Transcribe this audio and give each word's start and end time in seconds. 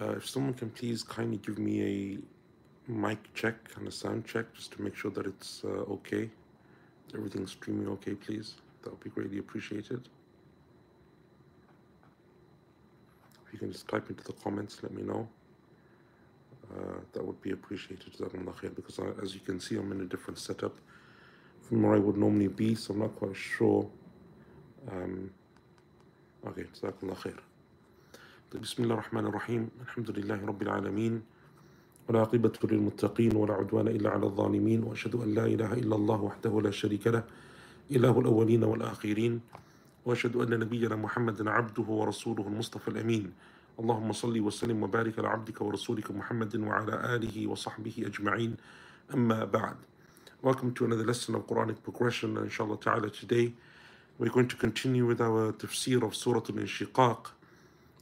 Uh, 0.00 0.16
if 0.16 0.28
someone 0.28 0.52
can 0.52 0.70
please 0.70 1.02
kindly 1.02 1.38
give 1.38 1.58
me 1.58 1.82
a 1.82 2.92
mic 2.92 3.18
check 3.34 3.56
and 3.76 3.88
a 3.88 3.90
sound 3.90 4.26
check 4.26 4.52
just 4.54 4.72
to 4.72 4.82
make 4.82 4.94
sure 4.94 5.10
that 5.10 5.26
it's 5.26 5.62
uh, 5.64 5.68
okay. 5.68 6.30
Everything's 7.14 7.52
streaming 7.52 7.88
okay, 7.88 8.14
please. 8.14 8.54
That 8.82 8.90
would 8.90 9.02
be 9.02 9.10
greatly 9.10 9.38
appreciated. 9.38 10.08
If 13.46 13.52
you 13.52 13.58
can 13.58 13.72
just 13.72 13.88
type 13.88 14.10
into 14.10 14.22
the 14.24 14.34
comments, 14.34 14.82
let 14.82 14.92
me 14.92 15.02
know. 15.02 15.28
Uh, 16.74 16.98
that 17.12 17.24
would 17.24 17.40
be 17.40 17.52
appreciated, 17.52 18.12
because 18.74 18.98
I, 18.98 19.22
as 19.22 19.34
you 19.34 19.40
can 19.40 19.60
see, 19.60 19.76
I'm 19.76 19.92
in 19.92 20.00
a 20.00 20.04
different 20.04 20.38
setup 20.38 20.76
from 21.62 21.82
where 21.82 21.94
I 21.94 21.98
would 21.98 22.16
normally 22.16 22.48
be, 22.48 22.74
so 22.74 22.92
I'm 22.92 23.00
not 23.00 23.14
quite 23.16 23.36
sure. 23.36 23.88
Um, 24.90 25.30
okay, 26.46 26.64
Jazakallah 26.64 27.16
khair. 27.16 27.38
بسم 28.56 28.82
الله 28.82 28.94
الرحمن 28.94 29.26
الرحيم. 29.26 29.70
الحمد 29.84 30.10
لله 30.10 30.46
رب 30.46 30.62
العالمين. 30.62 31.22
والعاقبة 32.08 32.52
للمتقين 32.64 33.36
ولا 33.36 33.54
عدوان 33.54 33.88
إلا 33.88 34.10
على 34.10 34.26
الظالمين. 34.26 34.84
وأشهد 34.84 35.14
أن 35.14 35.34
لا 35.34 35.44
إله 35.46 35.72
إلا 35.72 35.96
الله 35.96 36.20
وحده 36.22 36.60
لا 36.60 36.70
شريك 36.70 37.06
له 37.06 37.24
إله 37.90 38.20
الأولين 38.20 38.64
والآخرين. 38.64 39.40
وأشهد 40.04 40.36
أن 40.36 40.58
نبينا 40.60 40.96
محمد 40.96 41.48
عبده 41.48 41.82
ورسوله 41.82 42.46
المصطفى 42.48 42.88
الأمين. 42.88 43.32
اللهم 43.80 44.12
صل 44.12 44.40
وسلم 44.40 44.82
وبارك 44.82 45.18
على 45.18 45.28
عبدك 45.28 45.60
ورسولك 45.60 46.10
محمد 46.10 46.56
وعلى 46.56 47.16
آله 47.16 47.46
وصحبه 47.46 47.94
أجمعين. 48.06 48.56
أما 49.14 49.44
بعد 49.44 49.76
Welcome 50.42 50.72
to 50.74 50.84
another 50.84 51.04
lesson 51.04 51.34
of 51.34 51.46
Quranic 51.46 51.82
progression. 51.82 52.36
inshallah 52.38 52.78
ta'ala 52.80 53.10
today 53.10 53.52
we're 54.18 54.30
going 54.30 54.48
to 54.48 54.56
continue 54.56 55.04
with 55.04 55.20
our 55.20 55.52
tafsir 55.52 56.02
of 56.02 56.16
Surah 56.16 56.40
Al-Inshiqaq. 56.48 57.35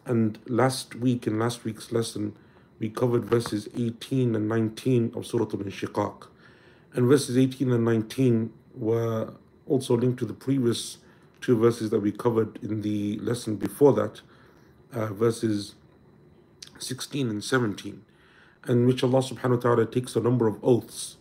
And 0.06 0.38
last 0.46 0.94
week 0.94 1.26
in 1.26 1.38
last 1.38 1.64
week's 1.64 1.92
lesson 1.92 2.36
we 2.78 2.88
covered 2.88 3.24
verses 3.24 3.68
18 3.76 4.34
and 4.34 4.48
19 4.48 5.12
of 5.14 5.26
Surah 5.26 5.44
Al-Inshiqaq 5.44 6.26
and 6.94 7.06
verses 7.06 7.36
18 7.36 7.72
and 7.72 7.84
19 7.84 8.52
were 8.74 9.32
also 9.66 9.96
linked 9.96 10.18
to 10.18 10.26
the 10.26 10.34
previous 10.34 10.98
two 11.40 11.58
verses 11.58 11.90
that 11.90 12.00
we 12.00 12.10
covered 12.10 12.58
in 12.62 12.82
the 12.82 13.18
lesson 13.18 13.56
before 13.56 13.92
that 13.92 14.20
uh, 14.92 15.06
verses 15.12 15.74
16 16.78 17.28
and 17.28 17.42
17, 17.42 18.02
in 18.68 18.86
which 18.86 19.02
Allah 19.02 19.20
subhanahu 19.20 19.56
wa 19.56 19.60
ta'ala 19.60 19.86
takes 19.86 20.16
a 20.16 20.20
number 20.20 20.46
of 20.46 20.58
oaths. 20.62 21.16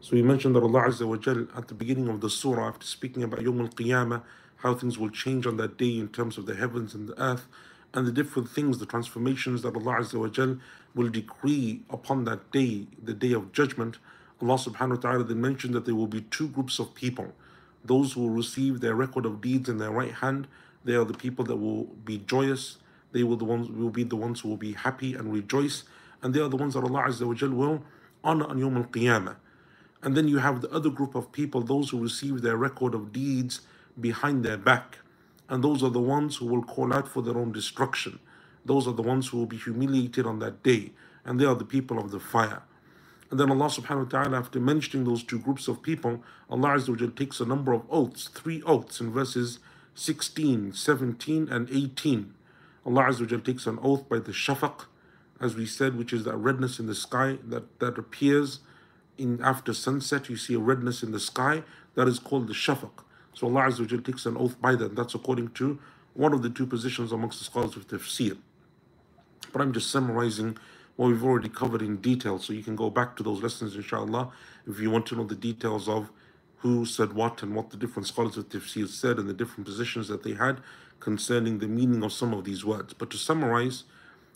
So 0.00 0.14
we 0.14 0.22
mentioned 0.22 0.54
that 0.56 0.62
Allah 0.62 0.82
Azza 0.88 1.06
wa 1.06 1.16
Jal 1.16 1.46
at 1.56 1.68
the 1.68 1.74
beginning 1.74 2.08
of 2.08 2.20
the 2.20 2.30
surah, 2.30 2.68
after 2.68 2.86
speaking 2.86 3.22
about 3.22 3.40
Yawm 3.40 3.60
al 3.60 3.68
Qiyamah, 3.68 4.22
how 4.56 4.74
things 4.74 4.98
will 4.98 5.10
change 5.10 5.46
on 5.46 5.56
that 5.56 5.76
day 5.76 5.98
in 5.98 6.08
terms 6.08 6.38
of 6.38 6.46
the 6.46 6.54
heavens 6.54 6.94
and 6.94 7.08
the 7.08 7.20
earth, 7.22 7.46
and 7.96 8.06
the 8.06 8.12
different 8.12 8.48
things, 8.48 8.78
the 8.78 8.86
transformations 8.86 9.62
that 9.62 9.74
Allah 9.74 9.96
Azza 10.00 10.20
wa 10.20 10.28
Jal 10.28 10.58
will 10.94 11.08
decree 11.08 11.82
upon 11.90 12.24
that 12.24 12.52
day, 12.52 12.86
the 13.02 13.14
day 13.14 13.32
of 13.32 13.52
judgment. 13.52 13.98
Allah 14.40 14.54
subhanahu 14.54 14.96
wa 14.96 14.96
ta'ala 14.96 15.24
then 15.24 15.40
mentioned 15.40 15.74
that 15.74 15.86
there 15.86 15.94
will 15.94 16.06
be 16.06 16.20
two 16.20 16.48
groups 16.48 16.78
of 16.78 16.94
people. 16.94 17.32
Those 17.84 18.12
who 18.12 18.20
will 18.20 18.30
receive 18.30 18.80
their 18.80 18.94
record 18.94 19.26
of 19.26 19.40
deeds 19.40 19.68
in 19.68 19.78
their 19.78 19.90
right 19.90 20.12
hand, 20.12 20.46
they 20.84 20.94
are 20.94 21.04
the 21.04 21.14
people 21.14 21.44
that 21.46 21.56
will 21.56 21.84
be 21.84 22.18
joyous 22.18 22.78
they 23.16 23.22
will 23.22 23.36
the 23.36 23.46
ones 23.46 23.70
will 23.70 23.88
be 23.88 24.04
the 24.04 24.14
ones 24.14 24.40
who 24.40 24.50
will 24.50 24.58
be 24.58 24.72
happy 24.72 25.14
and 25.14 25.32
rejoice, 25.32 25.84
and 26.22 26.34
they 26.34 26.40
are 26.40 26.50
the 26.50 26.56
ones 26.56 26.74
that 26.74 26.84
Allah 26.84 27.04
Azza 27.08 27.26
wa 27.26 27.32
Jal 27.32 27.48
will 27.48 27.82
honor 28.22 28.46
on 28.46 28.58
Yawm 28.58 28.76
al 28.76 28.84
Qiyamah. 28.84 29.36
And 30.02 30.14
then 30.14 30.28
you 30.28 30.36
have 30.36 30.60
the 30.60 30.70
other 30.70 30.90
group 30.90 31.14
of 31.14 31.32
people, 31.32 31.62
those 31.62 31.88
who 31.88 32.02
receive 32.02 32.42
their 32.42 32.58
record 32.58 32.94
of 32.94 33.14
deeds 33.14 33.62
behind 33.98 34.44
their 34.44 34.58
back. 34.58 34.98
And 35.48 35.62
those 35.62 35.82
are 35.82 35.90
the 35.90 36.00
ones 36.00 36.36
who 36.36 36.46
will 36.46 36.62
call 36.62 36.92
out 36.92 37.08
for 37.08 37.22
their 37.22 37.36
own 37.36 37.52
destruction. 37.52 38.18
Those 38.64 38.86
are 38.88 38.92
the 38.92 39.02
ones 39.02 39.28
who 39.28 39.38
will 39.38 39.46
be 39.46 39.56
humiliated 39.56 40.26
on 40.26 40.40
that 40.40 40.62
day. 40.62 40.92
And 41.24 41.40
they 41.40 41.44
are 41.44 41.54
the 41.54 41.64
people 41.64 41.98
of 41.98 42.10
the 42.10 42.20
fire. 42.20 42.62
And 43.30 43.40
then 43.40 43.50
Allah 43.50 43.66
subhanahu 43.66 44.12
wa 44.12 44.22
ta'ala, 44.22 44.38
after 44.38 44.60
mentioning 44.60 45.04
those 45.04 45.24
two 45.24 45.38
groups 45.38 45.66
of 45.66 45.82
people, 45.82 46.22
Allah 46.48 46.70
Azza 46.70 46.88
wa 46.88 47.10
takes 47.14 47.40
a 47.40 47.44
number 47.44 47.72
of 47.72 47.82
oaths, 47.90 48.28
three 48.28 48.62
oaths 48.62 49.00
in 49.00 49.10
verses 49.12 49.58
16, 49.94 50.72
17, 50.72 51.48
and 51.50 51.68
18. 51.70 52.34
Allah 52.84 53.02
Azza 53.04 53.30
wa 53.30 53.38
takes 53.42 53.66
an 53.66 53.80
oath 53.82 54.08
by 54.08 54.20
the 54.20 54.30
shafaq, 54.30 54.86
as 55.40 55.56
we 55.56 55.66
said, 55.66 55.98
which 55.98 56.12
is 56.12 56.24
that 56.24 56.36
redness 56.36 56.78
in 56.78 56.86
the 56.86 56.94
sky 56.94 57.38
that, 57.44 57.80
that 57.80 57.98
appears 57.98 58.60
in 59.18 59.40
after 59.42 59.74
sunset. 59.74 60.28
You 60.28 60.36
see 60.36 60.54
a 60.54 60.60
redness 60.60 61.02
in 61.02 61.10
the 61.10 61.20
sky 61.20 61.64
that 61.94 62.06
is 62.06 62.20
called 62.20 62.46
the 62.46 62.54
shafaq. 62.54 63.02
So 63.36 63.46
Allah 63.48 63.68
Azza 63.68 63.80
wa 63.80 64.00
takes 64.02 64.24
an 64.24 64.38
oath 64.38 64.58
by 64.62 64.74
that. 64.76 64.96
That's 64.96 65.14
according 65.14 65.50
to 65.50 65.78
one 66.14 66.32
of 66.32 66.40
the 66.40 66.48
two 66.48 66.66
positions 66.66 67.12
amongst 67.12 67.38
the 67.38 67.44
scholars 67.44 67.76
of 67.76 67.86
tafsir. 67.86 68.38
But 69.52 69.60
I'm 69.60 69.74
just 69.74 69.90
summarizing 69.90 70.56
what 70.96 71.08
we've 71.08 71.22
already 71.22 71.50
covered 71.50 71.82
in 71.82 71.98
detail, 71.98 72.38
so 72.38 72.54
you 72.54 72.62
can 72.62 72.74
go 72.74 72.88
back 72.88 73.14
to 73.16 73.22
those 73.22 73.42
lessons, 73.42 73.76
inshallah, 73.76 74.32
if 74.66 74.80
you 74.80 74.90
want 74.90 75.04
to 75.06 75.16
know 75.16 75.24
the 75.24 75.34
details 75.34 75.86
of 75.86 76.10
who 76.60 76.86
said 76.86 77.12
what 77.12 77.42
and 77.42 77.54
what 77.54 77.68
the 77.68 77.76
different 77.76 78.06
scholars 78.06 78.38
of 78.38 78.48
tafsir 78.48 78.88
said 78.88 79.18
and 79.18 79.28
the 79.28 79.34
different 79.34 79.66
positions 79.66 80.08
that 80.08 80.22
they 80.22 80.32
had 80.32 80.62
concerning 80.98 81.58
the 81.58 81.68
meaning 81.68 82.02
of 82.02 82.14
some 82.14 82.32
of 82.32 82.44
these 82.44 82.64
words. 82.64 82.94
But 82.94 83.10
to 83.10 83.18
summarize, 83.18 83.84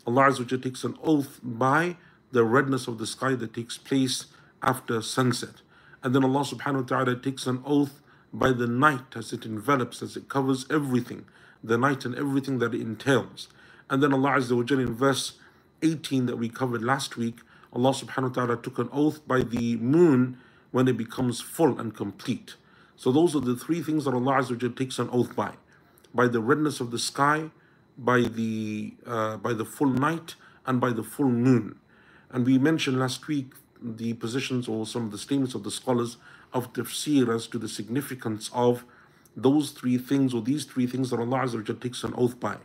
Allah 0.06 0.24
Azza 0.24 0.40
wa 0.40 0.62
takes 0.62 0.84
an 0.84 0.98
oath 1.02 1.40
by 1.42 1.96
the 2.32 2.44
redness 2.44 2.86
of 2.86 2.98
the 2.98 3.06
sky 3.06 3.34
that 3.34 3.54
takes 3.54 3.78
place 3.78 4.26
after 4.62 5.00
sunset. 5.00 5.62
And 6.02 6.14
then 6.14 6.22
Allah 6.22 6.40
subhanahu 6.40 6.82
wa 6.82 6.86
ta'ala 6.86 7.16
takes 7.16 7.46
an 7.46 7.62
oath 7.64 8.02
by 8.32 8.52
the 8.52 8.66
night 8.66 9.16
as 9.16 9.32
it 9.32 9.44
envelops, 9.44 10.02
as 10.02 10.16
it 10.16 10.28
covers 10.28 10.66
everything, 10.70 11.24
the 11.62 11.76
night 11.76 12.04
and 12.04 12.14
everything 12.14 12.58
that 12.58 12.74
it 12.74 12.80
entails. 12.80 13.48
And 13.88 14.02
then 14.02 14.12
Allah 14.12 14.32
Azza 14.32 14.52
wa 14.56 14.80
in 14.80 14.94
verse 14.94 15.34
18 15.82 16.26
that 16.26 16.36
we 16.36 16.48
covered 16.48 16.82
last 16.82 17.16
week, 17.16 17.40
Allah 17.72 17.90
subhanahu 17.90 18.36
wa 18.36 18.46
ta'ala 18.46 18.56
took 18.56 18.78
an 18.78 18.88
oath 18.92 19.26
by 19.26 19.42
the 19.42 19.76
moon 19.76 20.38
when 20.70 20.86
it 20.88 20.96
becomes 20.96 21.40
full 21.40 21.78
and 21.78 21.94
complete. 21.94 22.54
So 22.96 23.10
those 23.10 23.34
are 23.34 23.40
the 23.40 23.56
three 23.56 23.82
things 23.82 24.04
that 24.04 24.14
Allah 24.14 24.34
Azza 24.34 24.62
wa 24.62 24.74
takes 24.76 24.98
an 24.98 25.08
oath 25.12 25.34
by 25.34 25.54
by 26.12 26.26
the 26.26 26.40
redness 26.40 26.80
of 26.80 26.90
the 26.90 26.98
sky, 26.98 27.50
by 27.96 28.22
the 28.22 28.94
uh, 29.06 29.36
by 29.36 29.52
the 29.52 29.64
full 29.64 29.88
night, 29.90 30.34
and 30.66 30.80
by 30.80 30.90
the 30.90 31.02
full 31.02 31.30
moon. 31.30 31.78
And 32.30 32.46
we 32.46 32.58
mentioned 32.58 32.98
last 32.98 33.26
week 33.28 33.52
the 33.82 34.12
positions 34.14 34.68
or 34.68 34.86
some 34.86 35.06
of 35.06 35.10
the 35.10 35.18
statements 35.18 35.54
of 35.54 35.64
the 35.64 35.70
scholars 35.70 36.16
of 36.52 36.72
tafsir 36.72 37.34
as 37.34 37.46
to 37.48 37.58
the 37.58 37.68
significance 37.68 38.50
of 38.52 38.84
those 39.36 39.70
three 39.70 39.98
things 39.98 40.34
or 40.34 40.42
these 40.42 40.64
three 40.64 40.86
things 40.86 41.10
that 41.10 41.20
Allah 41.20 41.40
Azza 41.40 41.80
takes 41.80 42.02
an 42.04 42.14
oath 42.16 42.38
by. 42.40 42.56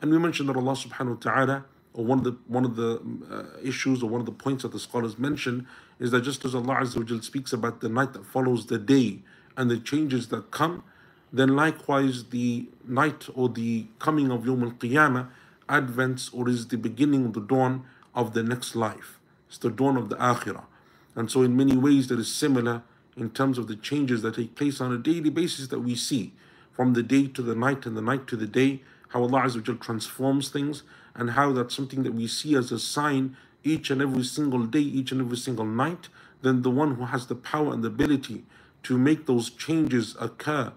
And 0.00 0.10
we 0.10 0.18
mentioned 0.18 0.48
that 0.48 0.56
Allah 0.56 0.72
subhanahu 0.72 1.24
wa 1.24 1.32
ta'ala, 1.32 1.64
or 1.94 2.04
one 2.04 2.18
of 2.18 2.24
the 2.24 2.36
one 2.46 2.64
of 2.64 2.76
the 2.76 3.00
uh, 3.30 3.58
issues 3.66 4.02
or 4.02 4.10
one 4.10 4.20
of 4.20 4.26
the 4.26 4.32
points 4.32 4.62
that 4.62 4.72
the 4.72 4.78
scholars 4.78 5.18
mention 5.18 5.66
is 5.98 6.10
that 6.10 6.20
just 6.22 6.44
as 6.44 6.54
Allah 6.54 6.76
Azza 6.76 7.24
speaks 7.24 7.52
about 7.52 7.80
the 7.80 7.88
night 7.88 8.12
that 8.12 8.26
follows 8.26 8.66
the 8.66 8.78
day 8.78 9.20
and 9.56 9.70
the 9.70 9.78
changes 9.78 10.28
that 10.28 10.50
come, 10.50 10.84
then 11.32 11.56
likewise 11.56 12.24
the 12.24 12.68
night 12.86 13.28
or 13.34 13.48
the 13.48 13.86
coming 13.98 14.30
of 14.30 14.44
Yom 14.44 14.62
Al 14.62 14.70
Qiyamah 14.72 15.28
advents 15.68 16.30
or 16.32 16.48
is 16.48 16.68
the 16.68 16.76
beginning, 16.76 17.26
of 17.26 17.32
the 17.32 17.40
dawn 17.40 17.84
of 18.14 18.34
the 18.34 18.42
next 18.42 18.76
life. 18.76 19.18
It's 19.48 19.58
the 19.58 19.70
dawn 19.70 19.96
of 19.96 20.08
the 20.08 20.16
Akhirah. 20.16 20.64
And 21.14 21.30
so, 21.30 21.42
in 21.42 21.56
many 21.56 21.76
ways, 21.76 22.08
that 22.08 22.18
is 22.18 22.32
similar 22.32 22.82
in 23.16 23.30
terms 23.30 23.58
of 23.58 23.66
the 23.66 23.76
changes 23.76 24.22
that 24.22 24.34
take 24.34 24.54
place 24.54 24.80
on 24.80 24.92
a 24.92 24.98
daily 24.98 25.30
basis 25.30 25.68
that 25.68 25.80
we 25.80 25.94
see 25.94 26.32
from 26.72 26.92
the 26.92 27.02
day 27.02 27.26
to 27.26 27.42
the 27.42 27.54
night 27.54 27.86
and 27.86 27.96
the 27.96 28.02
night 28.02 28.26
to 28.26 28.36
the 28.36 28.46
day, 28.46 28.82
how 29.08 29.22
Allah 29.22 29.42
Azza 29.42 29.80
transforms 29.80 30.50
things, 30.50 30.82
and 31.14 31.30
how 31.30 31.52
that's 31.52 31.74
something 31.74 32.02
that 32.02 32.12
we 32.12 32.26
see 32.26 32.54
as 32.54 32.70
a 32.70 32.78
sign 32.78 33.36
each 33.64 33.90
and 33.90 34.02
every 34.02 34.24
single 34.24 34.64
day, 34.66 34.80
each 34.80 35.10
and 35.12 35.20
every 35.20 35.38
single 35.38 35.64
night. 35.64 36.08
Then 36.42 36.60
the 36.62 36.70
one 36.70 36.96
who 36.96 37.06
has 37.06 37.26
the 37.26 37.34
power 37.34 37.72
and 37.72 37.82
the 37.82 37.88
ability 37.88 38.44
to 38.82 38.98
make 38.98 39.26
those 39.26 39.48
changes 39.48 40.14
occur 40.20 40.72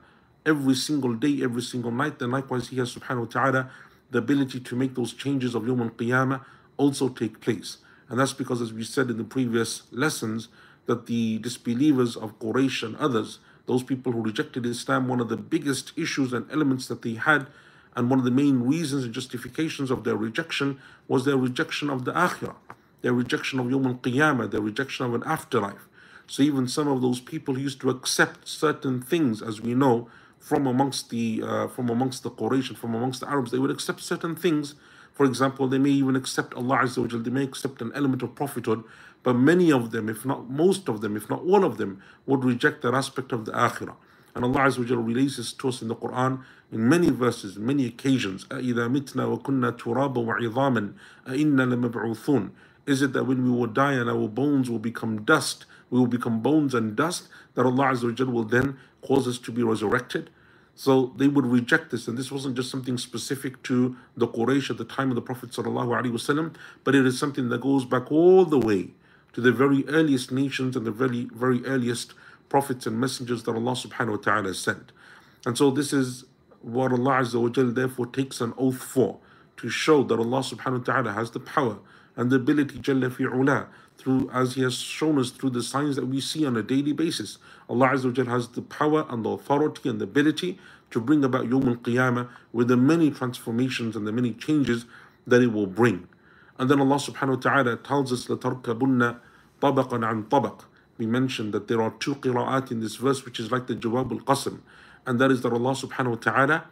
every 0.46 0.76
single 0.76 1.14
day, 1.14 1.44
every 1.44 1.62
single 1.62 1.92
night. 1.92 2.20
Then 2.20 2.32
likewise, 2.32 2.70
He 2.70 2.78
has 2.78 2.96
subhanahu 2.96 3.20
wa 3.20 3.26
ta'ala 3.26 3.72
the 4.12 4.20
ability 4.20 4.62
to 4.62 4.76
make 4.76 4.96
those 4.96 5.14
changes 5.14 5.54
of 5.54 5.68
Yom 5.68 5.82
al 5.82 5.90
Qiyamah 5.90 6.44
also 6.78 7.10
take 7.10 7.42
place. 7.42 7.78
And 8.08 8.20
that's 8.20 8.34
because, 8.34 8.62
as 8.62 8.74
we 8.74 8.84
said 8.84 9.10
in 9.10 9.18
the 9.18 9.24
previous 9.24 9.84
lessons, 9.92 10.48
that 10.90 11.06
the 11.06 11.38
disbelievers 11.38 12.18
of 12.18 12.40
Quraysh 12.40 12.82
and 12.82 12.96
others, 12.98 13.38
those 13.68 13.84
people 13.84 14.12
who 14.12 14.22
rejected 14.24 14.66
Islam, 14.66 15.08
one 15.08 15.22
of 15.22 15.30
the 15.30 15.38
biggest 15.38 15.94
issues 15.96 16.34
and 16.34 16.52
elements 16.52 16.88
that 16.88 17.04
they 17.04 17.14
had, 17.14 17.46
and 17.96 18.10
one 18.10 18.18
of 18.18 18.26
the 18.26 18.32
main 18.32 18.64
reasons 18.64 19.04
and 19.06 19.14
justifications 19.14 19.92
of 19.92 20.04
their 20.04 20.18
rejection 20.18 20.80
was 21.08 21.26
their 21.26 21.38
rejection 21.38 21.92
of 21.92 22.06
the 22.06 22.14
Akhirah, 22.14 22.56
their 23.04 23.14
rejection 23.14 23.60
of 23.60 23.70
Yom 23.70 23.86
al 23.86 23.96
Qiyamah, 23.96 24.50
their 24.50 24.62
rejection 24.62 25.06
of 25.06 25.14
an 25.14 25.24
afterlife. 25.28 25.88
So 26.26 26.42
even 26.42 26.68
some 26.68 26.88
of 26.88 27.04
those 27.04 27.20
people 27.20 27.60
used 27.60 27.80
to 27.82 27.92
accept 27.92 28.48
certain 28.48 29.00
things, 29.00 29.44
as 29.44 29.62
we 29.62 29.76
know, 29.76 30.10
from 30.40 30.66
amongst 30.66 31.12
the 31.12 31.44
uh, 31.46 31.68
from 31.68 31.90
amongst 31.90 32.24
the 32.24 32.32
Quraysh 32.32 32.70
and 32.70 32.78
from 32.80 32.96
amongst 32.96 33.20
the 33.20 33.30
Arabs, 33.30 33.52
they 33.52 33.60
would 33.60 33.72
accept 33.78 34.02
certain 34.02 34.36
things. 34.36 34.74
For 35.14 35.26
example, 35.26 35.68
they 35.68 35.78
may 35.78 35.90
even 35.90 36.16
accept 36.16 36.54
Allah 36.56 36.78
Azza 36.84 37.00
wa 37.00 37.20
they 37.22 37.30
may 37.30 37.44
accept 37.44 37.82
an 37.82 37.92
element 37.94 38.24
of 38.24 38.34
prophethood, 38.34 38.84
but 39.25 39.35
many 39.35 39.73
of 39.73 39.91
them, 39.91 40.09
if 40.09 40.25
not 40.25 40.51
most 40.51 40.89
of 40.89 41.01
them, 41.01 41.17
if 41.17 41.29
not 41.29 41.41
all 41.41 41.65
of 41.65 41.79
them, 41.79 42.01
would 42.27 42.45
reject 42.45 42.83
that 42.83 42.95
aspect 42.95 43.33
of 43.33 43.47
the 43.47 43.53
Akhirah. 43.53 43.97
And 44.35 44.45
Allah 44.45 44.61
Azza 44.61 44.79
wa 44.79 45.03
releases 45.03 45.53
to 45.55 45.69
us 45.69 45.81
in 45.81 45.89
the 45.89 45.97
Quran 45.97 46.43
in 46.71 46.89
many 46.89 47.11
verses, 47.11 47.57
many 47.57 47.87
occasions. 47.87 48.45
أَإِذَا 48.47 48.89
مِتْنَا 48.91 49.43
وَكُنَّا 49.43 49.79
تُرَابًا 49.79 50.17
وَعِظَامًا 50.17 50.93
أَإِنَّا 51.27 51.91
لَمَبْعُوثُونَ 51.91 52.51
Is 52.87 53.01
it 53.01 53.13
that 53.13 53.25
when 53.25 53.45
we 53.45 53.51
will 53.51 53.67
die 53.67 53.93
and 53.93 54.11
our 54.11 54.29
bones 54.29 54.69
will 54.69 54.79
become 54.79 55.25
dust, 55.25 55.65
we 55.89 55.99
will 55.99 56.09
become 56.09 56.41
bones 56.41 56.75
and 56.75 56.95
dust, 56.95 57.29
that 57.55 57.65
Allah 57.65 57.93
Azza 57.93 58.27
wa 58.27 58.33
will 58.33 58.45
then 58.45 58.77
cause 59.03 59.27
us 59.27 59.39
to 59.39 59.53
be 59.53 59.63
resurrected? 59.63 60.31
So 60.75 61.13
they 61.17 61.29
would 61.29 61.47
reject 61.47 61.93
this, 61.93 62.09
and 62.09 62.19
this 62.19 62.33
wasn't 62.33 62.57
just 62.57 62.71
something 62.71 62.99
specific 62.99 63.63
to 63.63 63.97
the 64.17 64.27
Quraysh 64.27 64.69
at 64.69 64.77
the 64.77 64.85
time 64.85 65.11
of 65.11 65.15
the 65.15 65.23
Prophet 65.23 65.51
ﷺ, 65.51 66.55
but 66.83 66.97
it 66.97 67.07
is 67.07 67.17
something 67.17 67.49
that 67.51 67.61
goes 67.61 67.85
back 67.85 68.11
all 68.11 68.45
the 68.45 68.59
way 68.59 68.91
to 69.39 69.41
the 69.41 69.53
very 69.53 69.87
earliest 69.89 70.31
nations 70.33 70.77
and 70.77 70.87
the 70.87 70.93
very 70.93 71.25
very 71.33 71.65
earliest 71.67 72.15
prophets 72.49 72.87
and 72.87 73.01
messengers 73.01 73.43
that 73.45 73.53
Allah 73.53 73.73
subhanahu 73.73 74.11
wa 74.11 74.17
ta'ala 74.17 74.55
sent. 74.55 74.93
And 75.47 75.59
so 75.59 75.71
this 75.71 75.93
is 75.93 76.25
what 76.63 76.93
Allah 76.93 77.21
Azza 77.21 77.41
wa 77.41 77.49
Jal 77.49 77.67
therefore 77.67 78.07
takes 78.07 78.41
an 78.41 78.55
oath 78.57 78.83
for 78.83 79.19
to 79.57 79.69
show 79.69 80.03
that 80.05 80.19
Allah 80.19 80.41
subhanahu 80.41 80.79
wa 80.79 80.85
ta'ala 80.85 81.13
has 81.13 81.33
the 81.33 81.41
power 81.41 81.79
and 82.17 82.31
the 82.31 82.37
ability 82.37 82.79
Jalla 82.79 83.11
fi'ula 83.11 83.67
through 83.99 84.31
as 84.33 84.55
He 84.55 84.63
has 84.63 84.75
shown 84.75 85.19
us 85.19 85.31
through 85.31 85.51
the 85.51 85.63
signs 85.63 85.97
that 85.97 86.07
we 86.07 86.21
see 86.21 86.47
on 86.47 86.57
a 86.57 86.63
daily 86.63 86.93
basis. 86.93 87.39
Allah 87.69 87.89
Azza 87.89 88.07
wa 88.07 88.11
Jal 88.13 88.27
has 88.27 88.49
the 88.49 88.63
power 88.63 89.05
and 89.09 89.25
the 89.25 89.31
authority 89.31 89.89
and 89.89 90.01
the 90.01 90.05
ability 90.05 90.59
to 90.91 91.01
bring 91.01 91.25
about 91.25 91.47
Yawm 91.47 91.67
al-Qiyamah 91.67 92.29
with 92.53 92.69
the 92.69 92.77
many 92.77 93.11
transformations 93.11 93.97
and 93.97 94.07
the 94.07 94.13
many 94.13 94.33
changes 94.33 94.87
that 95.27 95.43
it 95.43 95.53
will 95.53 95.67
bring. 95.67 96.07
And 96.59 96.71
then 96.71 96.81
Allah 96.81 96.97
subhanahu 96.97 97.37
wa 97.45 97.51
ta'ala 97.51 97.77
tells 97.79 98.13
us 98.13 98.27
لَتَرْكَبُنَّ 98.27 99.19
طبقا 99.62 100.06
عن 100.06 100.24
طبق. 100.30 100.62
We 100.98 101.06
mentioned 101.06 101.54
that 101.54 101.68
there 101.68 101.82
are 101.82 101.92
two 102.00 102.16
qira'at 102.16 102.72
in 102.72 102.82
this 102.82 102.98
verse 102.98 103.24
which 103.24 103.40
is 103.40 103.52
like 103.52 103.68
the 103.68 103.76
Jawab 103.76 104.12
al-Qasam. 104.12 104.60
And 105.06 105.20
that 105.20 105.32
is 105.32 105.42
that 105.42 105.54
Allah 105.54 105.72
subhanahu 105.72 106.10
wa 106.10 106.16
ta'ala, 106.16 106.66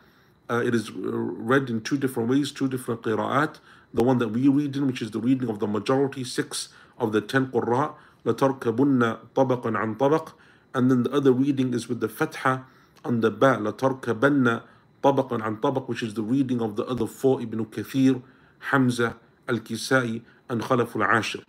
uh, 0.50 0.64
it 0.66 0.76
is 0.76 0.90
uh, 0.90 0.94
read 0.94 1.70
in 1.70 1.82
two 1.82 1.98
different 1.98 2.30
ways, 2.30 2.52
two 2.52 2.68
different 2.68 3.04
qira'at. 3.04 3.56
The 3.94 4.04
one 4.04 4.18
that 4.18 4.30
we 4.30 4.48
read 4.50 4.76
in, 4.76 4.86
which 4.86 5.02
is 5.02 5.12
the 5.12 5.20
reading 5.20 5.50
of 5.50 5.60
the 5.60 5.68
majority, 5.68 6.24
six 6.24 6.70
of 6.98 7.14
the 7.14 7.22
ten 7.22 7.48
qurra, 7.48 7.94
لَتَرْكَبُنَّ 8.26 9.18
طَبَقًا 9.34 9.78
عَن 9.78 9.96
طَبَقٍ 9.98 10.34
And 10.74 10.92
then 10.92 11.04
the 11.04 11.12
other 11.12 11.32
reading 11.32 11.74
is 11.74 11.88
with 11.88 12.02
the 12.02 12.10
fatha 12.10 12.66
and 13.06 13.22
the 13.24 13.32
ba, 13.32 13.58
لَتَرْكَبَنَّ 13.62 14.62
طَبَقًا 15.02 15.42
عَن 15.42 15.60
طَبَقٍ 15.62 15.88
Which 15.88 16.04
is 16.04 16.16
the 16.16 16.24
reading 16.24 16.62
of 16.62 16.76
the 16.76 16.84
other 16.86 17.08
four, 17.08 17.42
Ibn 17.42 17.66
Kathir, 17.68 18.22
Hamza, 18.60 19.16
Al-Kisai, 19.48 20.22
and 20.50 20.62
Khalaf 20.62 21.02
al-Ashir. 21.02 21.44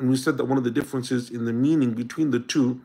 And 0.00 0.10
we 0.10 0.16
said 0.16 0.38
that 0.38 0.46
one 0.46 0.58
of 0.58 0.64
the 0.64 0.70
differences 0.70 1.30
in 1.30 1.44
the 1.44 1.52
meaning 1.52 1.92
between 1.92 2.30
the 2.30 2.40
two 2.40 2.80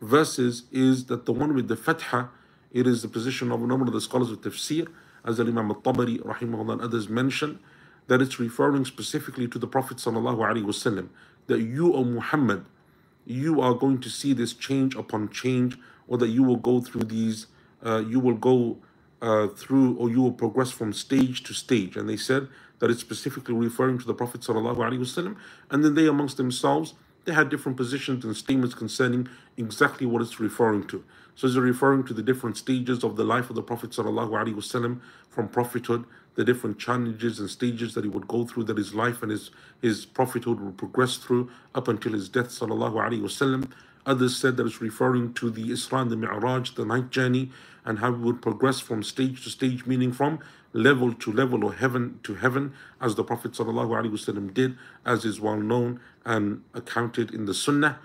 verses 0.00 0.64
is 0.72 1.06
that 1.06 1.26
the 1.26 1.32
one 1.32 1.54
with 1.54 1.68
the 1.68 1.76
fatha 1.76 2.30
it 2.72 2.86
is 2.86 3.00
the 3.02 3.08
position 3.08 3.50
of 3.52 3.62
a 3.62 3.66
number 3.66 3.86
of 3.86 3.92
the 3.92 4.00
scholars 4.00 4.30
of 4.30 4.42
tafsir, 4.42 4.88
as 5.24 5.40
Imam 5.40 5.70
al-Tabari 5.70 6.18
rahimahullah 6.20 6.72
and 6.72 6.82
others 6.82 7.08
mention, 7.08 7.58
that 8.06 8.20
it's 8.20 8.38
referring 8.38 8.84
specifically 8.84 9.48
to 9.48 9.58
the 9.58 9.66
Prophet 9.66 9.96
sallallahu 9.96 10.38
alaihi 10.38 10.64
wasallam, 10.64 11.08
that 11.46 11.60
you, 11.60 11.94
O 11.94 12.04
Muhammad, 12.04 12.66
you 13.24 13.60
are 13.60 13.72
going 13.72 13.98
to 14.00 14.10
see 14.10 14.32
this 14.34 14.52
change 14.52 14.94
upon 14.94 15.30
change, 15.30 15.78
or 16.06 16.18
that 16.18 16.28
you 16.28 16.42
will 16.42 16.56
go 16.56 16.80
through 16.80 17.04
these, 17.04 17.46
uh, 17.84 18.04
you 18.06 18.20
will 18.20 18.34
go 18.34 18.76
uh, 19.22 19.48
through, 19.48 19.96
or 19.96 20.10
you 20.10 20.20
will 20.20 20.32
progress 20.32 20.70
from 20.70 20.92
stage 20.92 21.42
to 21.44 21.54
stage. 21.54 21.96
And 21.96 22.08
they 22.08 22.18
said 22.18 22.48
that 22.78 22.90
it's 22.90 23.00
specifically 23.00 23.54
referring 23.54 23.98
to 23.98 24.06
the 24.06 24.14
Prophet 24.14 24.40
wasallam, 24.40 25.36
and 25.70 25.84
then 25.84 25.94
they 25.94 26.06
amongst 26.06 26.36
themselves 26.36 26.94
they 27.26 27.32
had 27.32 27.48
different 27.48 27.76
positions 27.76 28.24
and 28.24 28.36
statements 28.36 28.74
concerning 28.74 29.28
exactly 29.56 30.06
what 30.06 30.22
it's 30.22 30.40
referring 30.40 30.86
to. 30.86 31.04
So 31.34 31.46
it's 31.48 31.56
referring 31.56 32.04
to 32.04 32.14
the 32.14 32.22
different 32.22 32.56
stages 32.56 33.04
of 33.04 33.16
the 33.16 33.24
life 33.24 33.50
of 33.50 33.56
the 33.56 33.62
Prophet 33.62 33.90
wasallam 33.90 35.00
from 35.28 35.48
prophethood, 35.48 36.04
the 36.36 36.44
different 36.44 36.78
challenges 36.78 37.40
and 37.40 37.50
stages 37.50 37.94
that 37.94 38.04
he 38.04 38.08
would 38.08 38.28
go 38.28 38.46
through, 38.46 38.64
that 38.64 38.78
his 38.78 38.94
life 38.94 39.22
and 39.22 39.32
his, 39.32 39.50
his 39.82 40.06
prophethood 40.06 40.60
would 40.60 40.78
progress 40.78 41.16
through 41.16 41.50
up 41.74 41.88
until 41.88 42.12
his 42.12 42.28
death 42.28 42.48
wasallam. 42.48 43.70
Others 44.06 44.36
said 44.36 44.56
that 44.56 44.66
it's 44.66 44.80
referring 44.80 45.34
to 45.34 45.50
the 45.50 45.70
Isra 45.70 46.02
and 46.02 46.10
the 46.12 46.16
Mi'raj, 46.16 46.74
the 46.74 46.84
night 46.84 47.10
journey, 47.10 47.50
and 47.86 48.00
how 48.00 48.10
we 48.10 48.18
would 48.18 48.42
progress 48.42 48.80
from 48.80 49.02
stage 49.02 49.44
to 49.44 49.50
stage, 49.50 49.86
meaning 49.86 50.12
from 50.12 50.40
level 50.72 51.14
to 51.14 51.32
level 51.32 51.64
or 51.64 51.72
heaven 51.72 52.18
to 52.24 52.34
heaven, 52.34 52.74
as 53.00 53.14
the 53.14 53.24
Prophet 53.24 53.52
ﷺ 53.52 54.52
did, 54.52 54.76
as 55.06 55.24
is 55.24 55.40
well 55.40 55.56
known 55.56 56.00
and 56.24 56.62
accounted 56.74 57.32
in 57.32 57.46
the 57.46 57.54
Sunnah. 57.54 57.98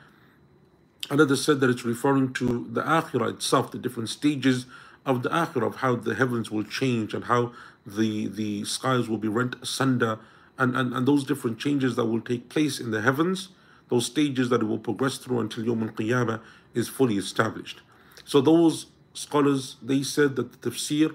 Another 1.10 1.36
said 1.36 1.60
that 1.60 1.70
it's 1.70 1.84
referring 1.84 2.32
to 2.34 2.68
the 2.72 2.84
Akhirah 2.84 3.32
itself, 3.32 3.72
the 3.72 3.80
different 3.80 4.08
stages 4.08 4.68
of 5.06 5.24
the 5.24 5.30
Akhirah, 5.30 5.68
of 5.68 5.76
how 5.78 5.96
the 5.96 6.16
heavens 6.16 6.52
will 6.52 6.64
change 6.64 7.14
and 7.14 7.26
how 7.26 7.52
the, 7.86 8.28
the 8.28 8.64
skies 8.64 9.10
will 9.10 9.18
be 9.18 9.28
rent 9.28 9.56
asunder, 9.62 10.20
and, 10.58 10.78
and, 10.78 10.94
and 10.94 11.08
those 11.08 11.24
different 11.24 11.58
changes 11.58 11.96
that 11.96 12.06
will 12.06 12.22
take 12.22 12.50
place 12.50 12.80
in 12.80 12.92
the 12.92 13.02
heavens, 13.02 13.50
those 13.90 14.06
stages 14.06 14.50
that 14.50 14.62
it 14.62 14.66
will 14.66 14.78
progress 14.78 15.18
through 15.18 15.40
until 15.40 15.64
Yawm 15.64 15.82
al 15.82 15.90
Qiyamah 15.90 16.40
is 16.76 16.88
fully 16.88 17.18
established. 17.18 17.82
So, 18.24 18.40
those 18.40 18.86
scholars 19.15 19.77
they 19.83 20.03
said 20.03 20.37
that 20.37 20.61
the 20.61 20.71
tafsir 20.71 21.15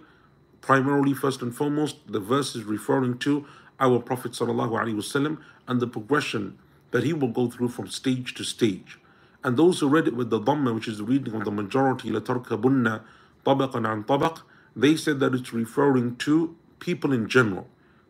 Primarily, 0.62 1.16
first 1.16 1.42
and 1.42 1.54
foremost, 1.54 1.98
the 2.08 2.20
verse 2.20 2.56
is 2.56 2.64
referring 2.64 3.18
to 3.20 3.46
our 3.80 4.00
Prophet 4.00 4.32
وسلم, 4.34 5.40
and 5.68 5.80
the 5.80 5.88
progression 5.88 6.60
that 6.92 7.04
he 7.04 7.14
will 7.14 7.30
go 7.30 7.50
through 7.50 7.70
from 7.70 7.88
stage 7.88 8.36
to 8.36 8.44
stage. 8.44 9.00
And 9.44 9.58
those 9.58 9.80
who 9.80 9.88
read 9.88 10.08
it 10.08 10.16
with 10.16 10.30
the 10.30 10.40
Dhamma, 10.40 10.76
which 10.76 10.88
is 10.88 11.00
the 11.00 11.04
reading 11.04 11.34
of 11.34 11.46
the 11.46 11.52
majority, 11.52 12.12
لَتَرْكَبُنَّ 12.12 13.02
طَبَقًا 13.44 13.72
عَنْ 13.72 14.06
طَبَقٍ 14.06 14.42
They 14.76 14.96
said 14.96 15.20
that 15.20 15.34
it's 15.34 15.52
referring 15.52 16.16
to 16.18 16.56
people 16.80 17.12
in 17.12 17.28
general, 17.28 17.68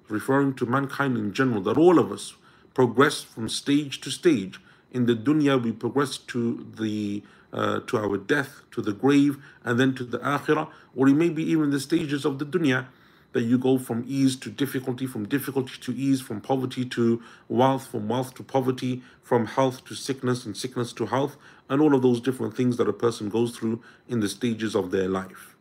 referring 0.09 0.53
to 0.55 0.65
mankind 0.65 1.17
in 1.17 1.31
general, 1.31 1.61
that 1.61 1.77
all 1.77 1.99
of 1.99 2.11
us 2.11 2.35
progress 2.73 3.21
from 3.21 3.47
stage 3.47 4.01
to 4.01 4.11
stage. 4.11 4.59
In 4.91 5.05
the 5.05 5.15
dunya, 5.15 5.61
we 5.61 5.71
progress 5.71 6.17
to 6.17 6.67
the 6.77 7.23
uh, 7.56 7.80
to 7.80 7.96
our 7.96 8.18
death, 8.18 8.60
to 8.70 8.82
the 8.82 8.92
grave, 8.92 9.38
and 9.64 9.80
then 9.80 9.94
to 9.94 10.04
the 10.04 10.18
akhirah, 10.18 10.68
or 10.94 11.08
it 11.08 11.14
may 11.14 11.30
be 11.30 11.42
even 11.42 11.70
the 11.70 11.80
stages 11.80 12.24
of 12.24 12.38
the 12.38 12.44
dunya 12.44 12.86
that 13.32 13.42
you 13.42 13.58
go 13.58 13.78
from 13.78 14.04
ease 14.06 14.36
to 14.36 14.50
difficulty, 14.50 15.06
from 15.06 15.26
difficulty 15.26 15.74
to 15.80 15.92
ease, 15.94 16.20
from 16.20 16.40
poverty 16.40 16.84
to 16.84 17.22
wealth, 17.48 17.86
from 17.86 18.08
wealth 18.08 18.34
to 18.34 18.42
poverty, 18.42 19.02
from 19.22 19.46
health 19.46 19.84
to 19.84 19.94
sickness, 19.94 20.46
and 20.46 20.56
sickness 20.56 20.92
to 20.92 21.06
health, 21.06 21.36
and 21.68 21.82
all 21.82 21.94
of 21.94 22.02
those 22.02 22.20
different 22.20 22.56
things 22.56 22.76
that 22.76 22.88
a 22.88 22.92
person 22.92 23.28
goes 23.28 23.56
through 23.56 23.82
in 24.08 24.20
the 24.20 24.28
stages 24.28 24.74
of 24.74 24.90
their 24.90 25.08
life. 25.08 25.54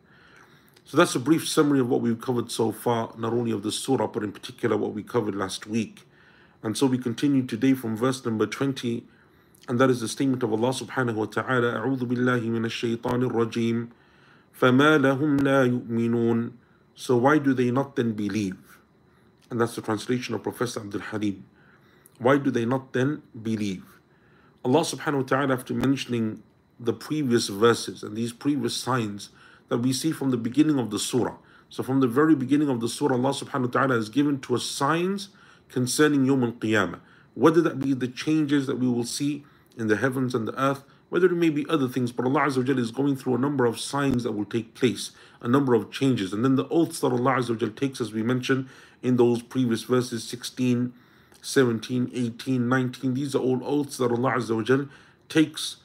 So 0.84 0.96
that's 0.96 1.16
a 1.16 1.20
brief 1.20 1.48
summary 1.48 1.80
of 1.80 1.88
what 1.88 2.00
we've 2.00 2.20
covered 2.20 2.50
so 2.50 2.72
far, 2.72 3.12
not 3.18 3.32
only 3.32 3.50
of 3.50 3.62
the 3.62 3.72
surah, 3.72 4.06
but 4.06 4.22
in 4.22 4.32
particular 4.32 4.76
what 4.76 4.92
we 4.92 5.02
covered 5.02 5.34
last 5.34 5.66
week. 5.66 6.06
And 6.62 6.78
so 6.78 6.86
we 6.86 6.96
continue 6.96 7.44
today 7.44 7.74
from 7.74 7.96
verse 7.96 8.24
number 8.24 8.46
20 8.46 9.04
and 9.67 9.79
that 9.79 9.89
is 9.89 10.01
the 10.01 10.07
statement 10.07 10.43
of 10.43 10.51
Allah 10.51 10.69
subhanahu 10.69 11.15
wa 11.15 11.25
ta'ala 11.25 11.79
أعوذ 11.79 12.05
بالله 12.05 12.41
من 12.49 12.65
الشيطان 12.65 13.23
الرجيم 13.23 13.89
فما 14.59 14.97
لهم 14.97 15.37
لا 15.37 15.63
يؤمنون 15.65 16.51
So 16.95 17.17
why 17.17 17.37
do 17.37 17.53
they 17.53 17.71
not 17.71 17.95
then 17.95 18.13
believe? 18.13 18.77
And 19.49 19.59
that's 19.59 19.75
the 19.75 19.81
translation 19.81 20.35
of 20.35 20.43
Professor 20.43 20.81
Abdul 20.81 21.01
Halim. 21.01 21.45
Why 22.19 22.37
do 22.37 22.51
they 22.51 22.65
not 22.65 22.93
then 22.93 23.21
believe? 23.41 23.83
Allah 24.63 24.81
subhanahu 24.81 25.15
wa 25.15 25.23
ta'ala 25.23 25.53
after 25.53 25.73
mentioning 25.73 26.43
the 26.79 26.93
previous 26.93 27.47
verses 27.47 28.03
and 28.03 28.15
these 28.15 28.33
previous 28.33 28.75
signs 28.75 29.29
that 29.69 29.77
we 29.77 29.93
see 29.93 30.11
from 30.11 30.31
the 30.31 30.37
beginning 30.37 30.77
of 30.77 30.91
the 30.91 30.99
surah. 30.99 31.35
So 31.69 31.81
from 31.81 32.01
the 32.01 32.07
very 32.07 32.35
beginning 32.35 32.69
of 32.69 32.81
the 32.81 32.89
surah, 32.89 33.15
Allah 33.15 33.31
subhanahu 33.31 33.73
wa 33.73 33.81
ta'ala 33.81 33.95
has 33.95 34.09
given 34.09 34.39
to 34.41 34.55
us 34.55 34.65
signs 34.65 35.29
concerning 35.69 36.25
Yawm 36.25 36.43
al-Qiyamah. 36.43 36.99
Whether 37.33 37.61
that 37.61 37.79
be 37.79 37.93
the 37.93 38.09
changes 38.09 38.67
that 38.67 38.77
we 38.77 38.87
will 38.87 39.05
see 39.05 39.45
in 39.77 39.87
the 39.87 39.97
heavens 39.97 40.35
and 40.35 40.47
the 40.47 40.61
earth, 40.61 40.83
whether 41.09 41.27
it 41.27 41.35
may 41.35 41.49
be 41.49 41.65
other 41.67 41.87
things, 41.87 42.11
but 42.11 42.25
Allah 42.25 42.41
Azza 42.41 42.65
wa 42.65 42.81
is 42.81 42.91
going 42.91 43.17
through 43.17 43.35
a 43.35 43.37
number 43.37 43.65
of 43.65 43.79
signs 43.79 44.23
that 44.23 44.31
will 44.31 44.45
take 44.45 44.73
place, 44.75 45.11
a 45.41 45.47
number 45.47 45.73
of 45.73 45.91
changes. 45.91 46.31
And 46.31 46.43
then 46.45 46.55
the 46.55 46.67
oaths 46.69 47.01
that 47.01 47.11
Allah 47.11 47.33
Azza 47.33 47.61
wa 47.61 47.69
takes, 47.75 47.99
as 47.99 48.13
we 48.13 48.23
mentioned 48.23 48.69
in 49.03 49.17
those 49.17 49.41
previous 49.41 49.83
verses 49.83 50.23
16, 50.23 50.93
17, 51.41 52.11
18, 52.13 52.69
19, 52.69 53.13
these 53.13 53.35
are 53.35 53.39
all 53.39 53.59
oaths 53.63 53.97
that 53.97 54.11
Allah 54.11 54.33
Azza 54.33 54.55
wa 54.55 54.85
takes. 55.27 55.77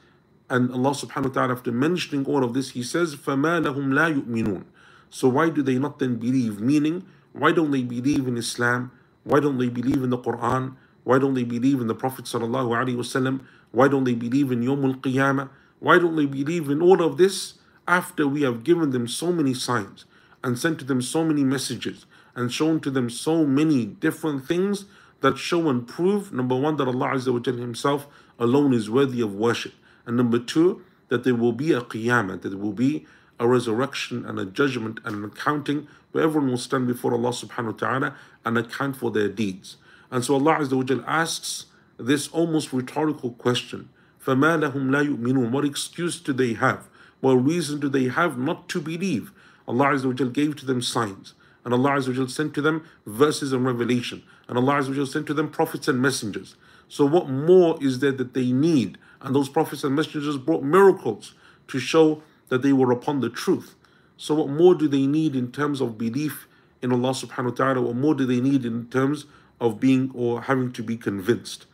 And 0.49 0.71
Allah 0.71 0.90
subhanahu 0.90 1.28
wa 1.28 1.33
ta'ala, 1.33 1.52
after 1.55 1.73
mentioning 1.73 2.25
all 2.26 2.45
of 2.45 2.55
this, 2.55 2.71
He 2.71 2.85
says, 2.85 3.16
فَمَا 3.16 3.66
لَهُمْ 3.66 3.88
لَا 3.88 4.23
يُؤْمِنُونَ 4.23 4.62
So 5.11 5.28
why 5.28 5.50
do 5.50 5.61
they 5.61 5.78
not 5.78 5.99
then 5.99 6.16
believe? 6.16 6.61
Meaning, 6.61 7.05
why 7.33 7.50
don't 7.50 7.73
they 7.73 7.83
believe 7.83 8.28
in 8.28 8.37
Islam? 8.37 8.93
Why 9.25 9.40
don't 9.40 9.59
they 9.59 9.69
believe 9.69 10.05
in 10.05 10.11
the 10.11 10.19
Quran? 10.19 10.76
Why 11.03 11.20
don't 11.20 11.34
they 11.34 11.43
believe 11.43 11.81
in 11.81 11.88
the 11.88 11.96
Prophet 11.96 12.25
wasallam? 12.25 13.41
Why 13.72 13.88
don't 13.88 14.03
they 14.03 14.13
believe 14.13 14.51
in 14.51 14.62
Yom 14.62 14.86
Al 14.86 14.93
Qiyamah? 14.96 15.50
Why 15.79 15.98
don't 15.98 16.15
they 16.15 16.25
believe 16.25 16.70
in 16.70 16.81
all 16.81 17.01
of 17.01 17.17
this 17.17 17.55
after 17.88 18.27
we 18.27 18.43
have 18.43 18.63
given 18.63 18.91
them 18.91 19.08
so 19.08 19.31
many 19.31 19.53
signs 19.53 20.05
and 20.43 20.58
sent 20.58 20.79
to 20.79 20.86
them 20.86 21.01
so 21.01 21.24
many 21.24 21.43
messages 21.43 22.05
and 22.36 22.51
shown 22.51 22.79
to 22.81 22.91
them 22.91 23.10
so 23.10 23.46
many 23.46 23.86
different 23.86 24.46
things 24.46 24.86
that 25.22 25.38
show 25.38 25.70
and 25.70 25.88
prove 25.88 26.34
number 26.34 26.55
one, 26.55 26.77
that 26.77 26.88
Allah 26.88 27.12
Azza 27.13 27.46
Himself 27.46 28.08
alone 28.39 28.74
is 28.74 28.89
worthy 28.89 29.22
of 29.22 29.36
worship, 29.36 29.74
and 30.05 30.17
number 30.17 30.39
two, 30.39 30.81
that 31.10 31.24
there 31.24 31.36
will 31.36 31.51
be 31.51 31.72
a 31.72 31.81
Qiyamah, 31.81 32.41
that 32.41 32.50
there 32.50 32.58
will 32.58 32.74
be 32.74 33.05
a 33.39 33.48
resurrection 33.48 34.25
and 34.25 34.39
a 34.39 34.46
judgment 34.46 35.00
and 35.03 35.15
an 35.15 35.25
accounting 35.25 35.88
where 36.12 36.24
everyone 36.24 36.50
will 36.50 36.58
stand 36.58 36.88
before 36.88 37.13
Allah 37.13 37.29
subhanahu 37.29 37.74
wa 37.74 37.77
ta'ala 37.77 38.15
and 38.46 38.58
account 38.58 38.96
for 38.96 39.12
their 39.12 39.27
deeds. 39.27 39.77
And 40.11 40.25
so 40.25 40.35
Allah 40.35 40.59
Azza 40.61 40.99
wa 40.99 41.05
asks 41.07 41.66
this 41.99 42.28
almost 42.28 42.73
rhetorical 42.73 43.31
question 43.33 43.88
فَمَا 44.25 44.71
لَهُمْ 44.71 44.90
لَا 44.90 45.16
يُؤْمِنُونَ 45.16 45.50
What 45.50 45.64
excuse 45.64 46.21
do 46.21 46.33
they 46.33 46.55
have? 46.55 46.88
What 47.21 47.35
reason 47.35 47.78
do 47.78 47.88
they 47.88 48.09
have 48.09 48.37
not 48.37 48.69
to 48.71 48.81
believe? 48.81 49.31
Allah 49.69 49.87
Azza 49.87 50.07
wa 50.07 50.26
gave 50.31 50.57
to 50.57 50.66
them 50.66 50.83
signs. 50.83 51.35
And 51.64 51.73
Allah 51.73 51.93
Azza 51.93 52.19
wa 52.19 52.26
sent 52.26 52.55
to 52.55 52.62
them 52.62 52.85
verses 53.07 53.52
and 53.52 53.64
revelation. 53.64 54.23
And 54.49 54.59
Allah 54.59 54.75
Azza 54.75 54.97
wa 54.97 55.05
sent 55.05 55.26
to 55.28 55.35
them 55.35 55.49
prophets 55.49 55.87
and 55.87 56.02
messengers. 56.02 56.57
So 56.88 57.05
what 57.05 57.28
more 57.28 57.78
is 57.81 58.00
there 58.00 58.12
that 58.12 58.35
they 58.35 58.52
need? 58.52 58.99
And 59.21 59.35
those 59.35 59.49
prophets 59.49 59.85
and 59.85 59.95
messengers 59.95 60.37
brought 60.38 60.62
miracles 60.62 61.35
to 61.69 61.78
show 61.78 62.23
that 62.49 62.62
they 62.62 62.73
were 62.73 62.93
upon 62.93 63.21
the 63.21 63.31
truth. 63.31 63.75
So 64.16 64.35
what 64.35 64.49
more 64.49 64.75
do 64.75 64.88
they 64.88 65.07
need 65.07 65.37
in 65.37 65.52
terms 65.52 65.81
of 65.81 65.99
belief 65.99 66.47
in 66.83 66.93
Allah 66.93 67.11
subhanahu 67.11 67.50
wa 67.50 67.50
ta'ala? 67.50 67.83
What 67.83 67.97
more 67.97 68.14
do 68.14 68.26
they 68.26 68.40
need 68.40 68.64
in 68.64 68.87
terms 68.88 69.26
of 69.61 69.81
being 69.81 70.11
or 70.14 70.43
having 70.43 70.73
to 70.73 70.83
be 70.83 70.97
convinced? 70.97 71.66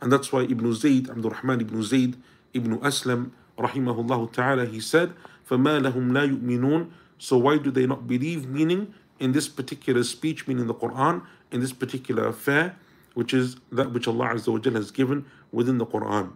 And 0.00 0.12
that's 0.12 0.32
why 0.32 0.42
Ibn 0.42 0.72
Zayd, 0.74 1.10
Abdul 1.10 1.30
Rahman 1.30 1.60
ibn 1.60 1.82
Zayd, 1.82 2.16
Ibn 2.54 2.78
Aslam, 2.78 3.30
rahimahullah 3.58 4.32
ta'ala, 4.32 4.66
he 4.66 4.80
said, 4.80 5.12
فَمَا 5.48 5.90
لَهُمْ 5.90 6.10
لَا 6.10 6.28
يُؤْمِنُونَ 6.28 6.90
So 7.18 7.38
why 7.38 7.58
do 7.58 7.70
they 7.70 7.86
not 7.86 8.06
believe? 8.06 8.46
Meaning, 8.46 8.92
in 9.18 9.32
this 9.32 9.48
particular 9.48 10.04
speech, 10.04 10.46
meaning 10.46 10.66
the 10.66 10.74
Quran, 10.74 11.22
in 11.50 11.60
this 11.60 11.72
particular 11.72 12.26
affair, 12.26 12.76
which 13.14 13.32
is 13.32 13.56
that 13.72 13.92
which 13.92 14.06
Allah 14.06 14.28
Azza 14.34 14.48
wa 14.48 14.70
has 14.72 14.90
given 14.90 15.24
within 15.50 15.78
the 15.78 15.86
Quran. 15.86 16.32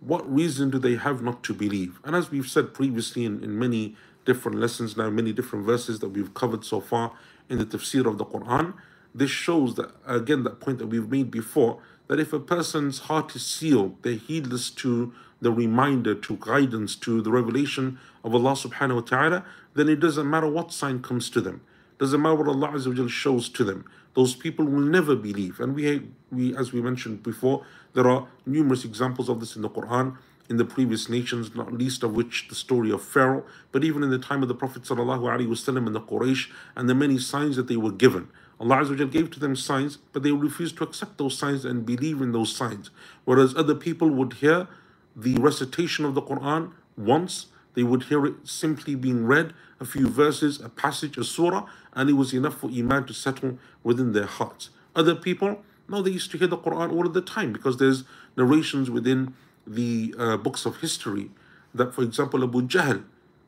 What 0.00 0.32
reason 0.32 0.70
do 0.70 0.78
they 0.78 0.96
have 0.96 1.22
not 1.22 1.42
to 1.44 1.54
believe? 1.54 2.00
And 2.04 2.16
as 2.16 2.30
we've 2.30 2.48
said 2.48 2.74
previously 2.74 3.24
in, 3.24 3.42
in 3.44 3.58
many 3.58 3.96
different 4.24 4.58
lessons 4.58 4.96
now, 4.96 5.08
many 5.10 5.32
different 5.32 5.64
verses 5.64 6.00
that 6.00 6.08
we've 6.08 6.34
covered 6.34 6.64
so 6.64 6.80
far 6.80 7.12
in 7.48 7.58
the 7.58 7.64
tafsir 7.64 8.06
of 8.06 8.18
the 8.18 8.24
Quran, 8.24 8.74
this 9.13 9.31
shows 9.31 9.75
that, 9.75 9.91
again, 10.05 10.43
that 10.43 10.59
point 10.59 10.79
that 10.79 10.87
we've 10.87 11.09
made 11.09 11.29
before, 11.31 11.79
that 12.07 12.19
if 12.19 12.33
a 12.33 12.39
person's 12.39 12.99
heart 12.99 13.35
is 13.35 13.45
sealed, 13.45 13.95
they're 14.01 14.13
heedless 14.13 14.69
to 14.69 15.13
the 15.41 15.51
reminder, 15.51 16.15
to 16.15 16.37
guidance, 16.37 16.95
to 16.95 17.21
the 17.21 17.31
revelation 17.31 17.99
of 18.23 18.33
Allah 18.33 18.53
subhanahu 18.53 18.95
wa 18.95 19.01
ta'ala, 19.01 19.45
then 19.75 19.89
it 19.89 19.99
doesn't 19.99 20.29
matter 20.29 20.47
what 20.47 20.71
sign 20.71 21.01
comes 21.01 21.29
to 21.31 21.41
them. 21.41 21.61
Doesn't 21.99 22.21
matter 22.21 22.35
what 22.35 22.47
Allah 22.47 22.69
Azza 22.69 23.09
shows 23.09 23.49
to 23.49 23.63
them. 23.63 23.85
Those 24.15 24.35
people 24.35 24.65
will 24.65 24.79
never 24.81 25.15
believe. 25.15 25.59
And 25.59 25.75
we, 25.75 26.07
we, 26.31 26.55
as 26.55 26.71
we 26.71 26.81
mentioned 26.81 27.23
before, 27.23 27.65
there 27.93 28.07
are 28.07 28.27
numerous 28.45 28.85
examples 28.85 29.29
of 29.29 29.39
this 29.39 29.55
in 29.55 29.61
the 29.61 29.69
Quran 29.69 30.17
in 30.49 30.57
the 30.57 30.65
previous 30.65 31.09
nations, 31.09 31.55
not 31.55 31.73
least 31.73 32.03
of 32.03 32.13
which 32.13 32.47
the 32.49 32.55
story 32.55 32.91
of 32.91 33.01
Pharaoh, 33.01 33.45
but 33.71 33.83
even 33.83 34.03
in 34.03 34.09
the 34.09 34.19
time 34.19 34.41
of 34.41 34.49
the 34.49 34.55
Prophet 34.55 34.83
ﷺ 34.83 35.87
and 35.87 35.95
the 35.95 36.01
Quraysh 36.01 36.51
and 36.75 36.89
the 36.89 36.95
many 36.95 37.17
signs 37.17 37.55
that 37.55 37.67
they 37.67 37.77
were 37.77 37.91
given. 37.91 38.27
Allah 38.59 38.77
Azza 38.77 39.09
gave 39.11 39.31
to 39.31 39.39
them 39.39 39.55
signs, 39.55 39.97
but 40.11 40.23
they 40.23 40.31
refused 40.31 40.77
to 40.77 40.83
accept 40.83 41.17
those 41.17 41.37
signs 41.37 41.65
and 41.65 41.85
believe 41.85 42.21
in 42.21 42.31
those 42.31 42.55
signs. 42.55 42.91
Whereas 43.25 43.55
other 43.55 43.75
people 43.75 44.09
would 44.09 44.33
hear 44.33 44.67
the 45.15 45.35
recitation 45.35 46.05
of 46.05 46.15
the 46.15 46.21
Quran 46.21 46.71
once, 46.97 47.47
they 47.73 47.83
would 47.83 48.03
hear 48.03 48.25
it 48.25 48.35
simply 48.43 48.95
being 48.95 49.25
read, 49.25 49.53
a 49.79 49.85
few 49.85 50.07
verses, 50.07 50.61
a 50.61 50.69
passage, 50.69 51.17
a 51.17 51.23
surah, 51.23 51.67
and 51.93 52.09
it 52.09 52.13
was 52.13 52.33
enough 52.33 52.59
for 52.59 52.69
Iman 52.69 53.05
to 53.05 53.13
settle 53.13 53.57
within 53.83 54.13
their 54.13 54.25
hearts. 54.25 54.69
Other 54.95 55.15
people, 55.15 55.61
no, 55.89 56.01
they 56.01 56.11
used 56.11 56.31
to 56.31 56.37
hear 56.37 56.47
the 56.47 56.57
Quran 56.57 56.91
all 56.93 57.09
the 57.09 57.21
time 57.21 57.51
because 57.51 57.77
there's 57.77 58.03
narrations 58.37 58.89
within 58.89 59.33
the 59.65 60.13
uh, 60.17 60.37
books 60.37 60.65
of 60.65 60.77
history 60.77 61.31
that, 61.73 61.93
for 61.93 62.03
example, 62.03 62.43
Abu 62.43 62.61
Jahl 62.61 63.03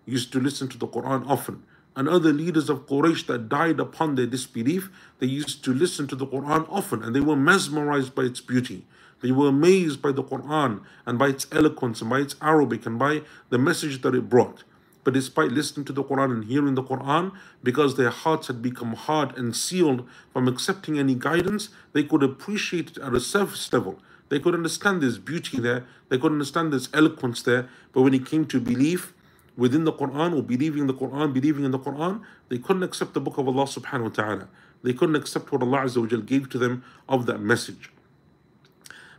used 0.06 0.32
to 0.34 0.40
listen 0.40 0.68
to 0.70 0.78
the 0.78 0.88
Quran 0.88 1.28
often. 1.28 1.64
And 1.96 2.10
other 2.10 2.34
leaders 2.34 2.70
of 2.70 2.88
Quraysh 2.88 3.26
that 3.28 3.48
died 3.48 3.80
upon 3.80 4.16
their 4.16 4.26
disbelief, 4.26 4.90
they 5.20 5.28
used 5.28 5.64
to 5.64 5.74
listen 5.74 6.08
to 6.08 6.16
the 6.16 6.28
Quran 6.28 6.68
often 6.70 7.02
and 7.02 7.16
they 7.16 7.22
were 7.22 7.38
mesmerized 7.38 8.14
by 8.14 8.24
its 8.24 8.42
beauty. 8.42 8.86
They 9.22 9.32
were 9.32 9.48
amazed 9.48 10.02
by 10.02 10.12
the 10.12 10.24
Quran 10.24 10.82
and 11.06 11.18
by 11.18 11.30
its 11.30 11.48
eloquence 11.52 12.02
and 12.02 12.10
by 12.10 12.20
its 12.20 12.36
Arabic 12.42 12.86
and 12.86 13.00
by 13.00 13.22
the 13.50 13.58
message 13.58 14.02
that 14.02 14.14
it 14.14 14.30
brought. 14.30 14.64
But 15.06 15.14
despite 15.14 15.52
listening 15.52 15.86
to 15.86 15.94
the 15.94 16.04
Quran 16.04 16.32
and 16.32 16.46
hearing 16.46 16.76
the 16.76 16.84
Quran, 16.84 17.32
because 17.64 17.96
their 17.96 18.10
hearts 18.10 18.48
had 18.48 18.62
become 18.62 18.94
hard 18.94 19.38
and 19.38 19.56
sealed 19.56 20.08
from 20.34 20.48
accepting 20.48 20.98
any 20.98 21.16
guidance, 21.16 21.70
they 21.94 22.04
could 22.04 22.24
appreciate 22.24 22.92
it 22.92 22.98
at 22.98 23.14
a 23.14 23.20
surface 23.20 23.72
level. 23.72 24.00
They 24.30 24.40
could 24.40 24.56
understand 24.56 25.02
this 25.02 25.20
beauty 25.20 25.60
there, 25.60 25.86
they 26.10 26.18
could 26.18 26.32
understand 26.32 26.74
this 26.74 26.90
eloquence 26.92 27.44
there, 27.44 27.70
but 27.94 28.02
when 28.02 28.16
it 28.16 28.26
came 28.26 28.46
to 28.46 28.60
belief 28.60 29.14
within 29.57 29.85
the 29.85 29.93
Quran 29.93 30.37
or 30.37 30.43
believing 30.43 30.87
the 30.87 30.95
Quran, 30.95 31.33
believing 31.33 31.65
in 31.65 31.71
the 31.71 31.79
Quran, 31.79 32.23
they 32.49 32.59
couldn't 32.59 32.83
accept 32.83 33.15
the 33.15 33.21
book 33.21 33.39
of 33.39 33.47
Allah 33.47 33.65
subhanahu 33.65 34.03
wa 34.03 34.09
ta'ala. 34.09 34.49
They 34.83 34.95
couldn't 34.95 35.17
accept 35.17 35.53
what 35.53 35.63
Allah 35.63 35.81
Azza 35.81 36.01
wa 36.01 36.21
gave 36.21 36.49
to 36.51 36.59
them 36.59 36.83
of 37.09 37.27
that 37.27 37.41
message. 37.41 37.91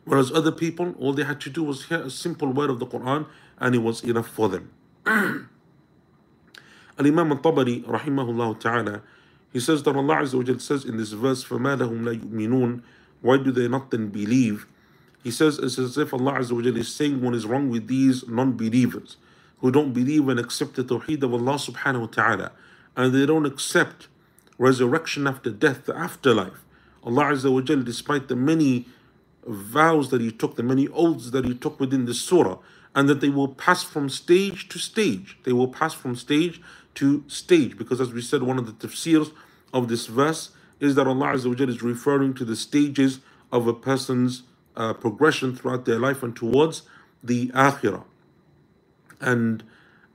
Whereas 0.04 0.32
other 0.32 0.52
people, 0.52 0.96
all 1.00 1.14
they 1.14 1.24
had 1.24 1.40
to 1.42 1.50
do 1.50 1.64
was 1.64 1.86
hear 1.86 2.02
a 2.02 2.10
simple 2.10 2.52
word 2.52 2.72
of 2.72 2.80
the 2.80 2.88
Quran 2.88 3.28
and 3.60 3.76
it 3.76 3.80
was 3.80 4.04
enough 4.04 4.28
for 4.28 4.50
them. 4.50 4.72
Al-Imam 5.06 5.48
al-Tabari, 7.32 7.86
rahimahullah 7.86 8.60
ta'ala, 8.60 9.04
he 9.54 9.60
says 9.60 9.84
that 9.84 9.96
Allah 9.96 10.16
Azza 10.16 10.44
wa 10.44 10.58
says 10.58 10.86
in 10.86 10.98
this 10.98 11.12
verse, 11.12 11.46
فَمَا 11.46 11.78
لَهُمْ 11.78 12.02
لَا 12.02 12.20
يُؤْمِنُونَ 12.20 12.82
Why 13.22 13.38
do 13.38 13.52
they 13.52 13.68
not 13.68 13.92
then 13.92 14.10
believe? 14.10 14.66
He 15.24 15.30
says 15.30 15.60
it's 15.60 15.78
as 15.78 16.00
if 16.00 16.16
Allah 16.16 16.40
Azza 16.40 16.54
wa 16.54 16.62
is 16.62 16.92
saying 16.92 17.22
what 17.22 17.36
is 17.36 17.46
wrong 17.46 17.70
with 17.70 17.88
these 17.88 18.28
non-believers 18.28 19.18
who 19.59 19.71
don't 19.71 19.93
believe 19.93 20.29
and 20.29 20.39
accept 20.39 20.75
the 20.75 20.85
tawheed 20.85 21.23
of 21.23 21.33
Allah 21.33 21.55
subhanahu 21.55 22.01
wa 22.01 22.07
ta'ala 22.07 22.53
and 22.97 23.15
they 23.15 23.27
don't 23.27 23.47
accept 23.47 24.09
resurrection 24.59 25.27
after 25.27 25.51
death, 25.51 25.85
the 25.85 25.97
afterlife. 25.97 26.65
Allah 27.05 27.25
Azza 27.25 27.53
wa 27.53 27.61
despite 27.61 28.29
the 28.29 28.37
many 28.37 28.87
vows 29.47 30.11
that 30.11 30.21
He 30.21 30.33
took, 30.33 30.57
the 30.57 30.63
many 30.63 30.89
oaths 30.89 31.31
that 31.31 31.45
He 31.45 31.55
took 31.55 31.79
within 31.79 32.07
this 32.07 32.21
surah, 32.21 32.59
and 32.95 33.09
that 33.09 33.21
they 33.21 33.29
will 33.29 33.49
pass 33.49 33.85
from 33.85 34.09
stage 34.09 34.69
to 34.71 34.79
stage. 34.79 35.39
They 35.45 35.53
will 35.53 35.69
pass 35.69 35.93
from 35.93 36.17
stage 36.17 36.61
to 36.95 37.23
stage 37.29 37.77
because, 37.77 38.01
as 38.01 38.13
we 38.13 38.23
said, 38.23 38.43
one 38.43 38.59
of 38.59 38.67
the 38.67 38.89
tafsirs 38.89 39.33
of 39.73 39.89
this 39.89 40.07
verse 40.07 40.51
is 40.81 40.95
that 40.95 41.07
Allah 41.07 41.35
Azza 41.35 41.47
wa 41.47 41.67
is 41.67 41.83
referring 41.83 42.35
to 42.35 42.45
the 42.45 42.57
stages 42.57 43.21
of 43.53 43.67
a 43.67 43.75
person's 43.75 44.43
uh, 44.75 44.95
progression 44.95 45.55
throughout 45.55 45.85
their 45.85 45.99
life 45.99 46.23
and 46.23 46.35
towards 46.35 46.83
the 47.23 47.49
akhirah. 47.49 48.05
And 49.21 49.63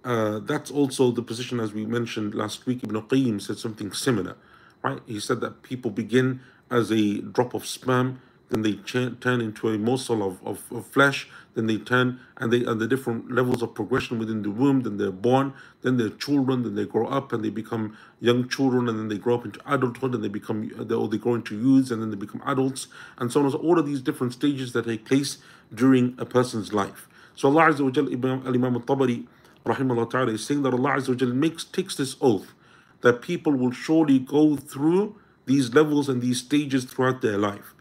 uh, 0.03 0.39
that's 0.39 0.71
also 0.71 1.11
the 1.11 1.21
position, 1.21 1.59
as 1.59 1.73
we 1.73 1.85
mentioned 1.85 2.33
last 2.33 2.65
week. 2.65 2.83
Ibn 2.83 3.01
Qayyim 3.03 3.41
said 3.41 3.57
something 3.57 3.91
similar, 3.93 4.35
right? 4.83 4.99
He 5.05 5.19
said 5.19 5.41
that 5.41 5.63
people 5.63 5.91
begin 5.91 6.41
as 6.69 6.91
a 6.91 7.19
drop 7.19 7.53
of 7.53 7.65
sperm, 7.65 8.21
then 8.49 8.63
they 8.63 8.73
turn 8.73 9.39
into 9.41 9.69
a 9.69 9.77
morsel 9.77 10.21
of, 10.21 10.45
of, 10.45 10.63
of 10.71 10.85
flesh, 10.85 11.29
then 11.53 11.67
they 11.67 11.77
turn 11.77 12.19
and 12.37 12.51
they 12.51 12.65
are 12.65 12.75
the 12.75 12.87
different 12.87 13.31
levels 13.31 13.61
of 13.61 13.73
progression 13.73 14.19
within 14.19 14.41
the 14.41 14.51
womb, 14.51 14.81
then 14.81 14.97
they're 14.97 15.11
born, 15.11 15.53
then 15.83 15.97
they're 15.97 16.09
children, 16.09 16.63
then 16.63 16.75
they 16.75 16.85
grow 16.85 17.07
up 17.07 17.31
and 17.31 17.45
they 17.45 17.49
become 17.49 17.97
young 18.19 18.49
children, 18.49 18.89
and 18.89 18.99
then 18.99 19.07
they 19.07 19.17
grow 19.17 19.35
up 19.35 19.45
into 19.45 19.59
adulthood 19.71 20.13
and 20.13 20.23
they 20.23 20.29
become 20.29 20.69
they, 20.77 20.95
or 20.95 21.07
they 21.07 21.17
grow 21.17 21.35
into 21.35 21.55
youths 21.55 21.91
and 21.91 22.01
then 22.01 22.09
they 22.09 22.17
become 22.17 22.41
adults, 22.45 22.87
and 23.17 23.31
so 23.31 23.43
on. 23.43 23.51
So 23.51 23.57
all 23.57 23.79
of 23.79 23.85
these 23.85 24.01
different 24.01 24.33
stages 24.33 24.73
that 24.73 24.85
take 24.85 25.05
place 25.05 25.37
during 25.73 26.15
a 26.17 26.25
person's 26.25 26.73
life. 26.73 27.07
So 27.35 27.49
Allah 27.49 27.73
Azza 27.73 27.81
wa 27.81 27.89
Jal, 27.89 28.11
Imam 28.11 28.75
al-Tabari, 28.75 29.25
rahimahullah 29.65 30.09
ta'ala, 30.09 30.31
is 30.33 30.45
saying 30.45 30.63
that 30.63 30.73
Allah 30.73 30.91
Azza 30.91 31.09
wa 31.09 31.15
Jal 31.15 31.29
makes, 31.29 31.63
takes 31.63 31.95
this 31.95 32.15
oath 32.21 32.53
that 33.01 33.21
people 33.21 33.53
will 33.53 33.71
surely 33.71 34.19
go 34.19 34.55
through 34.55 35.15
these 35.45 35.73
levels 35.73 36.07
and 36.07 36.21
these 36.21 36.39
stages 36.39 36.85
throughout 36.85 37.21
their 37.21 37.37
life. 37.37 37.73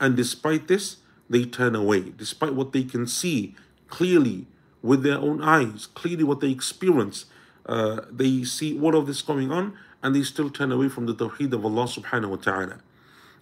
And 0.00 0.16
despite 0.16 0.68
this, 0.68 0.98
they 1.28 1.44
turn 1.44 1.74
away, 1.74 2.12
despite 2.16 2.54
what 2.54 2.72
they 2.72 2.84
can 2.84 3.06
see 3.06 3.54
clearly 3.88 4.46
with 4.82 5.02
their 5.02 5.18
own 5.18 5.42
eyes, 5.42 5.86
clearly 5.86 6.24
what 6.24 6.40
they 6.40 6.50
experience. 6.50 7.26
Uh, 7.66 8.02
they 8.10 8.44
see 8.44 8.80
all 8.80 8.96
of 8.96 9.06
this 9.06 9.20
going 9.20 9.50
on 9.50 9.76
and 10.02 10.14
they 10.14 10.22
still 10.22 10.48
turn 10.48 10.72
away 10.72 10.88
from 10.88 11.06
the 11.06 11.14
tawheed 11.14 11.52
of 11.52 11.64
Allah 11.64 11.84
subhanahu 11.84 12.30
wa 12.30 12.36
ta'ala. 12.36 12.80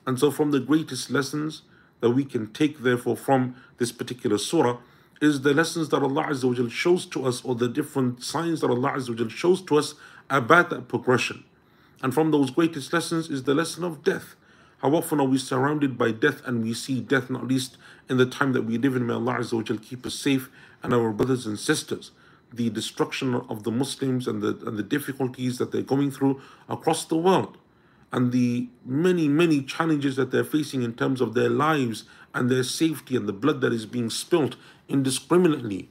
And 0.06 0.18
so, 0.18 0.30
from 0.30 0.50
the 0.50 0.60
greatest 0.60 1.10
lessons 1.10 1.62
that 2.00 2.10
we 2.10 2.24
can 2.24 2.52
take, 2.52 2.82
therefore, 2.82 3.16
from 3.16 3.56
this 3.78 3.92
particular 3.92 4.38
surah 4.38 4.78
is 5.20 5.42
the 5.42 5.54
lessons 5.54 5.88
that 5.90 6.02
Allah 6.02 6.24
Azza 6.24 6.44
wa 6.44 6.68
shows 6.68 7.06
to 7.06 7.26
us, 7.26 7.44
or 7.44 7.54
the 7.54 7.68
different 7.68 8.22
signs 8.22 8.60
that 8.60 8.70
Allah 8.70 8.92
Azza 8.92 9.18
wa 9.18 9.28
shows 9.28 9.62
to 9.62 9.78
us 9.78 9.94
about 10.28 10.70
that 10.70 10.88
progression. 10.88 11.44
And 12.02 12.12
from 12.12 12.30
those 12.30 12.50
greatest 12.50 12.92
lessons 12.92 13.30
is 13.30 13.44
the 13.44 13.54
lesson 13.54 13.84
of 13.84 14.04
death. 14.04 14.36
How 14.78 14.94
often 14.94 15.20
are 15.20 15.26
we 15.26 15.38
surrounded 15.38 15.96
by 15.96 16.10
death 16.12 16.42
and 16.46 16.62
we 16.62 16.74
see 16.74 17.00
death, 17.00 17.30
not 17.30 17.48
least 17.48 17.78
in 18.08 18.18
the 18.18 18.26
time 18.26 18.52
that 18.52 18.62
we 18.62 18.76
live 18.76 18.94
in? 18.94 19.06
May 19.06 19.14
Allah 19.14 19.38
Azza 19.38 19.54
wa 19.54 19.78
keep 19.82 20.04
us 20.04 20.14
safe 20.14 20.50
and 20.82 20.92
our 20.92 21.10
brothers 21.12 21.46
and 21.46 21.58
sisters. 21.58 22.10
The 22.52 22.70
destruction 22.70 23.34
of 23.34 23.64
the 23.64 23.70
Muslims 23.70 24.28
and 24.28 24.42
the, 24.42 24.58
and 24.66 24.78
the 24.78 24.82
difficulties 24.82 25.58
that 25.58 25.72
they're 25.72 25.82
going 25.82 26.10
through 26.10 26.40
across 26.68 27.04
the 27.04 27.16
world 27.16 27.56
and 28.12 28.32
the 28.32 28.68
many, 28.84 29.28
many 29.28 29.62
challenges 29.62 30.16
that 30.16 30.30
they're 30.30 30.44
facing 30.44 30.82
in 30.82 30.94
terms 30.94 31.20
of 31.20 31.34
their 31.34 31.50
lives 31.50 32.04
and 32.34 32.50
their 32.50 32.62
safety 32.62 33.16
and 33.16 33.28
the 33.28 33.32
blood 33.32 33.60
that 33.60 33.72
is 33.72 33.86
being 33.86 34.10
spilt 34.10 34.56
indiscriminately. 34.88 35.88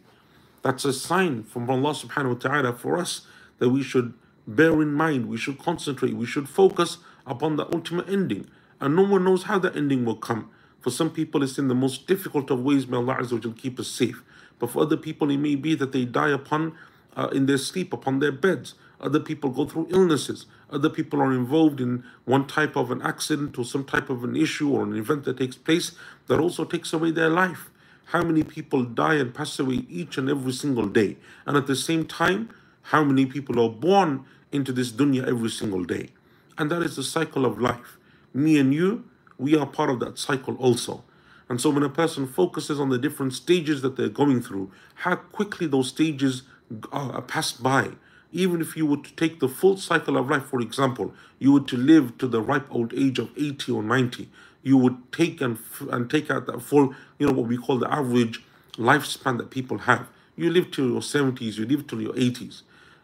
That's 0.62 0.86
a 0.86 0.94
sign 0.94 1.44
from 1.44 1.70
Allah 1.70 1.94
subhanahu 1.94 2.34
wa 2.34 2.50
ta'ala 2.50 2.74
for 2.74 2.98
us 2.98 3.28
that 3.60 3.70
we 3.70 3.84
should 3.84 4.14
bear 4.48 4.82
in 4.82 4.94
mind, 4.94 5.28
we 5.28 5.38
should 5.38 5.60
concentrate, 5.60 6.14
we 6.14 6.26
should 6.26 6.50
focus 6.50 6.98
upon 7.26 7.56
the 7.56 7.66
ultimate 7.74 8.10
ending. 8.10 8.48
And 8.80 8.96
no 8.96 9.04
one 9.04 9.24
knows 9.24 9.44
how 9.44 9.60
the 9.60 9.74
ending 9.76 10.06
will 10.06 10.18
come. 10.18 10.50
For 10.80 10.92
some 10.92 11.10
people, 11.10 11.42
it's 11.42 11.58
in 11.58 11.68
the 11.68 11.76
most 11.76 12.06
difficult 12.06 12.52
of 12.52 12.62
ways. 12.62 12.88
May 12.88 12.98
Allah 12.98 13.16
Azza 13.16 13.58
keep 13.58 13.80
us 13.80 13.88
safe. 13.88 14.22
But 14.60 14.70
for 14.70 14.84
other 14.84 14.98
people, 14.98 15.32
it 15.32 15.38
may 15.38 15.56
be 15.56 15.74
that 15.76 15.92
they 15.92 16.06
die 16.06 16.30
upon 16.30 16.76
uh, 17.16 17.30
in 17.32 17.46
their 17.46 17.58
sleep, 17.58 17.94
upon 17.94 18.20
their 18.20 18.32
beds. 18.32 18.76
Other 19.00 19.20
people 19.20 19.50
go 19.50 19.66
through 19.66 19.88
illnesses. 19.90 20.46
Other 20.70 20.90
people 20.90 21.22
are 21.22 21.34
involved 21.34 21.82
in 21.82 22.04
one 22.26 22.48
type 22.48 22.76
of 22.76 22.92
an 22.92 23.02
accident 23.02 23.58
or 23.58 23.66
some 23.66 23.84
type 23.84 24.10
of 24.10 24.24
an 24.24 24.36
issue 24.36 24.70
or 24.70 24.84
an 24.84 24.96
event 24.96 25.24
that 25.26 25.38
takes 25.38 25.56
place 25.56 25.94
that 26.28 26.40
also 26.40 26.66
takes 26.66 26.94
away 26.94 27.12
their 27.12 27.30
life. 27.30 27.70
How 28.06 28.24
many 28.24 28.44
people 28.44 28.84
die 28.84 29.16
and 29.16 29.34
pass 29.34 29.58
away 29.60 29.86
each 29.90 30.18
and 30.18 30.30
every 30.30 30.54
single 30.54 30.88
day? 30.88 31.18
And 31.46 31.58
at 31.58 31.66
the 31.66 31.76
same 31.76 32.06
time, 32.06 32.50
how 32.84 33.04
many 33.04 33.26
people 33.26 33.60
are 33.60 33.70
born 33.70 34.26
into 34.52 34.72
this 34.72 34.92
dunya 34.92 35.28
every 35.28 35.50
single 35.50 35.84
day? 35.84 36.10
And 36.58 36.70
that 36.70 36.84
is 36.84 36.96
the 36.96 37.04
cycle 37.04 37.46
of 37.46 37.60
life. 37.60 37.98
Me 38.32 38.60
and 38.60 38.74
you, 38.74 39.06
we 39.40 39.56
are 39.56 39.66
part 39.66 39.90
of 39.90 40.00
that 40.02 40.20
cycle 40.20 40.56
also. 40.58 41.04
And 41.50 41.60
so 41.60 41.72
when 41.72 41.84
a 41.84 41.90
person 41.90 42.28
focuses 42.28 42.80
on 42.80 42.90
the 42.90 43.00
different 43.00 43.34
stages 43.34 43.82
that 43.82 43.96
they're 43.96 44.08
going 44.08 44.42
through, 44.42 44.72
how 44.96 45.16
quickly 45.16 45.66
those 45.66 45.90
stages 45.90 46.44
are 46.92 47.22
passed 47.24 47.64
by, 47.64 47.92
even 48.32 48.62
if 48.62 48.76
you 48.76 48.86
were 48.86 48.98
to 48.98 49.14
take 49.14 49.40
the 49.40 49.48
full 49.48 49.78
cycle 49.78 50.18
of 50.18 50.30
life, 50.30 50.44
for 50.44 50.62
example, 50.62 51.14
you 51.40 51.54
were 51.54 51.62
to 51.62 51.78
live 51.78 52.18
to 52.20 52.28
the 52.28 52.42
ripe 52.42 52.68
old 52.70 52.94
age 52.94 53.18
of 53.18 53.32
80 53.38 53.72
or 53.72 53.84
90, 53.84 54.30
you 54.66 54.78
would 54.78 55.12
take 55.14 55.42
and, 55.42 55.60
and 55.92 56.10
take 56.10 56.32
out 56.32 56.48
that 56.48 56.60
full, 56.60 56.96
you 57.20 57.28
know, 57.28 57.34
what 57.34 57.48
we 57.48 57.56
call 57.56 57.78
the 57.78 57.94
average 57.94 58.44
lifespan 58.78 59.38
that 59.38 59.52
people 59.52 59.78
have. 59.78 60.08
You 60.36 60.50
live 60.50 60.72
till 60.72 60.90
your 60.90 61.02
70s, 61.02 61.58
you 61.58 61.66
live 61.68 61.86
till 61.86 62.02
your 62.02 62.14
80s. 62.14 62.64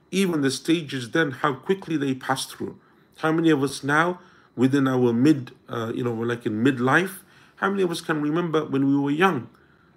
Even 0.09 0.41
the 0.41 0.49
stages 0.49 1.11
then, 1.11 1.29
how 1.29 1.53
quickly 1.53 1.97
they 1.97 2.15
pass 2.15 2.47
through. 2.47 2.79
How 3.19 3.31
many 3.31 3.51
of 3.51 3.61
us 3.61 3.83
now, 3.83 4.19
within 4.55 4.87
our 4.87 5.13
mid, 5.13 5.51
uh, 5.69 5.91
you 5.93 6.03
know, 6.03 6.11
we're 6.11 6.25
like 6.25 6.47
in 6.47 6.63
midlife, 6.63 7.19
how 7.57 7.69
many 7.69 7.83
of 7.83 7.91
us 7.91 8.01
can 8.01 8.23
remember 8.23 8.65
when 8.65 8.87
we 8.87 8.97
were 8.97 9.11
young, 9.11 9.47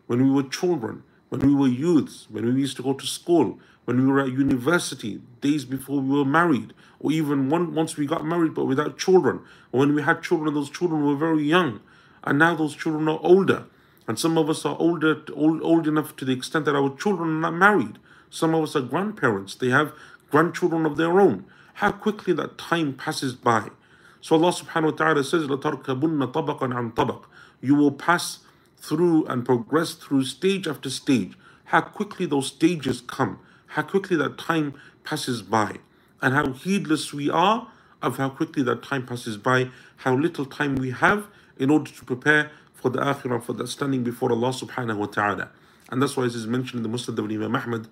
when 0.06 0.22
we 0.22 0.30
were 0.30 0.46
children, 0.48 1.02
when 1.33 1.41
we 1.41 1.53
were 1.53 1.67
youths, 1.67 2.27
when 2.29 2.53
we 2.53 2.61
used 2.61 2.77
to 2.77 2.83
go 2.83 2.93
to 2.93 3.05
school, 3.05 3.59
when 3.85 4.05
we 4.05 4.11
were 4.11 4.19
at 4.19 4.29
university, 4.29 5.21
days 5.41 5.65
before 5.65 5.99
we 5.99 6.17
were 6.17 6.25
married, 6.25 6.73
or 6.99 7.11
even 7.11 7.49
one, 7.49 7.73
once 7.73 7.97
we 7.97 8.05
got 8.05 8.25
married 8.25 8.53
but 8.53 8.65
without 8.65 8.97
children, 8.97 9.39
or 9.71 9.79
when 9.79 9.95
we 9.95 10.01
had 10.01 10.21
children, 10.21 10.53
those 10.53 10.69
children 10.69 11.05
were 11.05 11.15
very 11.15 11.43
young, 11.43 11.79
and 12.23 12.37
now 12.37 12.55
those 12.55 12.75
children 12.75 13.07
are 13.07 13.19
older. 13.23 13.65
And 14.07 14.17
some 14.17 14.37
of 14.37 14.49
us 14.49 14.65
are 14.65 14.75
older, 14.79 15.21
old, 15.33 15.61
old 15.61 15.87
enough 15.87 16.15
to 16.17 16.25
the 16.25 16.33
extent 16.33 16.65
that 16.65 16.75
our 16.75 16.95
children 16.95 17.29
are 17.29 17.51
not 17.51 17.53
married. 17.53 17.99
Some 18.31 18.55
of 18.55 18.63
us 18.63 18.75
are 18.75 18.81
grandparents, 18.81 19.55
they 19.55 19.69
have 19.69 19.93
grandchildren 20.31 20.85
of 20.85 20.97
their 20.97 21.19
own. 21.19 21.45
How 21.75 21.91
quickly 21.91 22.33
that 22.33 22.57
time 22.57 22.93
passes 22.93 23.33
by. 23.33 23.69
So 24.21 24.35
Allah 24.35 24.51
subhanahu 24.51 24.91
wa 24.91 24.97
ta'ala 24.97 25.23
says, 25.23 25.43
لَتَرْكَبُنَّ 25.43 26.31
طَبَقًا 26.33 26.73
عَنْ 26.73 26.93
طَبَقٍ 26.93 27.23
You 27.61 27.75
will 27.75 27.91
pass 27.91 28.39
through 28.88 29.26
and 29.26 29.44
progress 29.44 29.94
through 29.94 30.24
stage 30.24 30.66
after 30.66 30.90
stage. 30.90 31.34
How 31.66 31.80
quickly 31.80 32.26
those 32.26 32.48
stages 32.48 33.00
come 33.00 33.40
how 33.74 33.82
quickly 33.82 34.16
that 34.16 34.38
time 34.38 34.74
passes 35.02 35.42
by, 35.42 35.78
and 36.22 36.32
how 36.32 36.52
heedless 36.52 37.12
we 37.12 37.28
are 37.28 37.68
of 38.00 38.18
how 38.18 38.28
quickly 38.28 38.62
that 38.62 38.84
time 38.84 39.04
passes 39.04 39.36
by, 39.36 39.68
how 39.96 40.14
little 40.14 40.46
time 40.46 40.76
we 40.76 40.90
have 40.90 41.26
in 41.58 41.70
order 41.70 41.90
to 41.90 42.04
prepare 42.04 42.52
for 42.72 42.88
the 42.88 43.00
akhirah, 43.00 43.42
for 43.42 43.52
the 43.52 43.66
standing 43.66 44.04
before 44.04 44.30
Allah 44.30 44.50
subhanahu 44.50 44.96
wa 44.96 45.06
ta'ala. 45.06 45.50
And 45.90 46.00
that's 46.00 46.16
why 46.16 46.24
it 46.24 46.34
is 46.34 46.46
mentioned 46.46 46.84
in 46.84 46.90
the 46.90 46.96
Musnad 46.96 47.18
of 47.18 47.24
Imam 47.24 47.56
Ahmad, 47.56 47.88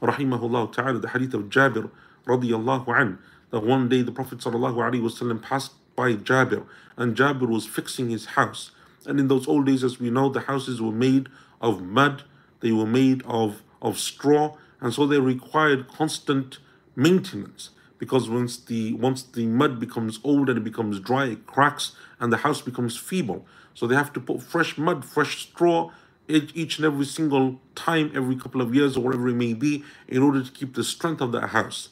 rahimahullah 0.00 0.72
ta'ala, 0.72 0.98
the 0.98 1.10
hadith 1.10 1.34
of 1.34 1.50
Jabir 1.50 1.90
radiyallahu 2.26 2.88
an, 2.98 3.18
that 3.50 3.60
one 3.60 3.88
day 3.88 4.00
the 4.00 4.12
Prophet 4.12 4.38
sallallahu 4.38 4.76
alaihi 4.76 5.02
wasallam 5.02 5.42
passed 5.42 5.72
by 5.94 6.14
Jabir, 6.14 6.64
and 6.96 7.14
Jabir 7.14 7.48
was 7.48 7.66
fixing 7.66 8.08
his 8.08 8.26
house. 8.26 8.70
And 9.08 9.18
in 9.18 9.28
those 9.28 9.48
old 9.48 9.66
days, 9.66 9.82
as 9.82 9.98
we 9.98 10.10
know, 10.10 10.28
the 10.28 10.40
houses 10.40 10.80
were 10.80 10.92
made 10.92 11.28
of 11.60 11.82
mud, 11.82 12.22
they 12.60 12.72
were 12.72 12.86
made 12.86 13.22
of, 13.24 13.62
of 13.82 13.98
straw, 13.98 14.56
and 14.80 14.92
so 14.92 15.06
they 15.06 15.18
required 15.18 15.88
constant 15.88 16.58
maintenance 16.94 17.70
because 17.98 18.28
once 18.30 18.56
the 18.58 18.92
once 18.94 19.22
the 19.22 19.46
mud 19.46 19.80
becomes 19.80 20.20
old 20.22 20.48
and 20.48 20.58
it 20.58 20.64
becomes 20.64 21.00
dry 21.00 21.26
it 21.26 21.46
cracks 21.46 21.92
and 22.20 22.32
the 22.32 22.38
house 22.38 22.60
becomes 22.60 22.96
feeble. 22.96 23.46
So 23.74 23.86
they 23.86 23.94
have 23.94 24.12
to 24.12 24.20
put 24.20 24.42
fresh 24.42 24.78
mud 24.78 25.04
fresh 25.04 25.42
straw 25.42 25.90
each 26.28 26.76
and 26.76 26.84
every 26.84 27.06
single 27.06 27.60
time 27.74 28.12
every 28.14 28.36
couple 28.36 28.60
of 28.60 28.74
years 28.74 28.96
or 28.96 29.00
whatever 29.00 29.28
it 29.28 29.34
may 29.34 29.54
be 29.54 29.82
in 30.06 30.22
order 30.22 30.42
to 30.42 30.50
keep 30.52 30.74
the 30.74 30.84
strength 30.84 31.20
of 31.20 31.32
that 31.32 31.48
house. 31.48 31.88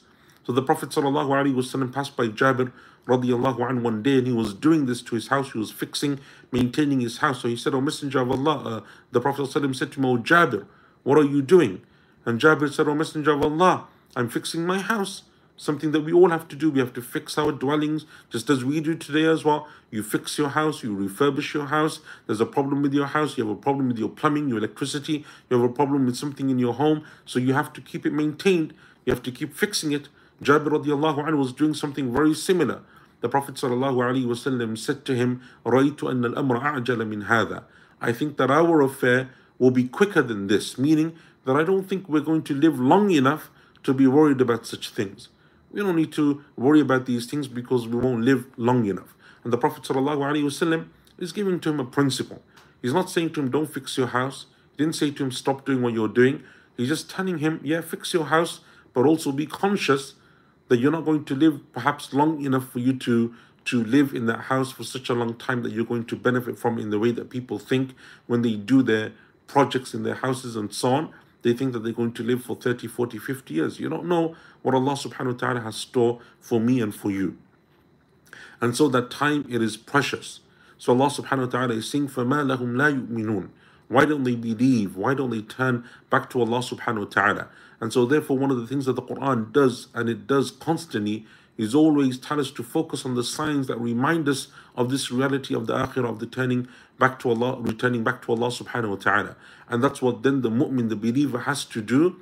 So 0.47 0.53
the 0.53 0.63
prophet 0.63 0.91
ﷺ 0.91 1.93
passed 1.93 2.17
by 2.17 2.29
jabir 2.29 2.71
radiallahu 3.07 3.59
anhu 3.59 3.83
one 3.83 4.03
day 4.03 4.19
and 4.19 4.27
he 4.27 4.33
was 4.33 4.55
doing 4.55 4.87
this 4.87 5.03
to 5.03 5.15
his 5.15 5.29
house 5.29 5.53
he 5.53 5.59
was 5.59 5.71
fixing 5.71 6.19
maintaining 6.53 7.01
his 7.01 7.19
house 7.19 7.43
so 7.43 7.49
he 7.49 7.57
said 7.57 7.75
oh 7.75 7.81
messenger 7.81 8.21
of 8.21 8.31
allah 8.31 8.59
uh, 8.65 8.81
the 9.13 9.21
prophet 9.21 9.47
said 9.47 9.63
to 9.63 10.01
him 10.01 10.05
oh 10.05 10.19
jabir 10.19 10.67
what 11.05 11.17
are 11.19 11.25
you 11.25 11.41
doing 11.43 11.83
and 12.27 12.41
Jabir 12.41 12.73
said, 12.73 12.89
O 12.89 12.95
Messenger 12.95 13.33
of 13.35 13.43
Allah, 13.45 13.87
I'm 14.17 14.29
fixing 14.29 14.67
my 14.67 14.81
house. 14.81 15.23
Something 15.57 15.93
that 15.93 16.01
we 16.01 16.13
all 16.13 16.31
have 16.31 16.49
to 16.49 16.57
do. 16.57 16.71
We 16.71 16.81
have 16.81 16.93
to 16.95 17.01
fix 17.01 17.39
our 17.39 17.53
dwellings, 17.53 18.05
just 18.29 18.51
as 18.51 18.65
we 18.65 18.81
do 18.81 18.97
today 18.97 19.25
as 19.25 19.45
well. 19.45 19.69
You 19.91 20.03
fix 20.03 20.37
your 20.37 20.51
house, 20.51 20.83
you 20.83 20.95
refurbish 20.95 21.55
your 21.55 21.67
house. 21.67 22.01
There's 22.27 22.41
a 22.41 22.47
problem 22.47 22.83
with 22.83 22.93
your 22.93 23.07
house, 23.07 23.39
you 23.39 23.47
have 23.47 23.57
a 23.57 23.59
problem 23.59 23.89
with 23.89 23.99
your 23.99 24.11
plumbing, 24.11 24.49
your 24.49 24.59
electricity, 24.59 25.25
you 25.49 25.59
have 25.59 25.71
a 25.71 25.73
problem 25.73 26.05
with 26.05 26.17
something 26.17 26.51
in 26.51 26.59
your 26.59 26.75
home. 26.75 27.05
So 27.25 27.39
you 27.39 27.55
have 27.55 27.73
to 27.75 27.81
keep 27.81 28.05
it 28.05 28.13
maintained, 28.13 28.75
you 29.07 29.15
have 29.15 29.23
to 29.23 29.31
keep 29.33 29.55
fixing 29.55 29.93
it. 29.93 30.09
Jabir 30.43 30.69
radiallahu 30.69 31.25
anhu 31.25 31.39
was 31.39 31.53
doing 31.53 31.73
something 31.73 32.13
very 32.13 32.35
similar. 32.35 32.83
The 33.22 33.30
Prophet 33.30 33.56
ﷺ 33.56 34.78
said 34.78 35.06
to 35.06 35.16
him, 35.16 35.42
رَأَيْتُ 35.66 35.98
أَنَّ 35.98 36.34
الْأَمْرَ 36.34 36.62
أَعْجَلَ 36.62 36.98
مِنْ 37.08 37.28
هَذَا 37.28 37.64
I 38.02 38.12
think 38.12 38.38
that 38.38 38.50
our 38.50 38.82
affair 38.82 39.30
will 39.60 39.70
be 39.70 39.88
quicker 39.88 40.24
than 40.24 40.48
this, 40.48 40.80
meaning 40.80 41.16
that 41.46 41.56
I 41.56 41.64
don't 41.64 41.88
think 41.88 42.10
we're 42.10 42.22
going 42.22 42.42
to 42.44 42.56
live 42.56 42.80
long 42.80 43.12
enough 43.12 43.52
to 43.84 43.94
be 43.94 44.08
worried 44.08 44.42
about 44.42 44.66
such 44.66 44.90
things. 44.90 45.30
We 45.72 45.82
don't 45.82 45.96
need 45.96 46.12
to 46.14 46.44
worry 46.58 46.82
about 46.82 47.06
these 47.06 47.28
things 47.28 47.48
because 47.48 47.88
we 47.88 47.98
won't 47.98 48.24
live 48.24 48.48
long 48.58 48.86
enough. 48.88 49.16
And 49.44 49.54
the 49.54 49.58
Prophet 49.58 49.84
ﷺ 49.84 50.88
is 51.20 51.32
giving 51.32 51.60
to 51.60 51.70
him 51.70 51.80
a 51.80 51.86
principle. 51.86 52.42
He's 52.82 52.94
not 52.94 53.10
saying 53.10 53.34
to 53.34 53.40
him, 53.40 53.52
don't 53.52 53.72
fix 53.72 53.98
your 53.98 54.08
house. 54.08 54.48
He 54.72 54.84
didn't 54.84 54.96
say 54.96 55.12
to 55.12 55.24
him, 55.24 55.32
stop 55.32 55.66
doing 55.66 55.84
what 55.84 55.94
you're 55.94 56.08
doing. 56.08 56.44
He's 56.76 56.90
just 56.90 57.10
telling 57.10 57.38
him, 57.38 57.62
yeah, 57.64 57.82
fix 57.82 58.14
your 58.14 58.26
house, 58.26 58.62
but 58.94 59.06
also 59.06 59.32
be 59.32 59.46
conscious 59.46 60.16
that 60.68 60.80
you're 60.80 60.92
not 60.92 61.06
going 61.06 61.26
to 61.26 61.36
live 61.36 61.60
perhaps 61.74 62.14
long 62.14 62.44
enough 62.44 62.70
for 62.70 62.80
you 62.80 62.98
to 63.00 63.34
to 63.66 63.84
live 63.84 64.14
in 64.14 64.26
that 64.26 64.40
house 64.40 64.72
for 64.72 64.84
such 64.84 65.10
a 65.10 65.14
long 65.14 65.36
time 65.36 65.62
that 65.62 65.72
you're 65.72 65.86
going 65.86 66.06
to 66.06 66.16
benefit 66.16 66.58
from 66.58 66.80
in 66.80 66.90
the 66.90 66.98
way 66.98 67.12
that 67.12 67.30
people 67.30 67.60
think 67.60 67.94
when 68.26 68.42
they 68.42 68.56
do 68.56 68.82
their 68.82 69.12
projects 69.52 69.94
in 69.94 70.04
their 70.04 70.16
houses 70.16 70.56
and 70.56 70.74
so 70.74 70.94
on. 70.94 71.14
They 71.44 71.54
think 71.54 71.74
that 71.74 71.80
they're 71.80 71.94
going 71.94 72.14
to 72.14 72.24
live 72.24 72.44
for 72.44 72.56
30, 72.56 72.88
40, 72.88 73.18
50 73.18 73.54
years. 73.54 73.80
You 73.80 73.90
don't 73.90 74.06
know 74.06 74.36
what 74.62 74.76
Allah 74.76 74.94
subhanahu 74.94 75.34
wa 75.34 75.38
ta'ala 75.40 75.62
has 75.62 75.76
store 75.76 76.20
for 76.40 76.60
me 76.60 76.82
and 76.82 76.94
for 76.94 77.12
you. 77.12 77.38
And 78.62 78.76
so 78.76 78.88
that 78.90 79.10
time, 79.10 79.46
it 79.50 79.62
is 79.62 79.76
precious. 79.76 80.42
So 80.78 80.94
Allah 80.94 81.08
subhanahu 81.10 81.46
wa 81.46 81.52
ta'ala 81.52 81.74
is 81.74 81.90
saying, 81.90 82.10
فَمَا 82.10 82.58
لَهُمْ 82.58 82.76
لَا 82.76 83.08
يُؤْمِنُونَ 83.08 83.50
Why 83.88 84.06
don't 84.06 84.24
they 84.24 84.36
believe? 84.36 84.96
Why 84.96 85.16
don't 85.16 85.32
they 85.32 85.42
turn 85.42 85.84
back 86.10 86.30
to 86.32 86.42
Allah 86.42 86.60
subhanahu 86.60 87.00
wa 87.00 87.06
ta'ala? 87.06 87.50
And 87.81 87.93
so 87.93 88.07
therefore 88.07 88.39
one 88.39 88.51
of 88.51 88.59
the 88.59 88.67
things 88.67 88.87
that 88.87 88.95
the 88.95 89.03
Quran 89.03 89.53
does, 89.53 89.89
and 89.95 90.09
it 90.09 90.27
does 90.27 90.51
constantly, 90.51 91.27
is 91.57 91.75
always 91.75 92.19
tell 92.19 92.39
us 92.39 92.51
to 92.51 92.63
focus 92.63 93.05
on 93.05 93.15
the 93.15 93.25
signs 93.25 93.67
that 93.67 93.81
remind 93.81 94.29
us 94.29 94.49
of 94.77 94.91
this 94.91 95.11
reality 95.11 95.55
of 95.55 95.67
the 95.67 95.75
akhirah, 95.75 96.09
of 96.09 96.19
the 96.19 96.27
turning 96.27 96.69
back 96.99 97.19
to 97.21 97.31
Allah, 97.31 97.59
returning 97.61 98.05
back 98.05 98.23
to 98.27 98.33
Allah 98.33 98.49
subhanahu 98.49 98.91
wa 98.91 98.97
ta'ala. 98.97 99.37
And 99.69 99.83
that's 99.83 100.03
what 100.03 100.23
then 100.23 100.43
the 100.43 100.51
mu'min, 100.51 100.89
the 100.89 100.97
believer, 100.97 101.41
has 101.41 101.65
to 101.67 101.81
do 101.81 102.17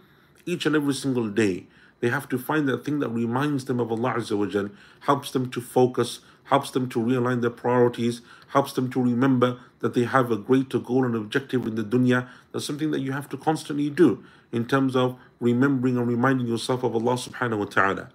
each 0.47 0.67
and 0.67 0.77
every 0.77 0.95
single 0.95 1.29
day. 1.29 1.67
They 2.01 2.11
have 2.11 2.29
to 2.29 2.39
find 2.39 2.69
that 2.69 2.85
thing 2.85 3.01
that 3.01 3.09
reminds 3.09 3.65
them 3.65 3.81
of 3.81 3.91
Allah 3.91 4.15
Azza 4.19 4.37
wa 4.37 4.47
Jal, 4.47 4.71
helps 5.01 5.31
them 5.31 5.51
to 5.51 5.61
focus, 5.61 6.21
helps 6.46 6.72
them 6.72 6.90
to 6.90 7.00
realign 7.00 7.42
their 7.42 7.50
priorities, 7.50 8.22
helps 8.50 8.74
them 8.74 8.90
to 8.92 9.02
remember 9.02 9.60
that 9.80 9.94
they 9.94 10.04
have 10.04 10.32
a 10.32 10.38
greater 10.38 10.80
goal 10.80 11.06
and 11.06 11.16
objective 11.16 11.66
in 11.66 11.76
the 11.76 11.84
dunya. 11.84 12.28
That's 12.52 12.66
something 12.66 12.92
that 12.92 13.00
you 13.00 13.12
have 13.12 13.30
to 13.30 13.38
constantly 13.38 13.90
do 13.90 14.24
in 14.52 14.66
terms 14.66 14.96
of 14.96 15.18
remembering 15.40 15.98
and 15.98 16.08
reminding 16.08 16.48
yourself 16.48 16.84
of 16.84 16.96
Allah 16.96 17.14
subhanahu 17.14 17.60
wa 17.60 17.66
ta'ala. 17.66 18.10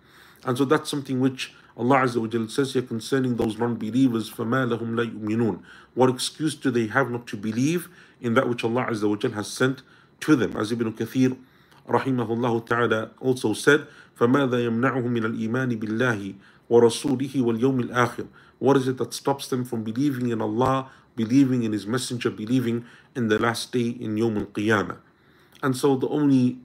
And 0.44 0.59
so 0.59 0.64
that's 0.64 0.90
something 0.90 1.20
which 1.20 1.55
Allah 1.77 1.98
Azza 1.98 2.16
wa 2.20 2.46
says 2.48 2.72
here 2.72 2.83
concerning 2.83 3.37
those 3.37 3.59
non-believers, 3.59 4.31
فَمَا 4.31 4.77
لَهُمْ 4.77 4.94
لَا 4.94 5.11
يُؤْمِنُونَ 5.12 5.62
What 5.94 6.11
excuse 6.11 6.55
do 6.55 6.70
they 6.70 6.87
have 6.88 7.11
not 7.11 7.27
to 7.29 7.37
believe 7.37 7.88
in 8.20 8.35
that 8.35 8.48
which 8.48 8.62
Allah 8.62 8.87
Azza 8.90 9.09
wa 9.09 9.35
has 9.35 9.48
sent 9.48 9.83
to 10.20 10.37
them? 10.37 10.57
As 10.57 10.70
Ibn 10.70 10.92
Kathir 10.92 11.37
rahimahullah 11.88 12.66
ta'ala 12.66 13.11
also 13.20 13.55
said, 13.55 13.87
فَمَاذَا 14.18 14.68
يَمْنَعُهُم 14.70 15.05
مِنَ 15.05 15.35
الْإِيمَانِ 15.35 15.81
بِاللَّهِ 15.81 16.35
وَرَسُولِهِ 16.70 17.33
وَالْيَوْمِ 17.33 17.88
الْآخِرِ 17.88 18.29
What 18.59 18.77
is 18.77 18.88
it 18.88 18.98
that 18.98 19.12
stops 19.12 19.48
them 19.48 19.64
from 19.64 19.85
believing 19.85 20.31
in 20.31 20.40
Allah, 20.40 20.90
believing 21.16 21.62
in 21.62 21.72
His 21.72 21.87
Messenger, 21.87 22.31
believing 22.31 22.85
in 23.14 23.29
the 23.29 23.38
last 23.38 23.72
day 23.72 23.88
in 23.88 24.16
Yawm 24.16 24.38
al-Qiyamah? 24.38 24.98
And 25.62 25.77
so 25.77 25.96
the 25.96 26.09
only 26.09 26.59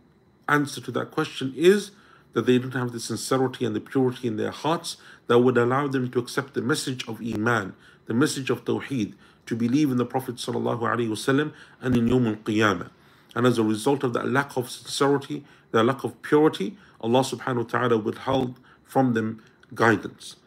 answer 0.48 0.82
to 0.82 0.92
that 0.92 1.12
question 1.12 1.54
is 1.56 1.92
that 2.34 2.46
they 2.46 2.58
didn't 2.58 2.74
have 2.74 2.92
the 2.92 3.00
sincerity 3.00 3.66
and 3.66 3.76
the 3.76 3.80
purity 3.80 4.28
in 4.28 4.38
their 4.38 4.52
hearts 4.52 4.98
that 5.28 5.40
would 5.40 5.58
allow 5.58 5.88
them 5.88 6.10
to 6.12 6.20
accept 6.20 6.54
the 6.54 6.62
message 6.62 7.08
of 7.08 7.22
Iman, 7.22 7.74
the 8.06 8.14
message 8.14 8.50
of 8.50 8.66
Tawheed, 8.66 9.14
to 9.46 9.56
believe 9.56 9.92
in 9.92 9.98
the 9.98 10.06
Prophet 10.06 10.36
ﷺ 10.36 11.54
and 11.82 11.98
in 11.98 12.08
Yawm 12.08 12.28
al-Qiyamah. 12.28 12.90
And 13.36 13.46
as 13.46 13.58
a 13.58 13.64
result 13.64 14.04
of 14.04 14.14
that 14.14 14.28
lack 14.28 14.58
of 14.58 14.70
sincerity, 14.70 15.44
their 15.72 15.84
lack 15.84 16.04
of 16.04 16.22
purity, 16.22 16.78
Allah 17.02 17.22
subhanahu 17.22 17.58
wa 17.58 17.64
ta'ala 17.64 17.98
withheld 17.98 18.60
from 18.84 19.14
them 19.14 19.42
guidance. 19.74 20.38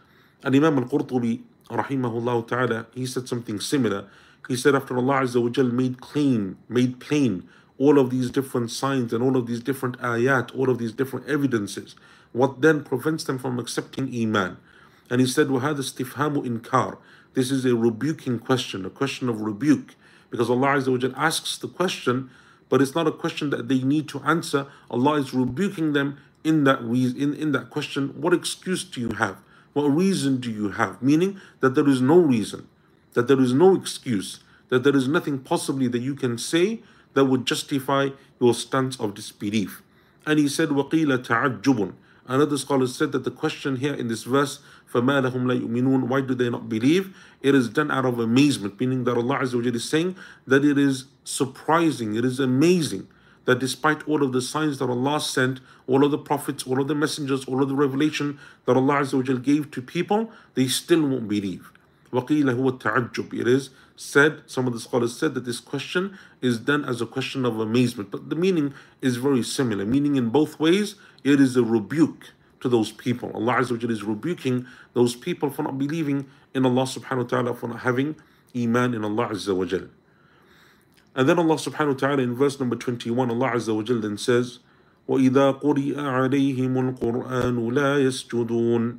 And 0.42 0.54
Imam 0.54 0.78
al-Qurtubi, 0.78 1.42
rahimahullah 1.70 2.48
ta'ala, 2.48 2.86
he 2.94 3.06
said 3.06 3.28
something 3.28 3.60
similar. 3.60 4.06
He 4.48 4.56
said 4.56 4.74
after 4.74 4.96
Allah 4.96 5.22
Azza 5.22 5.42
wa 5.42 5.48
Jal 5.48 5.66
made 5.66 6.00
clean, 6.00 6.56
made 6.68 7.00
plain 7.00 7.48
all 7.78 7.98
of 7.98 8.10
these 8.10 8.30
different 8.30 8.70
signs 8.70 9.12
and 9.12 9.22
all 9.22 9.36
of 9.36 9.46
these 9.46 9.60
different 9.60 9.98
ayat, 9.98 10.56
all 10.56 10.68
of 10.68 10.78
these 10.78 10.92
different 10.92 11.28
evidences, 11.28 11.94
what 12.32 12.60
then 12.60 12.82
prevents 12.82 13.24
them 13.24 13.38
from 13.38 13.58
accepting 13.58 14.14
Iman? 14.14 14.56
And 15.10 15.20
he 15.20 15.26
said, 15.26 15.48
وَهَذا 15.48 15.78
اسْتِفْهَامُ 15.78 16.46
إِنْكَارٍ 16.46 16.98
This 17.34 17.50
is 17.50 17.64
a 17.64 17.74
rebuking 17.76 18.38
question, 18.38 18.84
a 18.84 18.90
question 18.90 19.28
of 19.28 19.40
rebuke. 19.40 19.94
Because 20.30 20.48
Allah 20.48 20.68
Azza 20.68 20.90
wa 20.90 20.98
Jal 20.98 21.12
asks 21.14 21.58
the 21.58 21.68
question, 21.68 22.30
but 22.68 22.80
it's 22.80 22.94
not 22.94 23.06
a 23.06 23.12
question 23.12 23.50
that 23.50 23.68
they 23.68 23.80
need 23.82 24.08
to 24.08 24.20
answer. 24.20 24.66
Allah 24.90 25.14
is 25.14 25.34
rebuking 25.34 25.92
them 25.92 26.16
in 26.46 26.64
that 26.64 26.82
reason, 26.82 27.20
in, 27.20 27.34
in 27.34 27.52
that 27.52 27.70
question. 27.70 28.20
What 28.20 28.34
excuse 28.34 28.84
do 28.84 29.00
you 29.00 29.10
have? 29.10 29.38
What 29.72 29.84
reason 29.84 30.38
do 30.38 30.50
you 30.50 30.70
have? 30.70 31.02
Meaning 31.02 31.40
that 31.60 31.74
there 31.74 31.88
is 31.88 32.00
no 32.00 32.18
reason, 32.18 32.68
that 33.14 33.28
there 33.28 33.40
is 33.40 33.52
no 33.52 33.74
excuse, 33.74 34.40
that 34.68 34.84
there 34.84 34.96
is 34.96 35.08
nothing 35.08 35.38
possibly 35.38 35.88
that 35.88 36.00
you 36.00 36.14
can 36.14 36.36
say 36.38 36.80
that 37.14 37.24
would 37.24 37.46
justify 37.46 38.10
your 38.40 38.54
stance 38.54 38.98
of 38.98 39.14
disbelief. 39.14 39.82
And 40.26 40.38
he 40.38 40.48
said, 40.48 40.68
وَقِيلَ 40.70 41.24
تَعَجُّبٌ 41.24 41.94
Another 42.26 42.56
scholar 42.56 42.86
said 42.86 43.12
that 43.12 43.24
the 43.24 43.30
question 43.30 43.76
here 43.76 43.94
in 43.94 44.08
this 44.08 44.22
verse, 44.22 44.60
فَمَا 44.92 45.28
لَهُمْ 45.28 45.42
لَا 45.44 45.60
يُؤْمِنُونَ 45.60 46.06
Why 46.06 46.20
do 46.20 46.34
they 46.34 46.48
not 46.48 46.68
believe? 46.68 47.16
It 47.40 47.54
is 47.54 47.68
done 47.68 47.90
out 47.90 48.04
of 48.04 48.18
amazement, 48.18 48.78
meaning 48.78 49.04
that 49.04 49.16
Allah 49.16 49.40
Azza 49.40 49.54
wa 49.54 49.68
is 49.68 49.88
saying 49.88 50.16
that 50.46 50.64
it 50.64 50.78
is 50.78 51.06
surprising, 51.24 52.14
it 52.14 52.24
is 52.24 52.38
amazing 52.38 53.08
that 53.47 53.59
despite 53.59 54.05
all 54.09 54.21
of 54.23 54.33
the 54.33 54.41
signs 54.41 54.77
that 54.77 54.89
Allah 54.89 55.21
sent, 55.21 55.61
all 55.87 56.03
of 56.03 56.11
the 56.11 56.17
prophets, 56.17 56.67
all 56.67 56.81
of 56.81 56.89
the 56.89 56.95
messengers, 56.95 57.45
all 57.45 57.63
of 57.63 57.69
the 57.69 57.75
revelation 57.75 58.37
that 58.65 58.75
Allah 58.75 59.05
gave 59.37 59.71
to 59.71 59.81
people, 59.81 60.29
they 60.53 60.67
still 60.67 61.01
won't 61.07 61.29
believe. 61.29 61.71
It 62.11 63.47
is 63.47 63.69
said, 63.95 64.41
some 64.47 64.67
of 64.67 64.73
the 64.73 64.81
scholars 64.81 65.17
said 65.17 65.33
that 65.33 65.45
this 65.45 65.61
question 65.61 66.17
is 66.41 66.59
done 66.59 66.83
as 66.83 66.99
a 67.01 67.05
question 67.05 67.45
of 67.45 67.57
amazement, 67.59 68.11
but 68.11 68.29
the 68.29 68.35
meaning 68.35 68.73
is 69.01 69.15
very 69.15 69.43
similar. 69.43 69.85
Meaning, 69.85 70.17
in 70.17 70.27
both 70.27 70.59
ways, 70.59 70.95
it 71.23 71.39
is 71.39 71.55
a 71.55 71.63
rebuke 71.63 72.33
to 72.59 72.67
those 72.67 72.91
people. 72.91 73.31
Allah 73.33 73.59
is 73.61 74.03
rebuking 74.03 74.65
those 74.93 75.15
people 75.15 75.49
for 75.49 75.63
not 75.63 75.77
believing 75.77 76.27
in 76.53 76.65
Allah 76.65 76.83
subhanahu 76.83 77.23
wa 77.23 77.23
ta'ala, 77.23 77.53
for 77.53 77.69
not 77.69 77.79
having 77.79 78.17
iman 78.53 78.93
in 78.93 79.05
Allah. 79.05 79.29
Azza 79.29 79.55
wa 79.55 79.65
And 81.16 81.28
then 81.28 81.38
Allah 81.38 81.56
subhanahu 81.56 81.88
wa 81.88 81.94
ta'ala 81.94 82.22
in 82.22 82.34
verse 82.34 82.58
number 82.58 82.76
21, 82.76 83.30
Allah 83.30 83.50
Azza 83.50 83.74
wa 83.74 83.82
Jal 83.82 84.00
then 84.00 84.16
says, 84.16 84.60
وَإِذَا 85.08 85.60
قُرِئَ 85.60 85.94
عَلَيْهِمُ 85.94 86.98
الْقُرْآنُ 86.98 87.72
لَا 87.72 87.98
يَسْجُدُونَ 88.00 88.98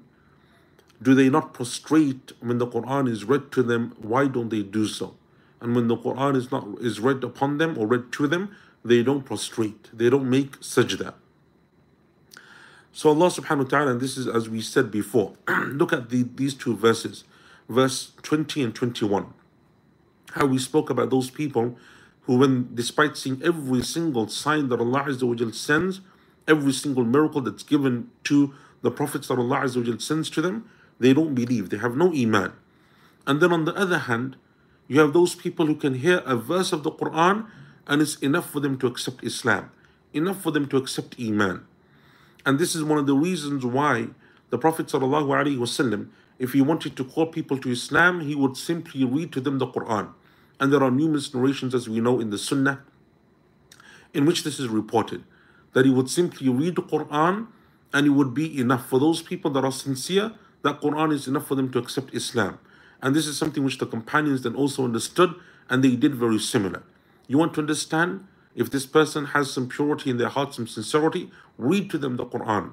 Do 1.02 1.16
they 1.16 1.30
not 1.30 1.54
prostrate 1.54 2.34
when 2.40 2.60
the 2.60 2.68
Quran 2.68 3.10
is 3.10 3.24
read 3.26 3.52
to 3.54 3.64
them? 3.64 3.96
Why 4.00 4.28
don't 4.28 4.50
they 4.50 4.62
do 4.62 4.86
so? 4.86 5.16
And 5.60 5.76
when 5.76 5.88
the 5.88 5.98
Quran 5.98 6.36
is 6.36 6.52
not 6.52 6.68
is 6.82 7.00
read 7.00 7.24
upon 7.24 7.58
them 7.58 7.78
or 7.78 7.88
read 7.88 8.12
to 8.14 8.28
them, 8.28 8.56
they 8.84 9.02
don't 9.02 9.24
prostrate. 9.24 9.90
They 9.94 10.10
don't 10.10 10.30
make 10.30 10.60
sajda. 10.60 11.14
So 12.92 13.10
Allah 13.10 13.28
subhanahu 13.28 13.64
wa 13.64 13.70
ta'ala, 13.70 13.92
and 13.92 14.02
this 14.02 14.18
is 14.18 14.28
as 14.28 14.50
we 14.50 14.62
said 14.62 14.92
before, 14.92 15.34
look 15.68 15.94
at 15.94 16.10
the, 16.10 16.28
these 16.36 16.54
two 16.54 16.76
verses, 16.76 17.24
verse 17.70 18.12
20 18.22 18.62
and 18.62 18.76
21. 18.76 19.34
How 20.32 20.46
we 20.46 20.60
spoke 20.60 20.90
about 20.90 21.10
those 21.10 21.30
people 21.30 21.78
who, 22.29 22.37
when 22.37 22.69
despite 22.75 23.17
seeing 23.17 23.41
every 23.43 23.83
single 23.83 24.29
sign 24.29 24.69
that 24.69 24.81
Allah 24.81 25.05
Azza 25.05 25.55
sends, 25.55 26.03
every 26.47 26.75
single 26.75 27.03
miracle 27.03 27.41
that's 27.41 27.63
given 27.63 28.11
to 28.25 28.53
the 28.83 28.91
prophets 28.91 29.29
that 29.29 29.39
Allah 29.39 29.61
Azza 29.61 30.01
sends 30.01 30.29
to 30.31 30.43
them, 30.43 30.69
they 31.01 31.15
don't 31.15 31.35
believe, 31.35 31.71
they 31.71 31.79
have 31.79 31.97
no 31.97 32.13
iman. 32.13 32.53
And 33.27 33.41
then 33.41 33.51
on 33.51 33.65
the 33.65 33.75
other 33.75 33.97
hand, 33.97 34.37
you 34.89 35.01
have 35.01 35.15
those 35.15 35.35
people 35.35 35.65
who 35.65 35.75
can 35.75 35.95
hear 35.95 36.19
a 36.27 36.37
verse 36.37 36.71
of 36.71 36.83
the 36.83 36.91
Quran 36.91 37.47
and 37.87 38.03
it's 38.03 38.17
enough 38.17 38.51
for 38.51 38.61
them 38.61 38.79
to 38.81 38.87
accept 38.87 39.25
Islam, 39.25 39.71
enough 40.13 40.43
for 40.43 40.51
them 40.51 40.69
to 40.69 40.77
accept 40.77 41.17
Iman. 41.19 41.67
And 42.45 42.59
this 42.59 42.75
is 42.75 42.85
one 42.85 42.99
of 42.99 43.07
the 43.07 43.15
reasons 43.15 43.65
why 43.65 44.09
the 44.51 44.59
Prophet 44.59 44.89
ﷺ, 44.89 46.09
if 46.39 46.53
he 46.53 46.61
wanted 46.61 46.95
to 46.99 47.05
call 47.05 47.27
people 47.27 47.57
to 47.57 47.71
Islam, 47.71 48.21
he 48.21 48.35
would 48.35 48.59
simply 48.59 49.05
read 49.05 49.33
to 49.33 49.41
them 49.41 49.57
the 49.57 49.67
Quran. 49.67 50.13
And 50.61 50.73
there 50.73 50.83
are 50.83 50.91
numerous 50.91 51.33
narrations, 51.33 51.75
as 51.75 51.89
we 51.89 52.01
know 52.01 52.21
in 52.21 52.31
the 52.31 52.39
Sunnah, 52.39 52.81
in 54.13 54.27
which 54.27 54.43
this 54.43 54.59
is 54.59 54.69
reported 54.69 55.25
that 55.73 55.85
he 55.85 55.91
would 55.91 56.11
simply 56.11 56.49
read 56.49 56.77
the 56.77 56.83
Quran 56.83 57.47
and 57.93 58.07
it 58.07 58.11
would 58.11 58.35
be 58.35 58.59
enough 58.59 58.87
for 58.89 58.99
those 58.99 59.23
people 59.23 59.51
that 59.53 59.65
are 59.65 59.73
sincere. 59.73 60.33
That 60.63 60.81
Quran 60.81 61.13
is 61.13 61.29
enough 61.29 61.47
for 61.47 61.55
them 61.55 61.71
to 61.73 61.79
accept 61.79 62.13
Islam. 62.13 62.59
And 63.01 63.15
this 63.15 63.27
is 63.27 63.39
something 63.39 63.63
which 63.63 63.79
the 63.79 63.87
companions 63.87 64.43
then 64.43 64.57
also 64.57 64.85
understood 64.85 65.35
and 65.71 65.85
they 65.85 65.95
did 65.95 66.15
very 66.15 66.39
similar. 66.39 66.83
You 67.29 67.39
want 67.39 67.55
to 67.55 67.61
understand 67.61 68.27
if 68.55 68.71
this 68.71 68.87
person 68.87 69.27
has 69.27 69.53
some 69.53 69.69
purity 69.69 70.11
in 70.11 70.17
their 70.17 70.29
heart, 70.29 70.55
some 70.55 70.67
sincerity, 70.67 71.31
read 71.57 71.91
to 71.91 71.99
them 71.99 72.17
the 72.17 72.27
Quran. 72.27 72.73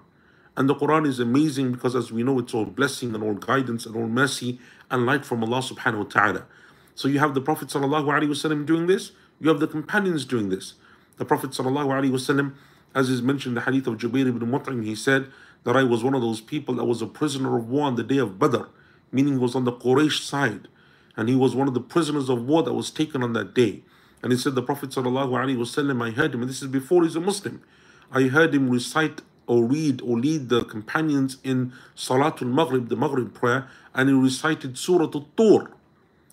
And 0.58 0.68
the 0.68 0.76
Quran 0.76 1.06
is 1.06 1.20
amazing 1.20 1.74
because, 1.74 1.96
as 1.96 2.12
we 2.12 2.24
know, 2.24 2.40
it's 2.40 2.54
all 2.54 2.66
blessing 2.66 3.14
and 3.14 3.24
all 3.24 3.34
guidance 3.34 3.86
and 3.86 3.96
all 3.96 4.08
mercy 4.08 4.60
and 4.90 5.06
light 5.06 5.26
from 5.26 5.44
Allah 5.44 5.60
subhanahu 5.60 5.98
wa 5.98 6.04
ta'ala. 6.06 6.46
So 6.95 7.09
you 7.09 7.19
have 7.19 7.35
the 7.35 7.41
Prophet 7.41 7.69
ﷺ 7.69 8.67
doing 8.67 8.87
this, 8.87 9.13
you 9.41 9.49
have 9.49 9.61
the 9.61 9.67
companions 9.67 10.25
doing 10.25 10.51
this. 10.51 10.75
The 11.17 11.25
Prophet 11.25 11.51
ﷺ, 11.51 12.55
as 12.95 13.09
is 13.09 13.23
mentioned 13.23 13.53
in 13.53 13.55
the 13.55 13.71
hadith 13.71 13.87
of 13.87 13.97
Jubair 13.97 14.27
ibn 14.29 14.51
Mut'im, 14.51 14.85
he 14.85 14.95
said 14.95 15.27
that 15.65 15.77
I 15.77 15.83
was 15.83 16.03
one 16.03 16.15
of 16.15 16.23
those 16.23 16.41
people 16.41 16.75
that 16.75 16.85
was 16.85 17.03
a 17.03 17.07
prisoner 17.07 17.57
of 17.57 17.69
war 17.69 17.87
on 17.87 17.97
the 17.97 18.03
day 18.03 18.19
of 18.19 18.39
Badr, 18.39 18.65
meaning 19.13 19.41
was 19.41 19.55
on 19.55 19.65
the 19.65 19.73
Quraysh 19.73 20.23
side. 20.23 20.69
And 21.17 21.29
he 21.29 21.35
was 21.35 21.55
one 21.55 21.69
of 21.69 21.75
the 21.75 21.81
prisoners 21.81 22.29
of 22.29 22.47
war 22.47 22.63
that 22.63 22.73
was 22.73 22.91
taken 22.91 23.23
on 23.23 23.33
that 23.35 23.55
day. 23.55 23.83
And 24.23 24.33
he 24.33 24.39
said, 24.39 24.55
The 24.55 24.63
Prophet 24.63 24.91
ﷺ, 24.91 26.03
I 26.03 26.11
heard 26.11 26.35
him, 26.35 26.41
and 26.41 26.51
this 26.51 26.63
is 26.63 26.69
before 26.69 27.03
he's 27.05 27.17
a 27.17 27.21
Muslim. 27.21 27.63
I 28.13 28.23
heard 28.25 28.55
him 28.55 28.71
recite 28.71 29.23
or 29.47 29.65
read 29.65 30.01
or 30.03 30.19
lead 30.19 30.49
the 30.49 30.65
companions 30.65 31.39
in 31.43 31.73
Salatul 31.97 32.53
Maghrib, 32.53 32.89
the 32.89 32.97
Maghrib 32.97 33.35
prayer, 33.35 33.69
and 33.95 34.09
he 34.09 34.15
recited 34.15 34.79
Surah 34.79 35.11
Al-Tur. 35.13 35.73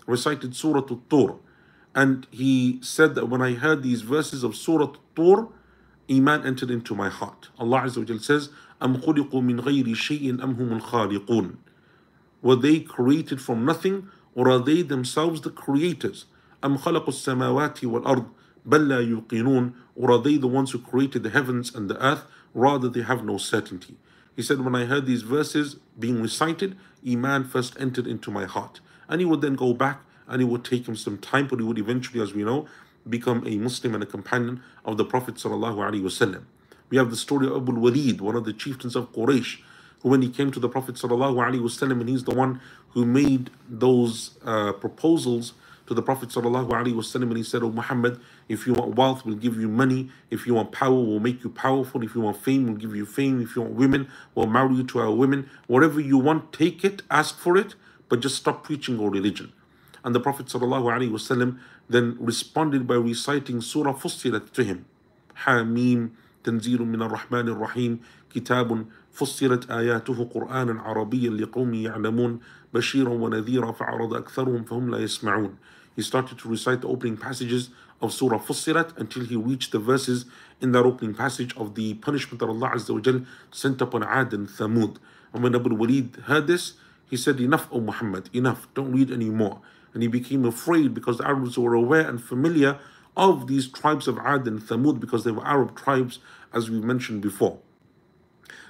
Recited 0.05 0.55
Surah 0.55 0.83
Al-Tur. 0.89 1.35
And 1.95 2.27
he 2.31 2.79
said 2.81 3.15
that 3.15 3.27
when 3.27 3.41
I 3.41 3.53
heard 3.53 3.83
these 3.83 4.01
verses 4.01 4.43
of 4.43 4.55
Surah 4.55 4.87
Al-Tur, 4.87 5.47
Iman 6.09 6.45
entered 6.45 6.71
into 6.71 6.95
my 6.95 7.09
heart. 7.09 7.49
Allah 7.59 7.81
Azza 7.81 8.09
wa 8.09 8.17
says, 8.19 8.49
أَمْ 8.81 9.03
خُلِقُوا 9.03 9.31
مِنْ 9.31 9.61
غَيْرِ 9.61 9.85
شَيْءٍ 9.95 10.39
أَمْ 10.39 10.55
هُمُ 10.55 10.81
الْخَالِقُونَ 10.81 11.57
Were 12.41 12.55
they 12.55 12.79
created 12.79 13.41
from 13.41 13.65
nothing, 13.65 14.09
or 14.35 14.49
are 14.49 14.59
they 14.59 14.81
themselves 14.83 15.41
the 15.41 15.49
creators? 15.49 16.25
أم 16.63 16.77
خلقوا 16.77 17.09
السماوات 17.09 17.83
والأرض 17.83 18.25
بل 18.65 18.87
لا 18.87 18.99
يوقنون 18.99 19.73
or 19.95 20.11
are 20.11 20.21
they 20.21 20.37
the 20.37 20.47
ones 20.47 20.71
who 20.71 20.79
created 20.79 21.23
the 21.23 21.29
heavens 21.29 21.73
and 21.73 21.89
the 21.89 22.03
earth 22.03 22.25
rather 22.53 22.89
they 22.89 23.01
have 23.01 23.23
no 23.23 23.37
certainty 23.37 23.95
he 24.35 24.41
said 24.41 24.61
when 24.61 24.75
I 24.75 24.85
heard 24.85 25.05
these 25.05 25.21
verses 25.21 25.77
being 25.97 26.21
recited 26.21 26.75
Iman 27.07 27.43
first 27.43 27.79
entered 27.79 28.07
into 28.07 28.31
my 28.31 28.45
heart 28.45 28.79
and 29.11 29.21
he 29.21 29.25
would 29.25 29.41
then 29.41 29.55
go 29.55 29.73
back 29.73 30.01
and 30.27 30.41
it 30.41 30.45
would 30.45 30.65
take 30.65 30.87
him 30.87 30.95
some 30.95 31.17
time 31.17 31.47
but 31.47 31.59
he 31.59 31.65
would 31.65 31.77
eventually 31.77 32.21
as 32.21 32.33
we 32.33 32.43
know 32.43 32.67
become 33.09 33.45
a 33.47 33.55
Muslim 33.57 33.93
and 33.93 34.03
a 34.03 34.05
companion 34.05 34.61
of 34.85 34.97
the 34.97 35.05
Prophet 35.05 35.35
ﷺ. 35.35 36.43
We 36.89 36.97
have 36.97 37.09
the 37.09 37.15
story 37.15 37.47
of 37.47 37.55
Abu 37.55 37.73
Walid, 37.73 38.21
one 38.21 38.35
of 38.35 38.45
the 38.45 38.53
chieftains 38.53 38.95
of 38.95 39.11
Quraysh, 39.13 39.59
who 40.01 40.09
when 40.09 40.21
he 40.21 40.29
came 40.29 40.51
to 40.51 40.59
the 40.59 40.69
Prophet 40.69 40.95
ﷺ 40.95 41.91
and 41.91 42.09
he's 42.09 42.23
the 42.23 42.35
one 42.35 42.61
who 42.91 43.05
made 43.05 43.49
those 43.67 44.31
uh, 44.45 44.73
proposals 44.73 45.53
to 45.87 45.93
the 45.93 46.01
Prophet 46.01 46.29
ﷺ 46.29 47.15
and 47.15 47.37
he 47.37 47.43
said, 47.43 47.63
Oh 47.63 47.71
Muhammad, 47.71 48.19
if 48.49 48.67
you 48.67 48.73
want 48.73 48.95
wealth, 48.95 49.25
we'll 49.25 49.35
give 49.35 49.59
you 49.59 49.69
money. 49.69 50.09
If 50.29 50.45
you 50.45 50.53
want 50.53 50.71
power, 50.71 50.93
we'll 50.93 51.19
make 51.19 51.43
you 51.43 51.49
powerful. 51.49 52.03
If 52.03 52.13
you 52.13 52.21
want 52.21 52.37
fame, 52.37 52.67
we'll 52.67 52.75
give 52.75 52.95
you 52.95 53.05
fame. 53.05 53.41
If 53.41 53.55
you 53.55 53.61
want 53.63 53.75
women, 53.75 54.09
we'll 54.35 54.47
marry 54.47 54.75
you 54.75 54.83
to 54.83 54.99
our 54.99 55.11
women. 55.11 55.49
Whatever 55.67 55.99
you 56.01 56.17
want, 56.17 56.51
take 56.51 56.83
it, 56.83 57.01
ask 57.09 57.37
for 57.37 57.57
it, 57.57 57.75
but 58.11 58.19
just 58.19 58.35
stop 58.35 58.63
preaching 58.63 58.99
your 58.99 59.09
religion. 59.09 59.53
And 60.03 60.15
the 60.15 60.19
Prophet 60.19 60.45
ﷺ 60.45 61.59
then 61.89 62.17
responded 62.19 62.87
by 62.87 62.95
reciting 62.95 63.61
Surah 63.61 63.93
Fussilat 63.93 64.51
to 64.53 64.63
him. 64.63 64.85
Hamim, 65.45 66.11
تنزيل 66.47 66.81
من 66.81 67.01
الرحمن 67.01 67.47
الرحيم 67.47 67.99
كتاب 68.33 68.85
فصلت 69.11 69.71
آياته 69.71 70.29
قرآنا 70.33 70.81
عربيا 70.81 71.29
لقوم 71.29 71.73
يعلمون 71.73 72.39
بشيرا 72.73 73.09
ونذيرا 73.09 73.71
فعرض 73.71 74.13
أكثرهم 74.13 74.63
فهم 74.63 74.91
لا 74.91 74.97
يسمعون 74.97 75.55
He 75.95 76.01
started 76.01 76.37
to 76.39 76.47
recite 76.47 76.81
the 76.81 76.87
opening 76.87 77.17
passages 77.17 77.69
of 78.01 78.13
Surah 78.13 78.39
Fussilat 78.39 78.95
until 78.97 79.25
he 79.25 79.35
reached 79.35 79.71
the 79.71 79.79
verses 79.79 80.25
in 80.61 80.71
that 80.71 80.85
opening 80.85 81.15
passage 81.15 81.57
of 81.57 81.73
the 81.73 81.95
punishment 81.95 82.39
that 82.39 82.47
Allah 82.47 82.69
Azza 82.75 82.93
wa 82.93 82.99
Jal 82.99 83.21
sent 83.51 83.81
upon 83.81 84.03
Ad 84.03 84.31
and 84.31 84.47
Thamud. 84.47 84.97
And 85.33 85.41
when 85.43 85.55
Abu 85.55 85.73
Walid 85.73 86.15
heard 86.27 86.45
this, 86.45 86.73
he 87.12 87.18
said, 87.18 87.38
Enough, 87.40 87.68
O 87.70 87.78
Muhammad, 87.78 88.30
enough, 88.32 88.66
don't 88.72 88.90
read 88.90 89.10
anymore. 89.10 89.60
And 89.92 90.02
he 90.02 90.08
became 90.08 90.46
afraid 90.46 90.94
because 90.94 91.18
the 91.18 91.28
Arabs 91.28 91.58
were 91.58 91.74
aware 91.74 92.08
and 92.08 92.24
familiar 92.24 92.78
of 93.18 93.48
these 93.48 93.68
tribes 93.68 94.08
of 94.08 94.16
Ad 94.20 94.46
and 94.46 94.62
Thamud 94.62 94.98
because 94.98 95.22
they 95.22 95.30
were 95.30 95.46
Arab 95.46 95.76
tribes, 95.76 96.20
as 96.54 96.70
we 96.70 96.80
mentioned 96.80 97.20
before. 97.20 97.58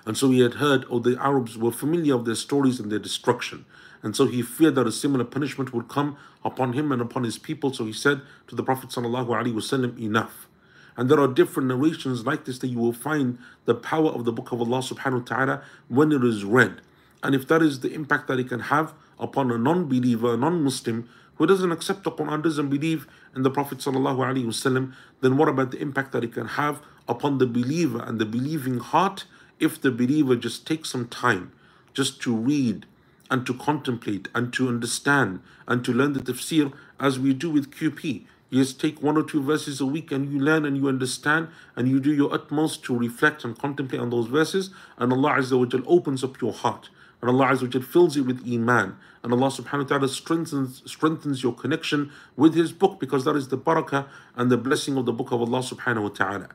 And 0.05 0.19
so 0.19 0.31
he 0.31 0.41
had 0.41 0.55
heard, 0.55 0.85
oh, 0.91 0.99
the 0.99 1.17
Arabs 1.21 1.57
were 1.57 1.71
familiar 1.71 2.17
of 2.17 2.25
their 2.25 2.35
stories 2.35 2.81
and 2.81 2.91
their 2.91 2.99
destruction. 2.99 3.65
And 4.03 4.17
so 4.17 4.27
he 4.27 4.43
feared 4.43 4.75
that 4.75 4.89
a 4.89 4.91
similar 4.91 5.25
punishment 5.25 5.73
would 5.73 5.87
come 5.87 6.17
upon 6.45 6.73
him 6.73 6.91
and 6.91 7.01
upon 7.01 7.23
his 7.23 7.39
people. 7.39 7.73
So 7.73 7.85
he 7.85 7.93
said 7.93 8.23
to 8.49 8.57
the 8.57 8.65
Prophet 8.65 8.91
ﷺ, 8.91 10.01
enough. 10.01 10.49
And 10.97 11.09
there 11.09 11.21
are 11.21 11.29
different 11.29 11.69
narrations 11.69 12.27
like 12.27 12.45
this 12.45 12.59
that 12.59 12.67
you 12.67 12.81
will 12.81 12.93
find 12.93 13.39
the 13.67 13.77
power 13.77 14.11
of 14.11 14.25
the 14.25 14.33
book 14.33 14.51
of 14.51 14.61
Allah 14.61 14.79
subhanahu 14.79 15.31
wa 15.31 15.37
ta'ala 15.37 15.63
when 15.87 16.11
it 16.11 16.25
is 16.25 16.45
read. 16.45 16.81
And 17.23 17.35
if 17.35 17.47
that 17.49 17.63
is 17.63 17.81
the 17.81 17.93
impact 17.93 18.29
that 18.29 18.39
it 18.41 18.49
can 18.49 18.61
have 18.61 18.95
upon 19.19 19.51
a 19.51 19.59
non-believer, 19.59 20.37
non-Muslim, 20.37 21.09
who 21.37 21.47
doesn't 21.47 21.73
accept 21.73 22.05
the 22.05 22.11
Quran, 22.11 22.43
doesn't 22.43 22.69
believe 22.69 23.07
in 23.35 23.43
the 23.43 23.51
Prophet 23.51 23.79
ﷺ, 23.79 24.93
then 25.21 25.37
what 25.37 25.49
about 25.49 25.71
the 25.71 25.81
impact 25.81 26.13
that 26.13 26.25
it 26.25 26.33
can 26.33 26.47
have 26.47 26.81
upon 27.09 27.39
the 27.39 27.47
believer 27.47 28.03
and 28.03 28.21
the 28.21 28.27
believing 28.27 28.79
heart 28.79 29.25
if 29.59 29.81
the 29.81 29.91
believer 29.91 30.37
just 30.37 30.67
takes 30.67 30.91
some 30.91 31.09
time 31.09 31.53
just 31.95 32.21
to 32.23 32.35
read 32.35 32.87
and 33.31 33.47
to 33.47 33.55
contemplate 33.55 34.29
and 34.35 34.53
to 34.53 34.69
understand 34.69 35.41
and 35.67 35.85
to 35.85 35.93
learn 35.93 36.13
the 36.13 36.21
tafsir 36.21 36.73
as 37.01 37.19
we 37.19 37.33
do 37.33 37.51
with 37.51 37.71
QP. 37.71 38.25
Just 38.53 38.79
take 38.79 39.03
one 39.03 39.17
or 39.17 39.23
two 39.23 39.43
verses 39.43 39.81
a 39.81 39.87
week 39.87 40.13
and 40.13 40.31
you 40.31 40.39
learn 40.39 40.67
and 40.67 40.77
you 40.77 40.87
understand 40.87 41.49
and 41.75 41.89
you 41.89 41.99
do 41.99 42.13
your 42.13 42.33
utmost 42.35 42.85
to 42.85 42.97
reflect 42.97 43.45
and 43.45 43.59
contemplate 43.59 44.01
on 44.01 44.11
those 44.11 44.27
verses 44.27 44.71
and 44.99 45.11
Allah 45.11 45.37
Azza 45.39 45.59
wa 45.59 45.65
Jal 45.65 45.83
opens 45.87 46.23
up 46.23 46.39
your 46.41 46.53
heart 46.53 46.91
and 47.23 47.31
Allah 47.31 47.47
Azza 47.47 47.63
wa 47.63 47.69
Jal 47.69 47.83
fills 47.83 48.17
it 48.17 48.23
with 48.23 48.47
iman 48.47 48.97
and 49.23 49.33
Allah 49.33 49.47
subhanahu 49.47 49.85
wa 49.85 49.89
ta'ala 49.89 50.09
strengthens, 50.09 50.83
strengthens 50.85 51.43
your 51.43 51.55
connection 51.55 52.11
with 52.37 52.55
His 52.55 52.73
book 52.73 53.01
because 53.01 53.25
that 53.25 53.37
is 53.37 53.49
the 53.49 53.57
barakah 53.57 54.07
and 54.37 54.51
the 54.51 54.59
blessing 54.59 54.99
of 54.99 55.07
the 55.07 55.13
book 55.13 55.33
of 55.33 55.41
Allah 55.41 55.61
subhanahu 55.61 56.03
wa 56.03 56.09
ta'ala. 56.09 56.49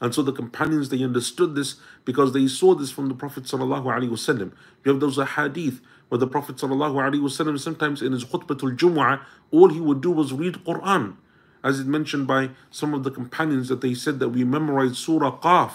And 0.00 0.12
so 0.12 0.22
the 0.22 0.32
companions, 0.32 0.88
they 0.88 1.02
understood 1.04 1.54
this 1.54 1.76
because 2.04 2.32
they 2.32 2.48
saw 2.48 2.74
this 2.74 2.90
from 2.90 3.08
the 3.08 3.14
Prophet 3.14 3.44
sallallahu 3.44 3.84
alaihi 3.84 4.10
wasallam. 4.10 4.52
You 4.84 4.92
have 4.92 5.00
those 5.00 5.16
hadith 5.16 5.80
where 6.08 6.18
the 6.18 6.26
Prophet 6.26 6.56
sallallahu 6.56 6.94
alaihi 6.94 7.20
wasallam 7.20 7.58
sometimes 7.58 8.02
in 8.02 8.12
his 8.12 8.24
khutbatul 8.24 8.76
jumu'ah, 8.76 9.22
all 9.52 9.68
he 9.68 9.80
would 9.80 10.00
do 10.00 10.10
was 10.10 10.32
read 10.32 10.54
Quran. 10.64 11.16
As 11.64 11.78
it 11.78 11.86
mentioned 11.86 12.26
by 12.26 12.50
some 12.70 12.92
of 12.92 13.04
the 13.04 13.10
companions 13.10 13.68
that 13.68 13.80
they 13.80 13.94
said 13.94 14.18
that 14.18 14.30
we 14.30 14.44
memorized 14.44 14.96
Surah 14.96 15.38
Qaf 15.38 15.72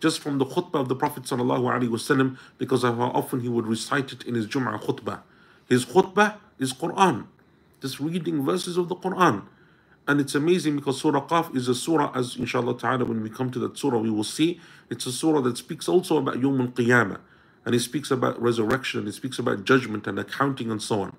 just 0.00 0.20
from 0.20 0.38
the 0.38 0.44
khutbah 0.44 0.80
of 0.80 0.88
the 0.88 0.96
Prophet 0.96 1.22
wasallam 1.24 2.36
because 2.58 2.84
of 2.84 2.96
how 2.96 3.10
often 3.10 3.40
he 3.40 3.48
would 3.48 3.66
recite 3.66 4.12
it 4.12 4.24
in 4.24 4.34
his 4.34 4.46
Jum'ah 4.46 4.82
khutbah. 4.82 5.20
His 5.68 5.84
khutbah 5.84 6.36
is 6.58 6.72
Quran, 6.72 7.26
just 7.80 8.00
reading 8.00 8.44
verses 8.44 8.76
of 8.76 8.88
the 8.88 8.96
Quran. 8.96 9.44
And 10.08 10.20
it's 10.20 10.34
amazing 10.36 10.76
because 10.76 11.00
Surah 11.00 11.26
Qaf 11.26 11.56
is 11.56 11.66
a 11.66 11.74
surah, 11.74 12.12
as 12.14 12.36
inshallah 12.36 12.78
ta'ala, 12.78 13.04
when 13.04 13.22
we 13.22 13.30
come 13.30 13.50
to 13.50 13.58
that 13.60 13.76
surah, 13.76 13.98
we 13.98 14.10
will 14.10 14.24
see 14.24 14.60
it's 14.88 15.04
a 15.06 15.12
surah 15.12 15.40
that 15.40 15.58
speaks 15.58 15.88
also 15.88 16.18
about 16.18 16.36
Yawm 16.36 16.60
al 16.60 16.68
Qiyamah. 16.68 17.18
And 17.64 17.74
it 17.74 17.80
speaks 17.80 18.12
about 18.12 18.40
resurrection, 18.40 19.00
and 19.00 19.08
it 19.08 19.14
speaks 19.14 19.40
about 19.40 19.64
judgment 19.64 20.06
and 20.06 20.16
accounting 20.20 20.70
and 20.70 20.80
so 20.80 21.00
on. 21.00 21.16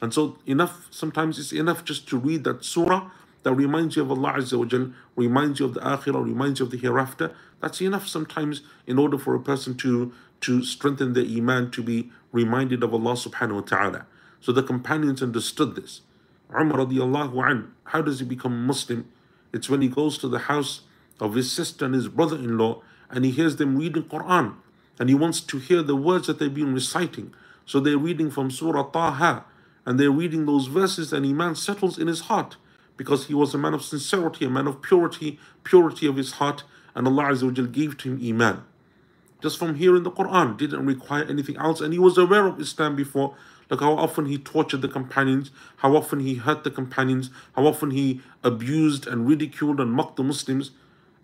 And 0.00 0.14
so, 0.14 0.38
enough, 0.46 0.86
sometimes 0.90 1.38
it's 1.38 1.52
enough 1.52 1.84
just 1.84 2.08
to 2.08 2.16
read 2.16 2.44
that 2.44 2.64
surah 2.64 3.10
that 3.42 3.54
reminds 3.54 3.96
you 3.96 4.02
of 4.02 4.10
Allah 4.10 4.34
Azza 4.34 4.58
wa 4.58 4.64
Jal, 4.64 4.92
reminds 5.16 5.60
you 5.60 5.66
of 5.66 5.74
the 5.74 5.80
akhirah, 5.80 6.24
reminds 6.24 6.60
you 6.60 6.66
of 6.66 6.72
the 6.72 6.78
hereafter. 6.78 7.34
That's 7.60 7.80
enough 7.80 8.06
sometimes 8.06 8.62
in 8.86 8.98
order 8.98 9.18
for 9.18 9.34
a 9.34 9.40
person 9.40 9.76
to, 9.78 10.12
to 10.42 10.62
strengthen 10.64 11.14
their 11.14 11.24
iman, 11.24 11.70
to 11.72 11.82
be 11.82 12.10
reminded 12.32 12.82
of 12.82 12.92
Allah 12.92 13.12
subhanahu 13.12 13.54
wa 13.54 13.60
ta'ala. 13.60 14.06
So 14.40 14.52
the 14.52 14.62
companions 14.62 15.22
understood 15.22 15.74
this. 15.76 16.02
Umar 16.52 16.78
radiallahu 16.78 17.50
an, 17.50 17.72
how 17.84 18.02
does 18.02 18.20
he 18.20 18.26
become 18.26 18.66
Muslim? 18.66 19.08
It's 19.52 19.70
when 19.70 19.82
he 19.82 19.88
goes 19.88 20.18
to 20.18 20.28
the 20.28 20.40
house 20.40 20.82
of 21.18 21.34
his 21.34 21.52
sister 21.52 21.84
and 21.84 21.94
his 21.94 22.08
brother-in-law 22.08 22.82
and 23.10 23.24
he 23.24 23.30
hears 23.30 23.56
them 23.56 23.76
reading 23.76 24.04
Quran 24.04 24.54
and 24.98 25.08
he 25.08 25.14
wants 25.14 25.40
to 25.40 25.58
hear 25.58 25.82
the 25.82 25.96
words 25.96 26.26
that 26.26 26.38
they've 26.38 26.52
been 26.52 26.74
reciting. 26.74 27.32
So 27.66 27.80
they're 27.80 27.98
reading 27.98 28.30
from 28.30 28.50
Surah 28.50 28.90
Taha 28.90 29.44
and 29.86 29.98
they're 29.98 30.10
reading 30.10 30.46
those 30.46 30.66
verses 30.66 31.12
and 31.12 31.24
Iman 31.26 31.54
settles 31.54 31.98
in 31.98 32.06
his 32.06 32.20
heart 32.22 32.56
because 33.00 33.28
he 33.28 33.34
was 33.34 33.54
a 33.54 33.58
man 33.58 33.72
of 33.72 33.82
sincerity, 33.82 34.44
a 34.44 34.50
man 34.50 34.66
of 34.66 34.82
purity, 34.82 35.38
purity 35.64 36.06
of 36.06 36.16
his 36.16 36.32
heart 36.32 36.64
and 36.94 37.06
Allah 37.06 37.30
Azza 37.32 37.72
gave 37.72 37.96
to 37.96 38.12
him 38.12 38.20
Iman. 38.22 38.62
Just 39.40 39.56
from 39.58 39.76
hearing 39.76 40.02
the 40.02 40.10
Quran, 40.10 40.58
didn't 40.58 40.84
require 40.84 41.24
anything 41.24 41.56
else 41.56 41.80
and 41.80 41.94
he 41.94 41.98
was 41.98 42.18
aware 42.18 42.46
of 42.46 42.60
Islam 42.60 42.94
before 42.94 43.34
Look 43.70 43.80
how 43.80 43.92
often 43.92 44.26
he 44.26 44.36
tortured 44.36 44.82
the 44.82 44.88
companions, 44.88 45.52
how 45.76 45.94
often 45.96 46.20
he 46.20 46.34
hurt 46.34 46.64
the 46.64 46.70
companions, 46.70 47.30
how 47.54 47.66
often 47.66 47.92
he 47.92 48.20
abused 48.42 49.06
and 49.06 49.28
ridiculed 49.28 49.78
and 49.80 49.92
mocked 49.92 50.16
the 50.16 50.24
Muslims. 50.24 50.72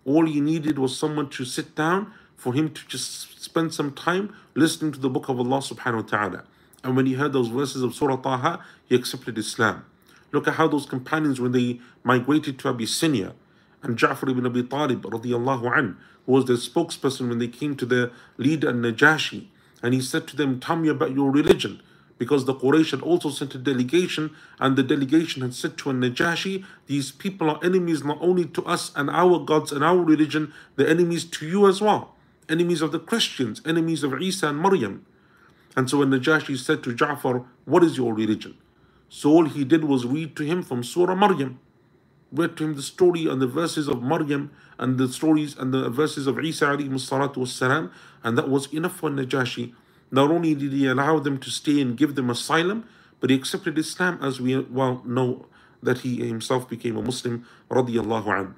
All 0.05 0.25
he 0.25 0.39
needed 0.39 0.79
was 0.79 0.97
someone 0.97 1.29
to 1.31 1.43
sit 1.43 1.75
down 1.75 2.13
for 2.37 2.53
him 2.53 2.69
to 2.69 2.87
just 2.87 3.43
spend 3.43 3.73
some 3.73 3.91
time 3.91 4.33
listening 4.55 4.93
to 4.93 4.99
the 4.99 5.09
book 5.09 5.27
of 5.27 5.39
Allah 5.39 5.59
subhanahu 5.59 6.03
wa 6.03 6.17
ta'ala. 6.17 6.43
And 6.83 6.95
when 6.95 7.05
he 7.05 7.15
heard 7.15 7.33
those 7.33 7.49
verses 7.49 7.83
of 7.83 7.93
Surah 7.93 8.15
Taha, 8.15 8.63
he 8.85 8.95
accepted 8.95 9.37
Islam. 9.37 9.83
Look 10.31 10.47
at 10.47 10.55
how 10.55 10.67
those 10.67 10.85
companions, 10.85 11.39
when 11.39 11.51
they 11.51 11.79
migrated 12.03 12.59
to 12.59 12.69
Abyssinia, 12.69 13.33
and 13.81 13.97
Ja'far 13.97 14.29
ibn 14.29 14.45
Abi 14.45 14.63
Talib 14.63 15.03
radiallahu 15.03 15.77
an, 15.77 15.97
who 16.25 16.31
was 16.33 16.45
their 16.45 16.57
spokesperson 16.57 17.29
when 17.29 17.39
they 17.39 17.47
came 17.47 17.75
to 17.75 17.85
the 17.85 18.11
leader 18.37 18.71
Najashi, 18.73 19.47
and 19.81 19.93
he 19.93 20.01
said 20.01 20.27
to 20.27 20.35
them, 20.35 20.59
Tell 20.59 20.75
me 20.75 20.89
about 20.89 21.15
your 21.15 21.31
religion 21.31 21.81
because 22.17 22.45
the 22.45 22.53
Quraysh 22.53 22.91
had 22.91 23.01
also 23.01 23.29
sent 23.29 23.55
a 23.55 23.57
delegation, 23.57 24.35
and 24.59 24.75
the 24.75 24.83
delegation 24.83 25.41
had 25.41 25.53
said 25.53 25.77
to 25.77 25.89
Najashi, 25.89 26.65
These 26.87 27.11
people 27.11 27.49
are 27.49 27.59
enemies 27.63 28.03
not 28.03 28.17
only 28.21 28.45
to 28.45 28.65
us 28.65 28.91
and 28.95 29.09
our 29.09 29.39
gods 29.39 29.71
and 29.71 29.83
our 29.83 29.97
religion, 29.97 30.53
they're 30.75 30.87
enemies 30.87 31.25
to 31.25 31.47
you 31.47 31.67
as 31.67 31.81
well. 31.81 32.15
Enemies 32.49 32.81
of 32.81 32.91
the 32.91 32.99
Christians, 32.99 33.61
enemies 33.65 34.03
of 34.03 34.19
Isa 34.21 34.49
and 34.49 34.59
Maryam. 34.59 35.05
And 35.75 35.89
so 35.89 35.99
when 35.99 36.09
Najashi 36.09 36.57
said 36.57 36.83
to 36.83 36.93
Ja'far, 36.93 37.45
What 37.65 37.83
is 37.83 37.97
your 37.97 38.13
religion? 38.13 38.57
So 39.09 39.31
all 39.31 39.45
he 39.45 39.63
did 39.63 39.83
was 39.83 40.05
read 40.05 40.35
to 40.35 40.43
him 40.43 40.63
from 40.63 40.83
Surah 40.83 41.15
Maryam. 41.15 41.59
Read 42.31 42.57
to 42.57 42.65
him 42.65 42.75
the 42.75 42.81
story 42.81 43.25
and 43.27 43.41
the 43.41 43.47
verses 43.47 43.87
of 43.87 44.03
Maryam 44.03 44.51
and 44.77 44.97
the 44.97 45.07
stories 45.07 45.57
and 45.57 45.73
the 45.73 45.89
verses 45.89 46.27
of 46.27 46.39
Isa 46.39 46.65
alayhi 46.65 46.89
salatu 46.89 47.91
and 48.23 48.37
that 48.37 48.49
was 48.49 48.71
enough 48.73 48.97
for 48.97 49.09
Najashi 49.09 49.73
not 50.11 50.31
only 50.31 50.55
did 50.55 50.71
he 50.71 50.87
allow 50.87 51.19
them 51.19 51.37
to 51.39 51.49
stay 51.49 51.81
and 51.81 51.97
give 51.97 52.15
them 52.15 52.29
asylum, 52.29 52.85
but 53.19 53.29
he 53.29 53.35
accepted 53.35 53.77
Islam 53.77 54.19
as 54.21 54.39
we 54.39 54.57
well 54.57 55.01
know 55.05 55.45
that 55.83 55.99
he 55.99 56.25
himself 56.25 56.69
became 56.69 56.97
a 56.97 57.01
Muslim 57.01 57.45
radiallahu 57.69 58.39
an. 58.39 58.55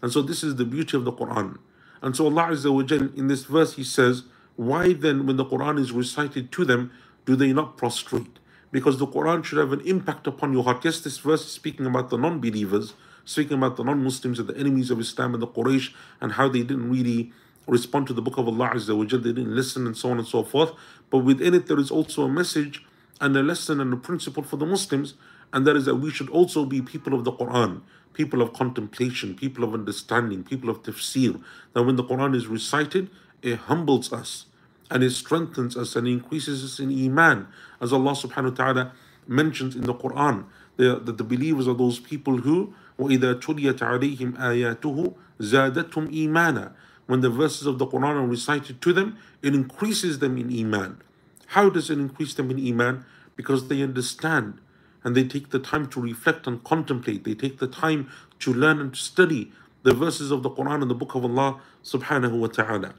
And 0.00 0.12
so 0.12 0.22
this 0.22 0.42
is 0.42 0.56
the 0.56 0.64
beauty 0.64 0.96
of 0.96 1.04
the 1.04 1.12
Quran. 1.12 1.58
And 2.00 2.16
so 2.16 2.26
Allah 2.26 2.48
Azza 2.50 2.72
wa 2.72 2.82
Jal, 2.82 3.10
in 3.16 3.28
this 3.28 3.44
verse 3.44 3.74
he 3.74 3.84
says, 3.84 4.24
why 4.56 4.92
then 4.92 5.26
when 5.26 5.36
the 5.36 5.44
Quran 5.44 5.78
is 5.78 5.92
recited 5.92 6.52
to 6.52 6.64
them, 6.64 6.90
do 7.24 7.36
they 7.36 7.52
not 7.52 7.76
prostrate? 7.76 8.38
Because 8.72 8.98
the 8.98 9.06
Quran 9.06 9.44
should 9.44 9.58
have 9.58 9.72
an 9.72 9.82
impact 9.82 10.26
upon 10.26 10.52
your 10.52 10.64
heart. 10.64 10.84
Yes, 10.84 10.98
this 11.00 11.18
verse 11.18 11.44
is 11.44 11.52
speaking 11.52 11.86
about 11.86 12.10
the 12.10 12.16
non-believers, 12.16 12.94
speaking 13.24 13.58
about 13.58 13.76
the 13.76 13.84
non-Muslims 13.84 14.40
and 14.40 14.48
the 14.48 14.56
enemies 14.56 14.90
of 14.90 14.98
Islam 14.98 15.34
and 15.34 15.42
the 15.42 15.46
Quraysh 15.46 15.92
and 16.20 16.32
how 16.32 16.48
they 16.48 16.62
didn't 16.62 16.90
really 16.90 17.32
respond 17.66 18.06
to 18.08 18.12
the 18.12 18.22
book 18.22 18.38
of 18.38 18.48
Allah 18.48 18.70
Azza 18.74 18.96
wa 18.96 19.04
Jal, 19.04 19.20
they 19.20 19.32
didn't 19.32 19.54
listen 19.54 19.86
and 19.86 19.96
so 19.96 20.10
on 20.10 20.18
and 20.18 20.26
so 20.26 20.42
forth. 20.42 20.72
But 21.10 21.18
within 21.18 21.54
it, 21.54 21.66
there 21.66 21.78
is 21.78 21.90
also 21.90 22.24
a 22.24 22.28
message 22.28 22.84
and 23.20 23.36
a 23.36 23.42
lesson 23.42 23.80
and 23.80 23.92
a 23.92 23.96
principle 23.96 24.42
for 24.42 24.56
the 24.56 24.66
Muslims, 24.66 25.14
and 25.52 25.66
that 25.66 25.76
is 25.76 25.84
that 25.84 25.96
we 25.96 26.10
should 26.10 26.28
also 26.30 26.64
be 26.64 26.82
people 26.82 27.14
of 27.14 27.24
the 27.24 27.32
Quran, 27.32 27.82
people 28.14 28.42
of 28.42 28.52
contemplation, 28.52 29.36
people 29.36 29.62
of 29.64 29.74
understanding, 29.74 30.42
people 30.42 30.70
of 30.70 30.82
tafsir. 30.82 31.40
That 31.74 31.84
when 31.84 31.96
the 31.96 32.04
Quran 32.04 32.34
is 32.34 32.46
recited, 32.46 33.10
it 33.42 33.58
humbles 33.58 34.12
us 34.12 34.46
and 34.91 35.03
it 35.03 35.11
strengthens 35.11 35.75
us 35.75 35.95
and 35.95 36.07
increases 36.07 36.63
us 36.63 36.79
in 36.79 36.89
Iman. 36.91 37.47
As 37.81 37.91
Allah 37.91 38.11
subhanahu 38.11 38.51
wa 38.51 38.55
ta'ala 38.55 38.91
mentions 39.27 39.75
in 39.75 39.83
the 39.83 39.93
Quran, 39.93 40.45
that 40.77 41.05
the, 41.05 41.11
the 41.11 41.23
believers 41.23 41.67
are 41.67 41.73
those 41.73 41.99
people 41.99 42.37
who 42.37 42.73
وَإِذَا 42.99 43.41
تُلِيَتْ 43.41 43.79
عَلَيْهِمْ 43.79 44.37
آيَاتُهُ 44.37 45.13
زَادَتْهُمْ 45.39 46.13
إِيمَانًا 46.13 46.71
when 47.07 47.21
the 47.21 47.29
verses 47.29 47.65
of 47.65 47.79
the 47.79 47.87
Quran 47.87 48.15
are 48.15 48.27
recited 48.27 48.81
to 48.81 48.93
them, 48.93 49.17
it 49.41 49.55
increases 49.55 50.19
them 50.19 50.37
in 50.37 50.51
Iman. 50.59 51.01
How 51.47 51.69
does 51.69 51.89
it 51.89 51.97
increase 51.97 52.33
them 52.33 52.51
in 52.51 52.65
Iman? 52.67 53.05
Because 53.35 53.69
they 53.69 53.81
understand 53.81 54.59
and 55.03 55.15
they 55.15 55.23
take 55.23 55.49
the 55.49 55.59
time 55.59 55.87
to 55.87 56.01
reflect 56.01 56.47
and 56.47 56.61
contemplate. 56.65 57.23
They 57.23 57.33
take 57.33 57.59
the 57.59 57.67
time 57.67 58.09
to 58.39 58.53
learn 58.53 58.81
and 58.81 58.93
to 58.93 58.99
study 58.99 59.53
the 59.83 59.93
verses 59.93 60.31
of 60.31 60.43
the 60.43 60.49
Quran 60.49 60.81
and 60.81 60.91
the 60.91 60.95
Book 60.95 61.15
of 61.15 61.23
Allah 61.23 61.61
subhanahu 61.83 62.39
wa 62.39 62.47
ta'ala. 62.47 62.93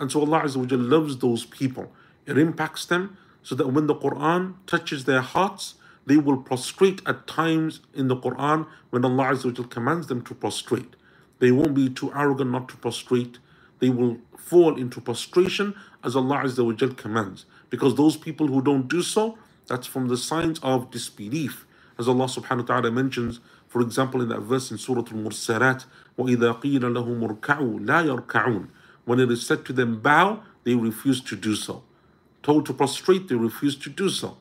And 0.00 0.10
so 0.10 0.20
Allah 0.20 0.42
Azza 0.42 0.56
wa 0.56 0.76
loves 0.76 1.18
those 1.18 1.44
people. 1.44 1.92
It 2.26 2.38
impacts 2.38 2.86
them 2.86 3.16
so 3.42 3.54
that 3.54 3.68
when 3.68 3.86
the 3.86 3.94
Quran 3.94 4.54
touches 4.66 5.04
their 5.04 5.20
hearts, 5.20 5.74
they 6.06 6.16
will 6.16 6.38
prostrate 6.38 7.00
at 7.06 7.26
times 7.26 7.80
in 7.94 8.08
the 8.08 8.16
Quran 8.16 8.66
when 8.90 9.04
Allah 9.04 9.24
Azza 9.32 9.56
wa 9.56 9.66
commands 9.66 10.06
them 10.06 10.22
to 10.22 10.34
prostrate. 10.34 10.96
They 11.38 11.52
won't 11.52 11.74
be 11.74 11.88
too 11.88 12.12
arrogant 12.14 12.50
not 12.50 12.68
to 12.68 12.76
prostrate. 12.76 13.38
They 13.78 13.90
will 13.90 14.18
fall 14.36 14.76
into 14.76 15.00
prostration 15.00 15.74
as 16.04 16.14
Allah 16.16 16.42
Azza 16.44 16.64
wa 16.64 16.94
commands. 16.94 17.46
Because 17.70 17.94
those 17.96 18.16
people 18.16 18.48
who 18.48 18.62
don't 18.62 18.88
do 18.88 19.02
so, 19.02 19.38
that's 19.66 19.86
from 19.86 20.08
the 20.08 20.16
signs 20.16 20.58
of 20.60 20.90
disbelief. 20.90 21.66
As 21.98 22.08
Allah 22.08 22.26
subhanahu 22.26 22.68
wa 22.68 22.80
ta'ala 22.80 22.90
mentions, 22.90 23.40
for 23.68 23.80
example, 23.80 24.20
in 24.20 24.28
that 24.28 24.40
verse 24.40 24.70
in 24.70 24.78
Surah 24.78 25.02
Al-Mursalat, 25.02 25.84
وَإِذَا 26.18 26.60
قِيلَ 26.60 26.80
لَهُمُ 26.80 27.40
ارْكَعُوا 27.40 27.80
لَا 27.80 28.04
يَرْكَعُونَ 28.04 28.68
when 29.07 29.21
it 29.21 29.31
is 29.31 29.45
said 29.45 29.63
to 29.67 29.73
them, 29.73 30.01
bow, 30.01 30.43
they 30.65 30.75
refuse 30.75 31.21
to 31.21 31.37
do 31.37 31.55
so. 31.55 31.81
Told 32.43 32.65
to 32.65 32.73
prostrate, 32.73 33.29
they 33.29 33.35
refuse 33.35 33.77
to 33.77 33.89
do 33.89 34.09
so. 34.09 34.37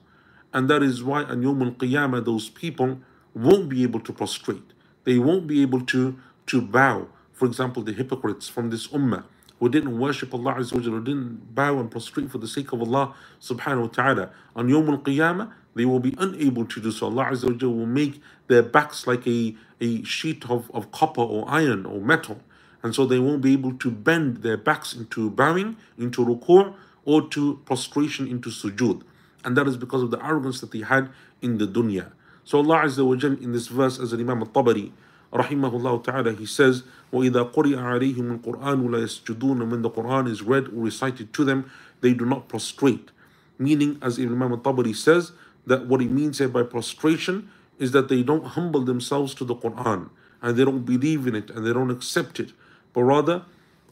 And 0.53 0.69
that 0.69 0.83
is 0.83 1.05
why 1.05 1.23
on 1.23 1.43
Yawm 1.43 1.65
al-Qiyamah, 1.65 2.25
those 2.25 2.49
people 2.49 2.99
won't 3.33 3.69
be 3.69 3.85
able 3.85 4.01
to 4.01 4.13
prostrate. 4.13 4.73
They 5.05 5.19
won't 5.19 5.47
be 5.47 5.63
able 5.63 5.83
to, 5.83 6.19
to 6.49 6.61
bow. 6.61 7.07
For 7.33 7.47
example, 7.47 7.85
the 7.85 7.93
hypocrites 7.93 8.49
from 8.49 8.71
this 8.71 8.89
ummah 8.89 9.23
who 9.61 9.69
didn't 9.69 10.01
worship 10.01 10.35
Allah 10.35 10.55
Azza 10.55 10.83
who 10.83 11.01
didn't 11.01 11.55
bow 11.55 11.79
and 11.79 11.89
prostrate 11.89 12.29
for 12.33 12.39
the 12.39 12.49
sake 12.49 12.73
of 12.73 12.81
Allah 12.81 13.15
subhanahu 13.41 13.83
wa 13.83 13.87
ta'ala. 13.87 14.31
On 14.57 14.69
Yawm 14.69 14.89
al-Qiyamah, 14.89 15.53
they 15.77 15.85
will 15.85 16.01
be 16.01 16.17
unable 16.19 16.65
to 16.67 16.81
do 16.81 16.91
so. 16.91 17.07
Allah 17.07 17.27
Azza 17.27 17.63
will 17.63 17.87
make 17.87 18.21
their 18.49 18.65
backs 18.65 19.07
like 19.07 19.29
a, 19.29 19.55
a 19.81 20.03
sheet 20.03 20.51
of, 20.51 20.69
of 20.75 20.91
copper 20.91 21.21
or 21.21 21.45
iron 21.49 21.87
or 21.87 22.01
metal 22.01 22.41
And 22.84 22.96
so 22.96 23.06
they 23.06 23.20
won't 23.20 23.42
be 23.42 23.54
able 23.54 23.74
to 23.74 23.92
bend 23.92 24.38
their 24.38 24.58
backs 24.58 24.94
into 24.94 25.30
bowing, 25.30 25.78
into 25.98 26.26
ruku' 26.26 26.74
or 27.06 27.28
to 27.30 27.62
prostration 27.66 28.28
into 28.28 28.50
sujood. 28.50 29.04
And 29.44 29.56
that 29.58 29.68
is 29.68 29.78
because 29.78 30.04
of 30.04 30.12
the 30.12 30.24
arrogance 30.24 30.62
that 30.62 30.72
they 30.72 30.82
had 30.82 31.10
in 31.42 31.58
the 31.58 31.68
dunya. 31.68 32.12
So 32.44 32.60
Allah 32.60 32.86
Azza 32.86 33.06
wa 33.06 33.16
Jal 33.16 33.34
in 33.34 33.54
this 33.54 33.68
verse, 33.68 34.00
as 34.00 34.14
Imam 34.14 34.42
al-Tabari, 34.42 34.92
rahimahullah 35.32 36.04
ta'ala, 36.04 36.34
he 36.34 36.46
says, 36.46 36.84
وَإِذَا 37.14 37.54
قُرِئَ 37.54 37.76
عَلَيْهِمُ 37.76 38.42
الْقُرْآنُ 38.42 38.84
لَا 38.90 39.04
يَسْجُدُونَ 39.04 39.70
When 39.70 39.82
the 39.82 39.90
Quran 39.90 40.30
is 40.30 40.42
read 40.42 40.68
or 40.68 40.84
recited 40.84 41.34
to 41.34 41.44
them, 41.44 41.70
they 42.02 42.14
do 42.14 42.26
not 42.26 42.48
prostrate. 42.48 43.10
Meaning, 43.58 44.00
as 44.02 44.20
Imam 44.20 44.52
al-Tabari 44.52 44.96
says, 44.96 45.32
that 45.68 45.88
what 45.88 46.02
it 46.02 46.12
means 46.12 46.40
here 46.40 46.48
by 46.48 46.64
prostration 46.64 47.50
is 47.80 47.92
that 47.92 48.10
they 48.10 48.24
don't 48.24 48.46
humble 48.46 48.82
themselves 48.82 49.34
to 49.36 49.46
the 49.46 49.56
Quran 49.56 50.10
and 50.42 50.58
they 50.58 50.66
don't 50.66 50.86
believe 50.86 51.28
in 51.28 51.36
it 51.36 51.50
and 51.50 51.66
they 51.66 51.74
don't 51.74 51.92
accept 51.92 52.40
it, 52.40 52.52
but 52.97 53.03
rather 53.03 53.43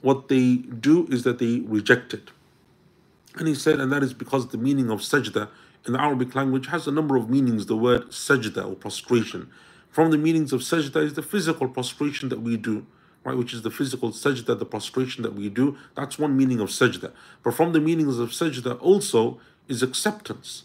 what 0.00 0.28
they 0.28 0.56
do 0.56 1.06
is 1.10 1.24
that 1.24 1.38
they 1.38 1.60
reject 1.60 2.14
it. 2.14 2.30
And 3.36 3.46
he 3.46 3.54
said, 3.54 3.78
and 3.78 3.92
that 3.92 4.02
is 4.02 4.14
because 4.14 4.48
the 4.48 4.56
meaning 4.56 4.90
of 4.90 5.00
sajda 5.00 5.50
in 5.86 5.92
the 5.92 6.00
Arabic 6.00 6.34
language 6.34 6.68
has 6.68 6.86
a 6.86 6.90
number 6.90 7.14
of 7.14 7.28
meanings, 7.28 7.66
the 7.66 7.76
word 7.76 8.08
sajda 8.08 8.66
or 8.66 8.74
prostration. 8.74 9.50
From 9.90 10.10
the 10.10 10.16
meanings 10.16 10.54
of 10.54 10.62
sajda 10.62 11.02
is 11.04 11.14
the 11.14 11.22
physical 11.22 11.68
prostration 11.68 12.30
that 12.30 12.40
we 12.40 12.56
do, 12.56 12.86
right, 13.24 13.36
which 13.36 13.52
is 13.52 13.60
the 13.60 13.70
physical 13.70 14.10
sajda, 14.10 14.58
the 14.58 14.64
prostration 14.64 15.22
that 15.22 15.34
we 15.34 15.50
do. 15.50 15.76
That's 15.94 16.18
one 16.18 16.34
meaning 16.34 16.60
of 16.60 16.70
sajda. 16.70 17.12
But 17.42 17.52
from 17.52 17.74
the 17.74 17.80
meanings 17.80 18.18
of 18.18 18.30
sajda 18.30 18.80
also 18.80 19.38
is 19.68 19.82
acceptance 19.82 20.62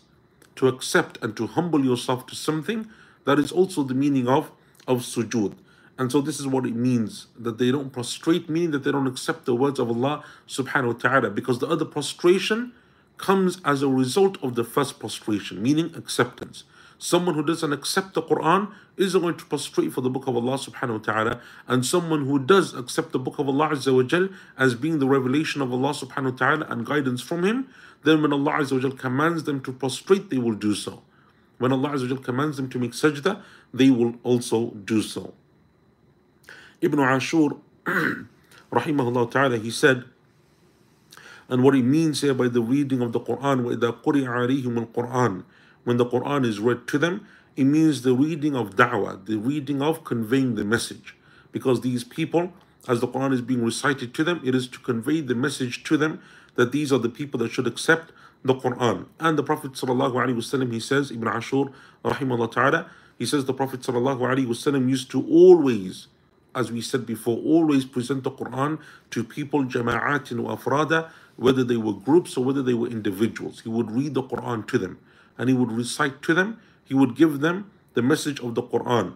to 0.55 0.69
accept 0.69 1.17
and 1.21 1.35
to 1.35 1.47
humble 1.47 1.83
yourself 1.83 2.25
to 2.27 2.35
something, 2.35 2.87
that 3.25 3.37
is 3.37 3.51
also 3.51 3.83
the 3.83 3.93
meaning 3.93 4.29
of, 4.29 4.49
of 4.87 4.99
sujood. 4.99 5.55
And 5.99 6.09
so 6.09 6.21
this 6.21 6.39
is 6.39 6.47
what 6.47 6.65
it 6.65 6.75
means 6.75 7.27
that 7.37 7.57
they 7.57 7.71
don't 7.71 7.91
prostrate, 7.91 8.49
meaning 8.49 8.71
that 8.71 8.85
they 8.85 8.91
don't 8.91 9.05
accept 9.05 9.45
the 9.45 9.53
words 9.53 9.79
of 9.79 9.89
Allah 9.89 10.23
subhanahu 10.47 10.93
wa 10.93 10.93
ta'ala, 10.93 11.29
because 11.29 11.59
the 11.59 11.67
other 11.67 11.83
prostration 11.83 12.71
comes 13.17 13.59
as 13.65 13.81
a 13.83 13.89
result 13.89 14.41
of 14.41 14.55
the 14.55 14.63
first 14.63 14.97
prostration, 14.97 15.61
meaning 15.61 15.93
acceptance. 15.95 16.63
Someone 16.97 17.35
who 17.35 17.43
doesn't 17.43 17.73
accept 17.73 18.13
the 18.13 18.21
Quran 18.21 18.71
is 18.95 19.13
not 19.13 19.21
going 19.23 19.35
to 19.35 19.45
prostrate 19.45 19.91
for 19.91 19.99
the 19.99 20.09
book 20.09 20.27
of 20.27 20.37
Allah 20.37 20.57
subhanahu 20.57 20.99
wa 20.99 21.13
ta'ala. 21.13 21.41
And 21.67 21.85
someone 21.85 22.25
who 22.25 22.39
does 22.39 22.73
accept 22.73 23.11
the 23.11 23.19
book 23.19 23.37
of 23.37 23.49
Allah 23.49 23.69
azza 23.69 23.93
wa 23.93 24.03
jal 24.03 24.29
as 24.57 24.75
being 24.75 24.99
the 24.99 25.07
revelation 25.07 25.61
of 25.61 25.73
Allah 25.73 25.91
subhanahu 25.91 26.31
wa 26.31 26.37
ta'ala 26.37 26.65
and 26.69 26.85
guidance 26.85 27.21
from 27.21 27.43
Him, 27.43 27.67
then 28.05 28.21
when 28.21 28.31
Allah 28.31 28.53
azza 28.59 28.71
wa 28.71 28.79
jal 28.79 28.91
commands 28.91 29.43
them 29.43 29.59
to 29.63 29.73
prostrate, 29.73 30.29
they 30.29 30.37
will 30.37 30.55
do 30.55 30.73
so. 30.75 31.03
When 31.57 31.73
Allah 31.73 31.89
azza 31.89 32.03
wa 32.03 32.15
jal 32.15 32.23
commands 32.23 32.55
them 32.55 32.69
to 32.69 32.79
make 32.79 32.91
sajda, 32.91 33.41
they 33.73 33.89
will 33.89 34.15
also 34.23 34.71
do 34.71 35.01
so. 35.01 35.33
Ibn 36.80 37.00
Ashur, 37.00 37.50
rahimahullah 38.72 39.30
ta'ala, 39.30 39.58
he 39.58 39.70
said, 39.70 40.04
and 41.48 41.62
what 41.62 41.74
it 41.74 41.82
means 41.82 42.22
here 42.22 42.34
by 42.34 42.48
the 42.48 42.62
reading 42.62 43.02
of 43.02 43.12
the 43.12 43.20
Quran, 43.20 43.64
وَإِذَا 43.64 44.02
قُرِئَ 44.02 44.24
عَلَيْهِمُ 44.26 44.86
الْقُرْآنِ 44.86 45.44
when 45.84 45.98
the 45.98 46.06
Quran 46.06 46.44
is 46.44 46.58
read 46.60 46.86
to 46.88 46.98
them, 46.98 47.26
it 47.56 47.64
means 47.64 48.02
the 48.02 48.14
reading 48.14 48.56
of 48.56 48.74
da'wah, 48.74 49.24
the 49.26 49.36
reading 49.36 49.80
of 49.80 50.02
conveying 50.02 50.56
the 50.56 50.64
message. 50.64 51.14
Because 51.52 51.82
these 51.82 52.02
people, 52.02 52.52
as 52.88 53.00
the 53.00 53.06
Quran 53.06 53.32
is 53.32 53.40
being 53.40 53.64
recited 53.64 54.12
to 54.14 54.24
them, 54.24 54.40
it 54.44 54.54
is 54.54 54.66
to 54.68 54.78
convey 54.80 55.20
the 55.20 55.34
message 55.34 55.84
to 55.84 55.96
them 55.96 56.20
that 56.56 56.72
these 56.72 56.92
are 56.92 56.98
the 56.98 57.08
people 57.08 57.38
that 57.40 57.52
should 57.52 57.66
accept 57.66 58.12
the 58.44 58.54
Quran. 58.54 59.06
And 59.20 59.38
the 59.38 59.42
Prophet 59.42 59.72
ﷺ, 59.72 60.72
he 60.72 60.80
says, 60.80 61.10
Ibn 61.10 61.28
Ashur, 61.28 61.66
rahimahullah 62.04 62.50
ta'ala, 62.50 62.90
he 63.18 63.26
says 63.26 63.44
the 63.44 63.54
Prophet 63.54 63.80
ﷺ 63.80 64.88
used 64.88 65.10
to 65.12 65.24
always, 65.28 66.08
as 66.59 66.71
we 66.73 66.81
said 66.81 67.05
before, 67.05 67.37
always 67.37 67.85
present 67.85 68.23
the 68.23 68.31
Quran 68.31 68.79
to 69.11 69.23
people, 69.23 69.63
jama'atin 69.63 70.41
wa 70.41 70.57
afrada, 70.57 71.09
whether 71.37 71.63
they 71.63 71.77
were 71.77 71.93
groups 71.93 72.35
or 72.35 72.43
whether 72.43 72.61
they 72.61 72.73
were 72.73 72.87
individuals. 72.87 73.61
He 73.61 73.69
would 73.69 73.89
read 73.89 74.13
the 74.13 74.23
Quran 74.23 74.67
to 74.67 74.77
them 74.77 74.99
and 75.37 75.47
he 75.47 75.55
would 75.55 75.71
recite 75.71 76.21
to 76.23 76.33
them. 76.33 76.59
He 76.83 76.93
would 76.93 77.15
give 77.15 77.39
them 77.39 77.71
the 77.93 78.01
message 78.01 78.41
of 78.41 78.55
the 78.55 78.61
Quran. 78.61 79.13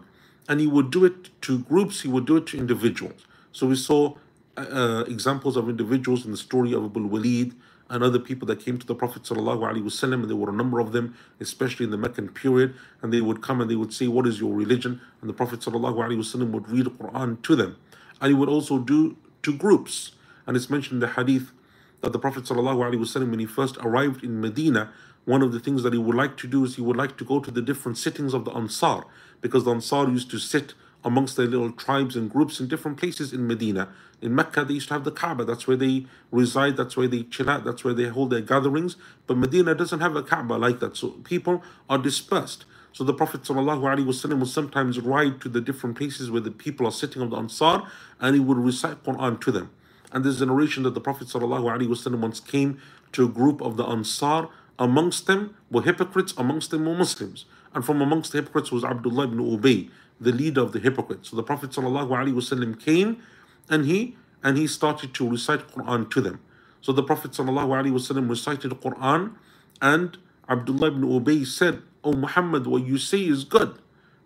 And 0.48 0.58
he 0.58 0.66
would 0.66 0.90
do 0.90 1.04
it 1.04 1.38
to 1.42 1.58
groups, 1.58 2.00
he 2.00 2.08
would 2.08 2.24
do 2.24 2.38
it 2.38 2.46
to 2.48 2.58
individuals. 2.58 3.26
So 3.52 3.66
we 3.66 3.76
saw 3.76 4.14
uh, 4.56 4.60
uh 4.60 5.04
examples 5.16 5.56
of 5.56 5.68
individuals 5.68 6.24
in 6.24 6.30
the 6.30 6.42
story 6.48 6.72
of 6.72 6.84
Abu 6.84 7.06
Walid 7.06 7.54
and 7.94 8.02
other 8.02 8.18
people 8.18 8.44
that 8.48 8.58
came 8.58 8.76
to 8.76 8.86
the 8.86 8.94
Prophet 8.94 9.22
wasallam, 9.22 10.22
and 10.22 10.28
there 10.28 10.36
were 10.36 10.50
a 10.50 10.52
number 10.52 10.80
of 10.80 10.90
them, 10.90 11.14
especially 11.38 11.84
in 11.84 11.92
the 11.92 11.96
Meccan 11.96 12.28
period, 12.28 12.74
and 13.00 13.12
they 13.12 13.20
would 13.20 13.40
come 13.40 13.60
and 13.60 13.70
they 13.70 13.76
would 13.76 13.94
say, 13.94 14.08
What 14.08 14.26
is 14.26 14.40
your 14.40 14.52
religion? 14.52 15.00
And 15.20 15.30
the 15.30 15.32
Prophet 15.32 15.60
wasallam 15.60 16.50
would 16.50 16.68
read 16.68 16.86
the 16.86 16.90
Quran 16.90 17.40
to 17.42 17.54
them. 17.54 17.76
And 18.20 18.30
he 18.30 18.34
would 18.34 18.48
also 18.48 18.80
do 18.80 19.16
to 19.44 19.56
groups. 19.56 20.10
And 20.44 20.56
it's 20.56 20.68
mentioned 20.68 20.94
in 20.94 21.08
the 21.08 21.14
hadith 21.14 21.52
that 22.00 22.12
the 22.12 22.18
Prophet 22.18 22.42
wasallam, 22.42 23.30
when 23.30 23.38
he 23.38 23.46
first 23.46 23.76
arrived 23.76 24.24
in 24.24 24.40
Medina, 24.40 24.90
one 25.24 25.40
of 25.40 25.52
the 25.52 25.60
things 25.60 25.84
that 25.84 25.92
he 25.92 25.98
would 25.98 26.16
like 26.16 26.36
to 26.38 26.48
do 26.48 26.64
is 26.64 26.74
he 26.74 26.82
would 26.82 26.96
like 26.96 27.16
to 27.18 27.24
go 27.24 27.38
to 27.38 27.52
the 27.52 27.62
different 27.62 27.96
sittings 27.96 28.34
of 28.34 28.44
the 28.44 28.50
Ansar 28.50 29.04
because 29.40 29.62
the 29.62 29.70
Ansar 29.70 30.08
used 30.08 30.32
to 30.32 30.38
sit 30.38 30.74
amongst 31.04 31.36
their 31.36 31.46
little 31.46 31.70
tribes 31.70 32.16
and 32.16 32.28
groups 32.28 32.58
in 32.58 32.66
different 32.66 32.96
places 32.96 33.32
in 33.32 33.46
Medina. 33.46 33.88
In 34.23 34.35
Mecca, 34.35 34.65
they 34.65 34.73
used 34.73 34.89
to 34.89 34.93
have 34.95 35.05
the 35.05 35.11
Kaaba. 35.11 35.45
That's 35.45 35.67
where 35.67 35.77
they 35.77 36.05
reside. 36.31 36.75
That's 36.75 36.97
where 36.97 37.07
they 37.07 37.23
chill 37.23 37.49
out. 37.49 37.63
That's 37.63 37.83
where 37.83 37.93
they 37.93 38.09
hold 38.09 38.31
their 38.31 38.41
gatherings. 38.41 38.97
But 39.27 39.37
Medina 39.37 39.73
doesn't 39.75 40.01
have 40.01 40.15
a 40.15 40.23
Kaaba 40.23 40.53
like 40.53 40.79
that. 40.79 40.97
So 40.97 41.11
people 41.23 41.63
are 41.89 41.97
dispersed. 41.97 42.65
So 42.91 43.03
the 43.03 43.13
Prophet 43.13 43.43
ﷺ 43.43 44.39
would 44.39 44.47
sometimes 44.47 44.99
ride 44.99 45.39
to 45.41 45.49
the 45.49 45.61
different 45.61 45.97
places 45.97 46.31
where 46.31 46.41
the 46.41 46.51
people 46.51 46.85
are 46.85 46.91
sitting 46.91 47.21
of 47.21 47.29
the 47.29 47.37
Ansar 47.37 47.83
and 48.19 48.35
he 48.35 48.41
would 48.41 48.57
recite 48.57 49.03
Quran 49.03 49.39
to 49.41 49.51
them. 49.51 49.69
And 50.11 50.25
there's 50.25 50.41
a 50.41 50.45
narration 50.47 50.83
that 50.83 50.95
the 50.95 51.01
Prophet 51.01 51.27
ﷺ 51.27 52.19
once 52.19 52.39
came 52.39 52.81
to 53.11 53.25
a 53.25 53.29
group 53.29 53.61
of 53.61 53.77
the 53.77 53.85
Ansar 53.85 54.49
amongst 54.79 55.27
them 55.27 55.55
were 55.69 55.83
hypocrites, 55.83 56.33
amongst 56.37 56.71
them 56.71 56.85
were 56.85 56.95
Muslims. 56.95 57.45
And 57.75 57.85
from 57.85 58.01
amongst 58.01 58.31
the 58.31 58.39
hypocrites 58.39 58.71
was 58.71 58.83
Abdullah 58.83 59.25
ibn 59.25 59.39
Ubay, 59.39 59.91
the 60.19 60.31
leader 60.31 60.61
of 60.61 60.71
the 60.71 60.79
hypocrites. 60.79 61.29
So 61.29 61.35
the 61.35 61.43
Prophet 61.43 61.69
ﷺ 61.69 62.83
came 62.83 63.21
and 63.68 63.86
he 63.86 64.16
and 64.42 64.58
he 64.58 64.66
started 64.66 65.14
to 65.14 65.28
recite 65.28 65.68
Quran 65.68 66.10
to 66.10 66.20
them. 66.20 66.40
So 66.80 66.92
the 66.92 67.02
Prophet 67.02 67.32
ﷺ 67.32 68.28
recited 68.28 68.70
Quran 68.72 69.34
and 69.80 70.18
Abdullah 70.48 70.88
ibn 70.88 71.02
Ubay 71.02 71.46
said, 71.46 71.82
Oh 72.02 72.12
Muhammad, 72.12 72.66
what 72.66 72.84
you 72.84 72.98
say 72.98 73.20
is 73.20 73.44
good. 73.44 73.78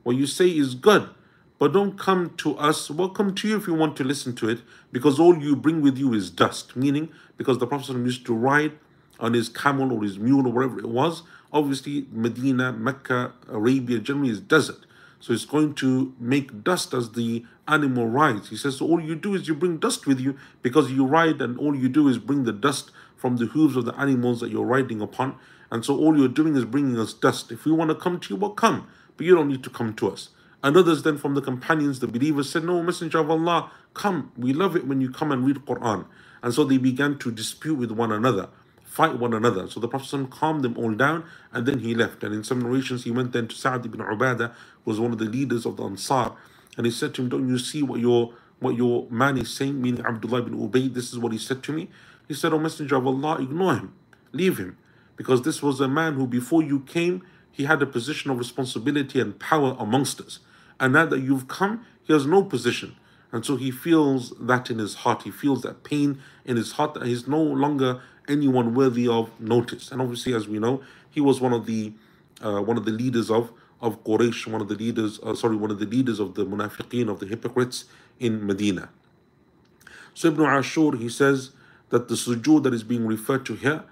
What 0.03 0.17
you 0.17 0.27
say 0.27 0.49
is 0.49 0.75
good. 0.75 1.09
But 1.59 1.73
don't 1.73 1.99
come 1.99 2.35
to 2.39 2.57
us. 2.57 2.91
Welcome 2.91 3.35
to 3.37 3.49
you 3.49 3.57
if 3.57 3.67
you 3.67 3.75
want 3.75 3.97
to 3.97 4.05
listen 4.05 4.35
to 4.37 4.49
it, 4.49 4.61
because 4.93 5.19
all 5.19 5.37
you 5.39 5.57
bring 5.57 5.83
with 5.83 5.99
you 5.99 6.15
is 6.15 6.31
dust. 6.31 6.77
Meaning, 6.77 7.11
because 7.37 7.59
the 7.59 7.67
Prophet 7.67 7.97
used 7.97 8.27
to 8.27 8.35
ride 8.35 8.73
on 9.21 9.35
his 9.35 9.49
camel 9.49 9.93
or 9.93 10.03
his 10.03 10.19
mule 10.19 10.47
or 10.47 10.53
whatever 10.53 10.79
it 10.79 10.87
was. 10.89 11.23
Obviously, 11.53 12.07
Medina, 12.13 12.73
Mecca, 12.73 13.33
Arabia 13.49 13.99
generally 13.99 14.31
is 14.31 14.41
desert. 14.41 14.87
So 15.21 15.33
it's 15.33 15.45
going 15.45 15.75
to 15.75 16.15
make 16.19 16.63
dust 16.63 16.95
as 16.95 17.13
the 17.13 17.45
animal 17.67 18.07
rides. 18.07 18.51
He 18.51 18.57
says, 18.57 18.77
so 18.77 18.87
all 18.87 19.01
you 19.01 19.15
do 19.15 19.35
is 19.35 19.49
you 19.49 19.55
bring 19.55 19.79
dust 19.79 20.07
with 20.07 20.21
you 20.21 20.37
because 20.63 20.91
you 20.93 21.05
ride 21.05 21.41
and 21.41 21.59
all 21.59 21.75
you 21.75 21.89
do 21.89 22.09
is 22.09 22.19
bring 22.19 22.45
the 22.45 22.53
dust 22.53 22.91
from 23.17 23.37
the 23.37 23.47
hooves 23.47 23.77
of 23.77 23.85
the 23.85 23.95
animals 23.97 24.41
that 24.41 24.51
you're 24.51 24.65
riding 24.65 25.01
upon. 25.01 25.37
And 25.71 25.85
so 25.85 25.97
all 25.97 26.17
you're 26.17 26.29
doing 26.29 26.55
is 26.57 26.65
bringing 26.65 26.99
us 26.99 27.13
dust. 27.13 27.51
If 27.51 27.65
we 27.65 27.73
want 27.73 27.91
to 27.91 27.95
come 27.95 28.21
to 28.21 28.35
you, 28.35 28.41
well, 28.41 28.53
come. 28.53 28.89
But 29.17 29.27
you 29.27 29.35
don't 29.35 29.49
need 29.49 29.65
to 29.65 29.71
come 29.71 29.95
to 29.95 30.11
us. 30.11 30.31
And 30.63 30.77
others 30.77 31.03
then 31.03 31.19
from 31.19 31.35
the 31.35 31.43
companions, 31.43 32.01
the 32.01 32.09
believers 32.09 32.51
said, 32.51 32.65
No, 32.65 32.83
Messenger 32.83 33.19
of 33.19 33.31
Allah, 33.31 33.71
come, 33.95 34.33
we 34.37 34.53
love 34.53 34.77
it 34.77 34.87
when 34.87 35.01
you 35.01 35.11
come 35.11 35.31
and 35.31 35.47
read 35.47 35.59
Quran. 35.67 36.07
And 36.43 36.55
so 36.55 36.65
they 36.65 36.79
began 36.79 37.19
to 37.19 37.31
dispute 37.31 37.77
with 37.77 37.91
one 37.91 38.13
another, 38.13 38.49
fight 38.99 39.17
one 39.17 39.33
another. 39.33 39.69
So 39.69 39.79
the 39.79 39.87
Prophet 39.87 40.29
calmed 40.31 40.65
them 40.65 40.77
all 40.77 40.93
down 40.93 41.25
and 41.53 41.67
then 41.67 41.79
he 41.79 41.95
left. 41.95 42.25
And 42.25 42.35
in 42.35 42.43
some 42.43 42.61
narrations, 42.61 43.05
he 43.05 43.13
went 43.13 43.31
then 43.33 43.47
to 43.47 43.55
Sa'd 43.55 43.87
ibn 43.87 44.01
Ubadah, 44.01 44.53
who 44.85 44.91
was 44.91 44.99
one 44.99 45.13
of 45.13 45.19
the 45.19 45.25
leaders 45.37 45.65
of 45.65 45.77
the 45.77 45.85
Ansar, 45.85 46.33
and 46.77 46.85
he 46.85 46.91
said 46.91 47.15
to 47.15 47.23
him, 47.23 47.29
Don't 47.29 47.49
you 47.49 47.59
see 47.59 47.83
what 47.83 48.01
your 48.01 48.35
what 48.59 48.75
your 48.77 49.07
man 49.09 49.39
is 49.39 49.55
saying, 49.55 49.81
meaning 49.81 50.05
Abdullah 50.05 50.41
ibn 50.41 50.59
Ubay, 50.59 50.93
this 50.93 51.13
is 51.13 51.19
what 51.21 51.31
he 51.31 51.39
said 51.39 51.63
to 51.63 51.73
me. 51.73 51.89
He 52.27 52.35
said, 52.35 52.53
O 52.53 52.59
Messenger 52.59 52.97
of 52.97 53.07
Allah, 53.07 53.41
ignore 53.41 53.75
him, 53.77 53.95
leave 54.33 54.59
him. 54.59 54.77
Because 55.17 55.43
this 55.43 55.63
was 55.63 55.81
a 55.81 55.87
man 55.87 56.15
who 56.15 56.27
before 56.27 56.63
you 56.65 56.81
came, 56.81 57.23
he 57.53 57.65
had 57.67 57.81
a 57.83 57.87
position 57.87 58.33
of 58.33 58.39
responsibility 58.39 59.21
and 59.21 59.39
power 59.39 59.77
amongst 59.79 60.21
us. 60.21 60.41
And 60.81 60.93
now 60.93 61.07
that 61.07 61.21
you've 61.21 61.47
come, 61.47 61.85
he 62.03 62.13
has 62.13 62.27
no 62.27 62.43
position. 62.43 62.97
And 63.33 63.45
so 63.47 63.57
he 63.57 63.71
feels 63.71 64.33
that 64.41 64.71
in 64.71 64.79
his 64.79 64.95
heart. 64.97 65.23
He 65.23 65.31
feels 65.31 65.63
that 65.63 65.85
pain 65.85 66.21
in 66.45 66.57
his 66.57 66.73
heart 66.73 66.95
that 66.95 67.07
he's 67.07 67.29
no 67.29 67.43
longer 67.43 68.01
anyone 68.29 68.75
worthy 68.75 69.09
of 69.09 69.31
notice. 69.41 69.91
And 69.91 70.01
obviously, 70.01 70.35
as 70.35 70.49
we 70.49 70.59
know, 70.59 70.83
he 71.11 71.21
was 71.21 71.41
one 71.41 71.53
of 71.53 71.67
the 71.67 71.93
uh, 72.41 72.61
one 72.61 72.77
of 72.77 72.85
the 72.85 72.93
leaders 72.93 73.31
of 73.31 73.53
of 73.81 74.03
Quraysh, 74.05 74.47
one 74.47 74.61
of 74.61 74.69
the 74.69 74.75
leaders, 74.75 75.21
uh, 75.23 75.35
sorry, 75.35 75.57
one 75.57 75.71
of 75.71 75.79
the 75.79 75.87
leaders 75.87 76.19
of 76.19 76.35
the 76.35 76.45
munafiqeen, 76.45 77.09
of 77.09 77.21
the 77.21 77.27
hypocrites 77.27 77.85
in 78.19 78.45
Medina. 78.45 78.89
So 80.15 80.29
Ibn 80.29 80.45
Ashur, 80.45 80.97
he 80.97 81.09
says 81.09 81.53
that 81.91 82.09
the 82.09 82.15
sujood 82.15 82.65
that 82.65 82.75
is 82.75 82.83
being 82.83 83.07
referred 83.07 83.47
to 83.47 83.55
here, 83.55 83.85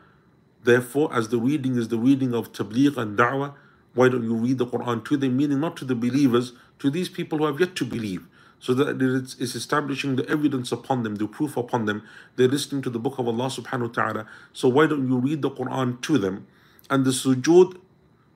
therefore, 0.64 1.14
as 1.14 1.28
the 1.28 1.38
reading 1.38 1.76
is 1.76 1.88
the 1.88 1.98
reading 1.98 2.34
of 2.34 2.52
tabligh 2.52 2.96
and 2.96 3.16
da'wah, 3.16 3.54
why 3.94 4.08
don't 4.08 4.24
you 4.24 4.34
read 4.34 4.58
the 4.58 4.66
Quran 4.66 5.04
to 5.04 5.16
them, 5.16 5.36
meaning 5.36 5.60
not 5.60 5.76
to 5.76 5.84
the 5.84 5.94
believers, 5.94 6.52
to 6.80 6.90
these 6.90 7.08
people 7.08 7.38
who 7.38 7.46
have 7.46 7.60
yet 7.60 7.76
to 7.76 7.84
believe, 7.84 8.26
so 8.59 8.73
that 8.75 9.01
it 9.01 9.35
is 9.39 9.55
establishing 9.55 10.15
the 10.15 10.29
evidence 10.29 10.71
upon 10.71 11.01
them, 11.03 11.15
the 11.15 11.27
proof 11.27 11.57
upon 11.57 11.85
them. 11.85 12.03
They're 12.35 12.47
listening 12.47 12.83
to 12.83 12.89
the 12.91 12.99
book 12.99 13.17
of 13.17 13.27
Allah 13.27 13.47
subhanahu 13.47 13.87
wa 13.87 14.03
ta'ala. 14.03 14.27
So 14.53 14.69
why 14.69 14.85
don't 14.85 15.09
you 15.09 15.17
read 15.17 15.41
the 15.41 15.49
Quran 15.49 15.99
to 16.01 16.17
them? 16.19 16.45
And 16.89 17.03
the 17.03 17.09
sujood, 17.09 17.77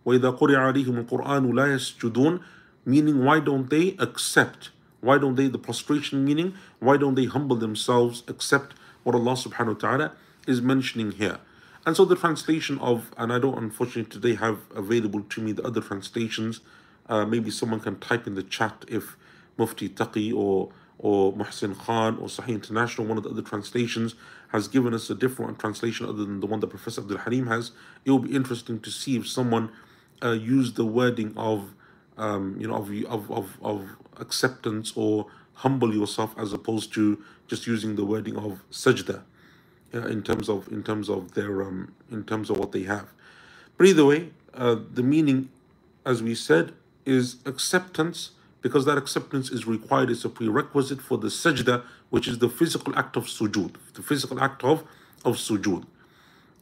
وَإِذَا 0.06 0.40
قُرِعَ 0.40 0.74
عَلَيْهِمُ 0.74 1.06
الْقُرْآنُ 1.06 1.52
لَا 1.52 1.68
يَسْجُدُونَ 1.76 2.42
Meaning, 2.86 3.24
why 3.24 3.40
don't 3.40 3.70
they 3.70 3.96
accept? 4.00 4.72
Why 5.02 5.20
don't 5.20 5.36
they, 5.36 5.48
the 5.48 5.60
prostration 5.60 6.26
meaning, 6.26 6.56
why 6.80 6.98
don't 6.98 7.14
they 7.14 7.26
humble 7.26 7.56
themselves, 7.56 8.24
accept 8.28 8.74
what 9.04 9.14
Allah 9.14 9.34
subhanahu 9.34 9.74
wa 9.76 9.90
ta'ala 9.90 10.12
is 10.48 10.62
mentioning 10.62 11.12
here? 11.12 11.40
And 11.86 11.96
so 11.96 12.06
the 12.06 12.16
translation 12.16 12.80
of, 12.80 13.12
and 13.16 13.32
I 13.32 13.38
don't 13.38 13.58
unfortunately 13.58 14.12
today 14.12 14.36
have 14.36 14.60
available 14.74 15.22
to 15.22 15.42
me 15.42 15.52
the 15.52 15.64
other 15.64 15.82
translations. 15.82 16.62
Uh, 17.08 17.26
maybe 17.26 17.52
someone 17.52 17.80
can 17.80 18.00
type 18.00 18.26
in 18.26 18.34
the 18.34 18.42
chat 18.42 18.84
if 18.88 19.16
Mufti 19.61 19.89
Taqi 19.89 20.35
or 20.35 20.73
or 21.03 21.33
Muhsin 21.33 21.75
Khan 21.79 22.19
or 22.19 22.29
Sahih 22.29 22.55
International, 22.61 23.07
one 23.07 23.17
of 23.17 23.25
the 23.25 23.31
other 23.31 23.43
translations, 23.43 24.15
has 24.49 24.69
given 24.69 24.93
us 24.93 25.09
a 25.09 25.15
different 25.15 25.59
translation 25.59 26.05
other 26.07 26.25
than 26.25 26.41
the 26.41 26.47
one 26.47 26.61
that 26.61 26.67
Professor 26.69 27.01
Abdul 27.01 27.19
Halim 27.19 27.47
has. 27.47 27.73
It 28.05 28.11
will 28.11 28.19
be 28.19 28.35
interesting 28.35 28.81
to 28.81 28.91
see 28.91 29.17
if 29.17 29.27
someone 29.27 29.71
uh, 30.23 30.33
used 30.33 30.77
the 30.77 30.85
wording 30.85 31.33
of, 31.39 31.75
um, 32.19 32.57
you 32.61 32.69
know, 32.69 32.75
of, 32.75 32.91
of, 33.07 33.31
of, 33.31 33.59
of 33.63 33.89
acceptance 34.19 34.93
or 34.95 35.27
humble 35.55 35.95
yourself 35.95 36.35
as 36.39 36.53
opposed 36.53 36.93
to 36.95 37.23
just 37.47 37.67
using 37.67 37.97
the 37.97 38.05
wording 38.05 38.37
of 38.37 38.63
sajda 38.71 39.23
uh, 39.95 40.07
in 40.07 40.23
terms 40.23 40.49
of 40.49 40.69
in 40.69 40.83
terms 40.83 41.09
of 41.09 41.33
their 41.33 41.63
um, 41.63 41.95
in 42.11 42.25
terms 42.25 42.51
of 42.51 42.59
what 42.59 42.73
they 42.73 42.83
have. 42.83 43.07
But 43.77 43.87
either 43.87 44.05
way, 44.05 44.31
uh, 44.53 44.77
the 44.93 45.03
meaning, 45.03 45.49
as 46.05 46.23
we 46.23 46.35
said, 46.35 46.73
is 47.07 47.37
acceptance 47.47 48.33
because 48.63 48.85
that 48.85 48.99
acceptance 48.99 49.51
is 49.51 49.67
required. 49.67 50.11
It's 50.11 50.25
a 50.25 50.29
prerequisite 50.29 51.01
for 51.01 51.19
the 51.19 51.29
sajda, 51.29 51.83
which 52.11 52.29
is 52.29 52.39
the 52.39 52.49
physical 52.49 52.97
act 52.99 53.17
of 53.17 53.25
sujood, 53.25 53.75
the 53.95 54.03
physical 54.03 54.41
act 54.41 54.65
of 54.65 54.85
of 55.25 55.37
sujood. 55.37 55.85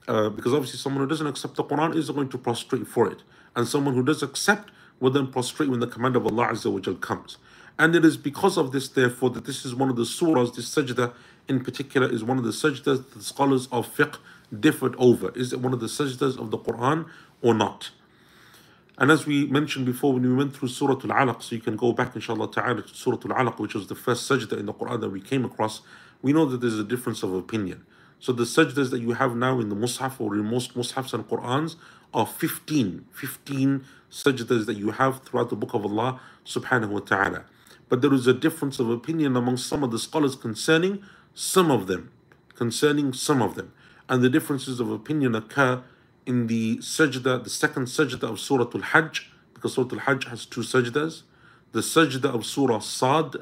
Uh, 0.06 0.30
because 0.30 0.54
obviously, 0.54 0.78
someone 0.78 1.02
who 1.02 1.08
doesn't 1.08 1.26
accept 1.26 1.54
the 1.56 1.64
Quran 1.64 1.94
is 1.94 2.10
going 2.10 2.28
to 2.30 2.38
prostrate 2.38 2.86
for 2.86 3.10
it, 3.10 3.22
and 3.54 3.68
someone 3.68 3.94
who 3.94 4.02
does 4.02 4.22
accept 4.22 4.70
will 5.00 5.10
then 5.10 5.26
prostrate 5.26 5.68
when 5.68 5.80
the 5.80 5.86
command 5.86 6.16
of 6.16 6.26
Allah 6.26 6.48
Azza 6.48 6.72
wa 6.72 6.94
comes. 6.94 7.36
And 7.78 7.94
it 7.94 8.04
is 8.04 8.16
because 8.16 8.56
of 8.58 8.72
this, 8.72 8.88
therefore, 8.88 9.30
that 9.30 9.44
this 9.44 9.64
is 9.64 9.74
one 9.74 9.88
of 9.88 9.96
the 9.96 10.02
surahs, 10.02 10.54
this 10.54 10.74
sajda 10.74 11.12
in 11.46 11.62
particular 11.64 12.10
is 12.10 12.24
one 12.24 12.38
of 12.38 12.44
the 12.44 12.50
sajdas 12.50 12.84
that 12.84 13.14
the 13.14 13.22
scholars 13.22 13.68
of 13.70 13.86
fiqh 13.94 14.16
differed 14.58 14.94
over. 14.98 15.30
Is 15.36 15.52
it 15.52 15.60
one 15.60 15.72
of 15.72 15.80
the 15.80 15.86
sajdas 15.86 16.38
of 16.38 16.50
the 16.50 16.58
Quran 16.58 17.06
or 17.42 17.54
not? 17.54 17.90
And 19.00 19.12
as 19.12 19.26
we 19.26 19.46
mentioned 19.46 19.86
before, 19.86 20.12
when 20.12 20.22
we 20.22 20.34
went 20.34 20.56
through 20.56 20.68
Surah 20.68 20.94
Al 20.94 20.98
Alaq, 20.98 21.42
so 21.42 21.54
you 21.54 21.60
can 21.60 21.76
go 21.76 21.92
back, 21.92 22.16
inshallah 22.16 22.50
ta'ala, 22.50 22.82
to 22.82 22.94
Surah 22.94 23.18
Al 23.30 23.46
Alaq, 23.46 23.60
which 23.60 23.74
was 23.74 23.86
the 23.86 23.94
first 23.94 24.28
sajda 24.28 24.58
in 24.58 24.66
the 24.66 24.74
Quran 24.74 25.00
that 25.00 25.10
we 25.10 25.20
came 25.20 25.44
across, 25.44 25.82
we 26.20 26.32
know 26.32 26.44
that 26.44 26.60
there's 26.60 26.80
a 26.80 26.84
difference 26.84 27.22
of 27.22 27.32
opinion. 27.32 27.86
So 28.18 28.32
the 28.32 28.42
sajdas 28.42 28.90
that 28.90 29.00
you 29.00 29.12
have 29.12 29.36
now 29.36 29.60
in 29.60 29.68
the 29.68 29.76
Mus'haf 29.76 30.20
or 30.20 30.34
in 30.34 30.44
most 30.44 30.74
Mus'hafs 30.74 31.14
and 31.14 31.28
Qurans 31.28 31.76
are 32.12 32.26
15, 32.26 33.06
15 33.12 33.84
sajdas 34.10 34.66
that 34.66 34.76
you 34.76 34.90
have 34.90 35.22
throughout 35.22 35.50
the 35.50 35.56
Book 35.56 35.74
of 35.74 35.84
Allah 35.84 36.20
subhanahu 36.44 36.88
wa 36.88 36.98
ta'ala. 36.98 37.44
But 37.88 38.02
there 38.02 38.12
is 38.12 38.26
a 38.26 38.34
difference 38.34 38.80
of 38.80 38.90
opinion 38.90 39.36
among 39.36 39.58
some 39.58 39.84
of 39.84 39.92
the 39.92 40.00
scholars 40.00 40.34
concerning 40.34 41.04
some 41.34 41.70
of 41.70 41.86
them, 41.86 42.10
concerning 42.56 43.12
some 43.12 43.40
of 43.40 43.54
them. 43.54 43.72
And 44.08 44.24
the 44.24 44.30
differences 44.30 44.80
of 44.80 44.90
opinion 44.90 45.36
occur 45.36 45.84
in 46.28 46.46
the 46.46 46.76
sajda, 46.76 47.42
the 47.42 47.48
second 47.48 47.86
sajda 47.86 48.24
of 48.24 48.38
Surah 48.38 48.68
Al-Hajj, 48.74 49.30
because 49.54 49.72
Surah 49.72 49.88
Al-Hajj 49.92 50.26
has 50.26 50.44
two 50.44 50.60
sajdas, 50.60 51.22
the 51.72 51.80
sajda 51.80 52.26
of 52.26 52.44
Surah 52.44 52.80
Sad, 52.80 53.36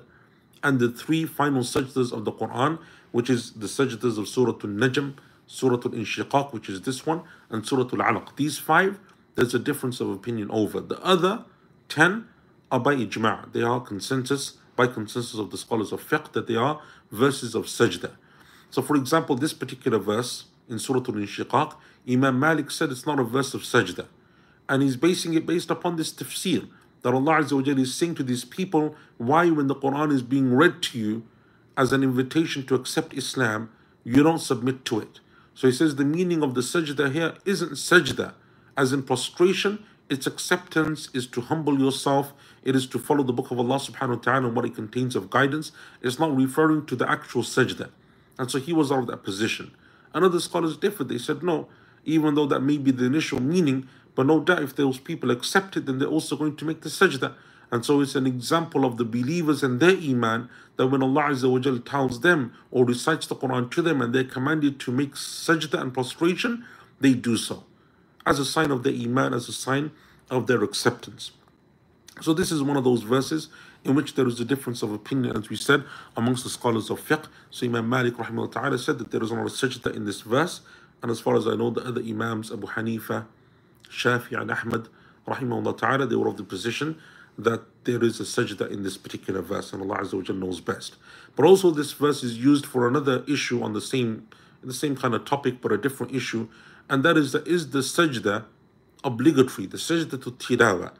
and 0.62 0.78
the 0.78 0.88
three 0.88 1.26
final 1.26 1.62
sajdas 1.62 2.12
of 2.12 2.24
the 2.24 2.30
Quran, 2.30 2.78
which 3.10 3.28
is 3.28 3.52
the 3.54 3.66
sajdas 3.66 4.18
of 4.18 4.28
Surah 4.28 4.52
Al-Najm, 4.52 5.14
Surah 5.48 5.80
Al-Inshiqaq, 5.84 6.52
which 6.52 6.68
is 6.68 6.82
this 6.82 7.04
one, 7.04 7.22
and 7.50 7.66
Surah 7.66 7.82
Al-Alaq. 7.82 8.36
These 8.36 8.58
five, 8.58 9.00
there's 9.34 9.52
a 9.52 9.58
difference 9.58 10.00
of 10.00 10.08
opinion 10.08 10.48
over. 10.52 10.80
The 10.80 11.02
other 11.02 11.44
ten 11.88 12.28
are 12.70 12.80
by 12.80 12.94
ijma'. 12.94 13.52
They 13.52 13.62
are 13.62 13.80
consensus, 13.80 14.58
by 14.76 14.86
consensus 14.86 15.40
of 15.40 15.50
the 15.50 15.58
scholars 15.58 15.90
of 15.90 16.08
fiqh, 16.08 16.32
that 16.34 16.46
they 16.46 16.56
are 16.56 16.80
verses 17.10 17.56
of 17.56 17.64
sajda. 17.64 18.12
So 18.70 18.80
for 18.80 18.94
example, 18.94 19.34
this 19.34 19.52
particular 19.52 19.98
verse 19.98 20.44
in 20.68 20.78
Surah 20.78 21.00
Al-Inshiqaq, 21.00 21.76
Imam 22.08 22.38
Malik 22.38 22.70
said 22.70 22.90
it's 22.90 23.06
not 23.06 23.18
a 23.18 23.24
verse 23.24 23.54
of 23.54 23.62
sajda. 23.62 24.06
And 24.68 24.82
he's 24.82 24.96
basing 24.96 25.34
it 25.34 25.46
based 25.46 25.70
upon 25.70 25.96
this 25.96 26.12
tafsir 26.12 26.68
that 27.02 27.14
Allah 27.14 27.40
Azza 27.40 27.78
is 27.78 27.94
saying 27.94 28.16
to 28.16 28.22
these 28.22 28.44
people, 28.44 28.96
why 29.16 29.50
when 29.50 29.68
the 29.68 29.76
Quran 29.76 30.12
is 30.12 30.22
being 30.22 30.54
read 30.54 30.82
to 30.82 30.98
you 30.98 31.22
as 31.76 31.92
an 31.92 32.02
invitation 32.02 32.66
to 32.66 32.74
accept 32.74 33.14
Islam, 33.14 33.70
you 34.02 34.22
don't 34.22 34.40
submit 34.40 34.84
to 34.86 35.00
it. 35.00 35.20
So 35.54 35.68
he 35.68 35.72
says 35.72 35.96
the 35.96 36.04
meaning 36.04 36.42
of 36.42 36.54
the 36.54 36.60
sajda 36.60 37.12
here 37.12 37.34
isn't 37.44 37.72
sajda, 37.72 38.34
as 38.76 38.92
in 38.92 39.04
prostration, 39.04 39.84
its 40.08 40.26
acceptance 40.26 41.08
is 41.14 41.26
to 41.28 41.40
humble 41.40 41.78
yourself, 41.78 42.32
it 42.62 42.76
is 42.76 42.86
to 42.88 42.98
follow 42.98 43.22
the 43.22 43.32
book 43.32 43.50
of 43.50 43.58
Allah 43.58 43.76
subhanahu 43.76 44.16
wa 44.16 44.22
ta'ala 44.22 44.46
and 44.48 44.56
what 44.56 44.64
it 44.64 44.74
contains 44.74 45.16
of 45.16 45.30
guidance. 45.30 45.72
It's 46.02 46.18
not 46.18 46.36
referring 46.36 46.86
to 46.86 46.96
the 46.96 47.10
actual 47.10 47.42
sajda. 47.42 47.90
And 48.38 48.50
so 48.50 48.58
he 48.58 48.72
was 48.72 48.92
out 48.92 49.00
of 49.00 49.06
that 49.08 49.24
position. 49.24 49.72
And 50.16 50.24
other 50.24 50.40
scholars 50.40 50.78
differed. 50.78 51.10
They 51.10 51.18
said, 51.18 51.42
no, 51.42 51.68
even 52.06 52.36
though 52.36 52.46
that 52.46 52.60
may 52.60 52.78
be 52.78 52.90
the 52.90 53.04
initial 53.04 53.38
meaning, 53.38 53.86
but 54.14 54.24
no 54.24 54.40
doubt 54.40 54.62
if 54.62 54.74
those 54.74 54.98
people 54.98 55.30
accept 55.30 55.76
it, 55.76 55.84
then 55.84 55.98
they're 55.98 56.08
also 56.08 56.36
going 56.36 56.56
to 56.56 56.64
make 56.64 56.80
the 56.80 56.88
sajda. 56.88 57.34
And 57.70 57.84
so 57.84 58.00
it's 58.00 58.14
an 58.14 58.26
example 58.26 58.86
of 58.86 58.96
the 58.96 59.04
believers 59.04 59.62
and 59.62 59.78
their 59.78 59.90
iman 59.90 60.48
that 60.78 60.86
when 60.86 61.02
Allah 61.02 61.24
Azza 61.24 61.84
tells 61.84 62.22
them 62.22 62.54
or 62.70 62.86
recites 62.86 63.26
the 63.26 63.36
Quran 63.36 63.70
to 63.72 63.82
them 63.82 64.00
and 64.00 64.14
they're 64.14 64.24
commanded 64.24 64.80
to 64.80 64.90
make 64.90 65.16
sajda 65.16 65.78
and 65.78 65.92
prostration, 65.92 66.64
they 66.98 67.12
do 67.12 67.36
so 67.36 67.64
as 68.24 68.38
a 68.38 68.44
sign 68.46 68.70
of 68.70 68.84
their 68.84 68.94
iman, 68.94 69.34
as 69.34 69.50
a 69.50 69.52
sign 69.52 69.90
of 70.30 70.46
their 70.46 70.64
acceptance. 70.64 71.32
So 72.22 72.32
this 72.32 72.50
is 72.50 72.62
one 72.62 72.78
of 72.78 72.84
those 72.84 73.02
verses 73.02 73.50
in 73.86 73.94
which 73.94 74.14
there 74.14 74.26
is 74.26 74.40
a 74.40 74.44
difference 74.44 74.82
of 74.82 74.92
opinion, 74.92 75.36
as 75.36 75.48
we 75.48 75.56
said, 75.56 75.84
amongst 76.16 76.44
the 76.44 76.50
scholars 76.50 76.90
of 76.90 77.00
fiqh. 77.00 77.26
So 77.50 77.66
Imam 77.66 77.88
Malik 77.88 78.14
rahimahullah 78.14 78.78
said 78.78 78.98
that 78.98 79.10
there 79.10 79.22
is 79.22 79.32
not 79.32 79.46
a 79.46 79.50
sajda 79.50 79.94
in 79.94 80.04
this 80.04 80.20
verse, 80.20 80.60
and 81.02 81.10
as 81.10 81.20
far 81.20 81.36
as 81.36 81.46
I 81.46 81.54
know, 81.54 81.70
the 81.70 81.86
other 81.86 82.00
Imams, 82.00 82.50
Abu 82.50 82.66
Hanifa, 82.66 83.26
Shafi, 83.88 84.40
and 84.40 84.50
Ahmad, 84.50 84.88
rahimahullah 85.26 85.78
ta'ala, 85.78 86.06
they 86.06 86.16
were 86.16 86.28
of 86.28 86.36
the 86.36 86.44
position 86.44 86.98
that 87.38 87.62
there 87.84 88.02
is 88.02 88.18
a 88.18 88.24
sajda 88.24 88.70
in 88.70 88.82
this 88.82 88.96
particular 88.96 89.42
verse, 89.42 89.72
and 89.72 89.82
Allah 89.82 89.98
Azza 89.98 90.14
wa 90.14 90.34
knows 90.34 90.60
best. 90.60 90.96
But 91.34 91.44
also, 91.44 91.70
this 91.70 91.92
verse 91.92 92.22
is 92.22 92.38
used 92.38 92.66
for 92.66 92.88
another 92.88 93.24
issue 93.28 93.62
on 93.62 93.74
the 93.74 93.80
same, 93.80 94.28
the 94.62 94.74
same 94.74 94.96
kind 94.96 95.14
of 95.14 95.24
topic, 95.24 95.60
but 95.60 95.70
a 95.70 95.78
different 95.78 96.14
issue, 96.14 96.48
and 96.88 97.04
that 97.04 97.16
is 97.16 97.32
that 97.32 97.46
is 97.46 97.70
the 97.70 97.80
sajda 97.80 98.44
obligatory, 99.04 99.66
the 99.66 99.76
sajda 99.76 100.22
to 100.22 100.30
tilawa. 100.32 100.92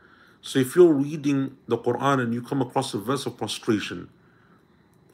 So 0.46 0.60
if 0.60 0.76
you're 0.76 0.92
reading 0.92 1.56
the 1.66 1.76
Quran 1.76 2.22
and 2.22 2.32
you 2.32 2.40
come 2.40 2.62
across 2.62 2.94
a 2.94 2.98
verse 2.98 3.26
of 3.26 3.36
prostration, 3.36 4.08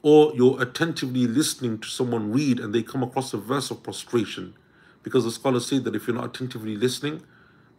or 0.03 0.31
you're 0.35 0.61
attentively 0.61 1.25
listening 1.25 1.79
to 1.79 1.87
someone 1.87 2.31
read 2.31 2.59
and 2.59 2.71
they 2.71 2.83
come 2.83 3.01
across 3.01 3.33
a 3.33 3.37
verse 3.37 3.71
of 3.71 3.81
prostration, 3.81 4.53
because 5.01 5.23
the 5.23 5.31
scholars 5.31 5.65
say 5.65 5.79
that 5.79 5.95
if 5.95 6.05
you're 6.05 6.15
not 6.15 6.25
attentively 6.25 6.75
listening, 6.75 7.23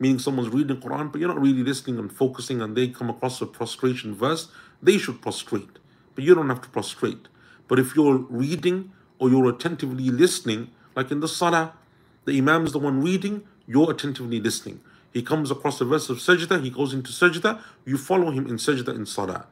meaning 0.00 0.18
someone's 0.18 0.48
reading 0.48 0.78
Quran, 0.78 1.12
but 1.12 1.20
you're 1.20 1.28
not 1.28 1.40
really 1.40 1.62
listening 1.62 1.96
and 2.00 2.12
focusing, 2.12 2.60
and 2.60 2.76
they 2.76 2.88
come 2.88 3.08
across 3.08 3.40
a 3.40 3.46
prostration 3.46 4.16
verse, 4.16 4.48
they 4.82 4.98
should 4.98 5.22
prostrate, 5.22 5.78
but 6.16 6.24
you 6.24 6.34
don't 6.34 6.48
have 6.48 6.62
to 6.62 6.68
prostrate. 6.70 7.28
But 7.68 7.78
if 7.78 7.94
you're 7.94 8.16
reading 8.16 8.90
or 9.20 9.30
you're 9.30 9.48
attentively 9.48 10.10
listening, 10.10 10.72
like 10.96 11.12
in 11.12 11.20
the 11.20 11.28
Salah, 11.28 11.74
the 12.24 12.36
Imam 12.36 12.66
is 12.66 12.72
the 12.72 12.80
one 12.80 13.00
reading, 13.00 13.44
you're 13.64 13.92
attentively 13.92 14.40
listening. 14.40 14.80
He 15.13 15.21
comes 15.21 15.49
across 15.51 15.81
a 15.81 15.85
verse 15.85 16.09
of 16.09 16.17
sajda, 16.17 16.63
he 16.63 16.69
goes 16.69 16.93
into 16.93 17.11
sajda, 17.11 17.61
you 17.85 17.97
follow 17.97 18.31
him 18.31 18.47
in 18.47 18.55
sajda 18.55 18.95
in 18.95 19.05
Salah. 19.05 19.47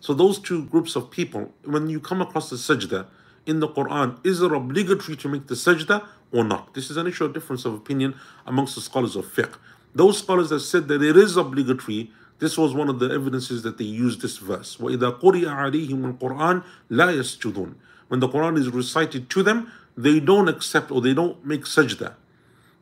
So 0.00 0.14
those 0.14 0.38
two 0.38 0.64
groups 0.66 0.96
of 0.96 1.10
people, 1.10 1.52
when 1.64 1.88
you 1.88 2.00
come 2.00 2.20
across 2.20 2.50
the 2.50 2.56
sajda 2.56 3.06
in 3.46 3.60
the 3.60 3.68
Quran, 3.68 4.24
is 4.24 4.42
it 4.42 4.52
obligatory 4.52 5.16
to 5.16 5.28
make 5.28 5.46
the 5.46 5.54
sajda 5.54 6.06
or 6.30 6.44
not? 6.44 6.74
This 6.74 6.90
is 6.90 6.96
an 6.96 7.06
issue 7.06 7.24
of 7.24 7.32
difference 7.32 7.64
of 7.64 7.74
opinion 7.74 8.14
amongst 8.46 8.74
the 8.74 8.80
scholars 8.80 9.16
of 9.16 9.24
fiqh. 9.24 9.54
Those 9.94 10.18
scholars 10.18 10.50
that 10.50 10.60
said 10.60 10.88
that 10.88 11.02
it 11.02 11.16
is 11.16 11.36
obligatory, 11.36 12.12
this 12.38 12.56
was 12.56 12.74
one 12.74 12.88
of 12.88 12.98
the 13.00 13.10
evidences 13.10 13.62
that 13.62 13.78
they 13.78 13.84
used 13.84 14.20
this 14.20 14.36
verse. 14.36 14.76
وَإِذَا 14.76 15.20
قُرِئَ 15.20 15.44
عَلَيْهِمُ 15.44 16.18
الْقُرْآنِ 16.18 16.62
لَا 16.90 17.12
يَسْجُدُونَ 17.16 17.74
When 18.08 18.20
the 18.20 18.28
Quran 18.28 18.58
is 18.58 18.68
recited 18.68 19.28
to 19.30 19.42
them, 19.42 19.72
they 19.96 20.20
don't 20.20 20.48
accept 20.48 20.92
or 20.92 21.00
they 21.00 21.14
don't 21.14 21.44
make 21.44 21.62
sajda. 21.62 22.14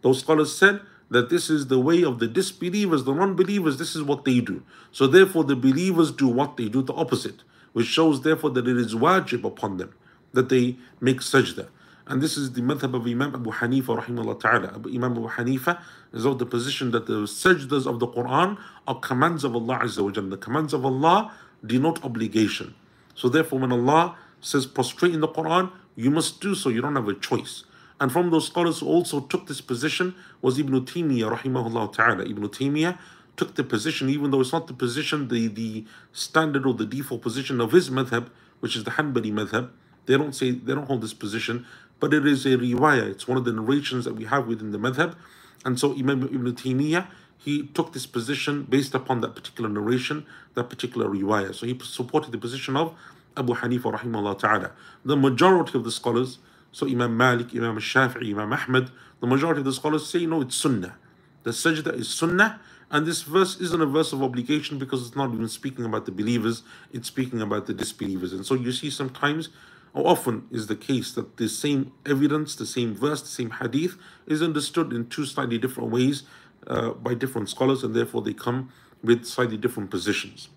Those 0.03 0.21
scholars 0.21 0.55
said 0.55 0.81
that 1.12 1.30
this 1.30 1.50
is 1.50 1.68
the 1.68 1.80
way 1.80 2.04
of 2.04 2.20
the 2.20 2.28
disbelievers, 2.28 3.04
the 3.04 3.14
non-believers, 3.14 3.78
this 3.78 3.96
is 3.96 4.02
what 4.02 4.26
they 4.26 4.40
do. 4.40 4.64
So 4.92 5.06
therefore 5.08 5.44
the 5.44 5.58
believers 5.58 6.12
do 6.12 6.28
what 6.28 6.58
they 6.58 6.70
do, 6.70 6.82
the 6.82 6.94
opposite, 6.94 7.44
which 7.74 7.88
shows 7.88 8.22
therefore 8.22 8.50
that 8.52 8.68
it 8.68 8.78
is 8.78 8.96
wajib 8.96 9.44
upon 9.44 9.78
them 9.78 9.94
that 10.34 10.50
they 10.50 10.78
make 11.00 11.18
sajda. 11.18 11.68
And 12.08 12.22
this 12.22 12.38
is 12.38 12.54
the 12.54 12.62
madhab 12.62 12.96
of 12.96 13.06
Imam 13.06 13.36
Abu 13.36 13.52
Hanifa 13.52 14.04
rahimahullah 14.04 14.40
ta'ala. 14.40 14.82
Imam 14.86 15.12
Abu 15.12 15.30
Hanifa 15.30 15.82
is 16.14 16.26
of 16.26 16.40
the 16.40 16.46
position 16.46 16.92
that 16.92 17.06
the 17.06 17.24
sajdas 17.24 17.86
of 17.86 18.00
the 18.00 18.08
Quran 18.08 18.58
are 18.88 19.00
commands 19.00 19.44
of 19.44 19.56
Allah 19.56 19.80
Azza 19.84 20.04
wa 20.04 20.30
The 20.30 20.38
commands 20.38 20.74
of 20.74 20.86
Allah 20.86 21.32
denote 21.66 22.04
obligation. 22.04 22.74
So 23.16 23.30
therefore 23.30 23.60
when 23.60 23.72
Allah 23.72 24.16
says 24.40 24.66
prostrate 24.66 25.14
in 25.14 25.22
the 25.22 25.28
Quran, 25.28 25.72
you 25.96 26.10
must 26.10 26.42
do 26.42 26.56
so. 26.56 26.70
You 26.70 26.82
don't 26.82 26.96
have 26.96 27.08
a 27.08 27.14
choice. 27.14 27.66
And 28.02 28.12
from 28.12 28.32
those 28.32 28.48
scholars 28.48 28.80
who 28.80 28.88
also 28.88 29.22
took 29.22 29.48
this 29.48 29.62
position 29.62 30.14
was 30.42 30.60
Ibn 30.60 30.86
Taymiyyah 30.86 31.38
rahimahullah 31.38 31.94
ta'ala. 31.94 32.24
Ibn 32.24 32.50
Taymiyyah 32.50 32.98
took 33.38 33.56
the 33.56 33.64
position, 33.64 34.10
even 34.10 34.32
though 34.32 34.42
it's 34.42 34.52
not 34.52 34.68
the 34.68 34.74
position, 34.74 35.30
the, 35.30 35.48
the 35.48 35.86
standard 36.12 36.66
or 36.66 36.74
the 36.74 36.86
default 36.86 37.22
position 37.22 37.62
of 37.62 37.72
his 37.72 37.90
madhab, 37.90 38.28
which 38.60 38.76
is 38.76 38.84
the 38.84 38.92
Hanbali 38.92 39.32
madhab. 39.32 39.70
They 40.08 40.18
don't 40.18 40.36
say, 40.36 40.52
they 40.52 40.74
don't 40.74 40.88
hold 40.88 41.02
this 41.02 41.14
position 41.14 41.66
but 42.02 42.14
it 42.14 42.26
is 42.28 42.46
a 42.46 42.58
riwayah. 42.58 43.10
It's 43.10 43.28
one 43.28 43.38
of 43.38 43.46
the 43.46 43.54
narrations 43.54 44.04
that 44.06 44.16
we 44.16 44.26
have 44.26 44.48
within 44.48 44.72
the 44.72 44.80
madhab. 44.80 45.16
And 45.64 45.80
so 45.80 45.94
Imam 45.94 46.24
Ibn 46.24 46.54
Taymiyyah, 46.54 47.08
he 47.38 47.68
took 47.68 47.94
this 47.94 48.08
position 48.08 48.64
based 48.64 48.96
upon 48.96 49.22
that 49.22 49.36
particular 49.36 49.70
narration, 49.70 50.26
that 50.56 50.70
particular 50.70 51.08
riwayah. 51.08 51.54
So 51.54 51.68
he 51.68 51.80
supported 51.84 52.32
the 52.32 52.40
position 52.40 52.76
of 52.76 52.96
Abu 53.38 53.54
Hanifa 53.54 54.00
rahimahullah 54.00 54.40
ta'ala. 54.40 54.72
The 55.06 55.16
majority 55.16 55.78
of 55.78 55.84
the 55.84 55.92
scholars, 55.92 56.40
so 56.72 56.88
Imam 56.88 57.16
Malik, 57.18 57.56
Imam 57.56 57.78
Shafi'i, 57.78 58.32
Imam 58.32 58.54
Ahmad, 58.54 58.92
the 59.20 59.28
majority 59.28 59.60
of 59.60 59.66
the 59.66 59.74
scholars 59.74 60.10
say, 60.10 60.26
no, 60.26 60.42
it's 60.42 60.56
sunnah. 60.56 60.96
The 61.44 61.52
sajda 61.52 61.94
is 61.96 62.10
sunnah, 62.10 62.60
and 62.92 63.06
this 63.06 63.24
verse 63.24 63.60
isn't 63.60 63.82
a 63.82 63.86
verse 63.86 64.14
of 64.14 64.24
obligation 64.24 64.78
because 64.80 65.08
it's 65.08 65.16
not 65.16 65.34
even 65.34 65.48
speaking 65.48 65.86
about 65.86 66.06
the 66.06 66.12
believers, 66.12 66.64
it's 66.92 67.08
speaking 67.08 67.42
about 67.42 67.66
the 67.68 67.74
disbelievers. 67.74 68.34
And 68.34 68.46
so 68.46 68.56
you 68.56 68.72
see 68.72 68.90
sometimes 68.90 69.50
how 69.96 70.04
often 70.04 70.48
is 70.52 70.68
the 70.68 70.76
case 70.76 71.14
that 71.14 71.38
the 71.38 71.50
same 71.50 71.92
evidence, 72.06 72.56
the 72.56 72.66
same 72.66 72.96
verse, 72.96 73.22
the 73.22 73.28
same 73.28 73.52
hadith 73.52 73.98
is 74.28 74.42
understood 74.42 74.94
in 74.94 75.08
two 75.08 75.26
slightly 75.26 75.58
different 75.58 75.92
ways 75.92 76.24
uh, 76.68 76.92
by 76.92 77.14
different 77.14 77.50
scholars, 77.50 77.84
and 77.84 77.96
therefore 77.96 78.22
they 78.22 78.34
come 78.34 78.72
with 79.04 79.26
slightly 79.26 79.58
different 79.58 79.90
positions. 79.92 80.50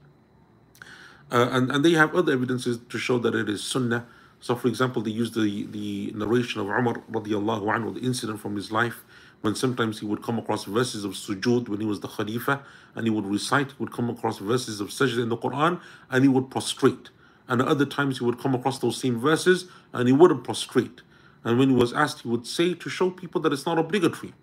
Uh, 1.30 1.48
and, 1.52 1.70
and 1.70 1.84
they 1.84 1.92
have 1.92 2.14
other 2.14 2.32
evidences 2.32 2.78
to 2.88 2.98
show 2.98 3.18
that 3.18 3.34
it 3.34 3.48
is 3.48 3.62
sunnah. 3.64 4.06
So, 4.44 4.54
for 4.54 4.68
example, 4.68 5.00
they 5.00 5.10
use 5.10 5.30
the, 5.30 5.66
the 5.70 6.12
narration 6.14 6.60
of 6.60 6.66
Umar 6.66 6.96
radiallahu 7.10 7.62
anhu, 7.62 7.94
the 7.94 8.00
incident 8.00 8.40
from 8.40 8.56
his 8.56 8.70
life, 8.70 9.02
when 9.40 9.54
sometimes 9.54 10.00
he 10.00 10.04
would 10.04 10.22
come 10.22 10.38
across 10.38 10.64
verses 10.64 11.02
of 11.02 11.12
sujood 11.12 11.70
when 11.70 11.80
he 11.80 11.86
was 11.86 12.00
the 12.00 12.08
Khalifa, 12.08 12.62
and 12.94 13.06
he 13.06 13.10
would 13.10 13.24
recite, 13.24 13.68
he 13.68 13.76
would 13.78 13.90
come 13.90 14.10
across 14.10 14.36
verses 14.36 14.82
of 14.82 14.88
sajda 14.88 15.22
in 15.22 15.30
the 15.30 15.38
Quran, 15.38 15.80
and 16.10 16.24
he 16.24 16.28
would 16.28 16.50
prostrate. 16.50 17.08
And 17.48 17.62
at 17.62 17.68
other 17.68 17.86
times 17.86 18.18
he 18.18 18.24
would 18.26 18.38
come 18.38 18.54
across 18.54 18.80
those 18.80 18.98
same 18.98 19.18
verses 19.18 19.64
and 19.94 20.06
he 20.08 20.12
wouldn't 20.12 20.44
prostrate. 20.44 21.00
And 21.42 21.58
when 21.58 21.70
he 21.70 21.74
was 21.74 21.94
asked, 21.94 22.20
he 22.20 22.28
would 22.28 22.46
say 22.46 22.74
to 22.74 22.90
show 22.90 23.08
people 23.08 23.40
that 23.42 23.52
it's 23.54 23.64
not 23.64 23.78
obligatory. 23.78 24.34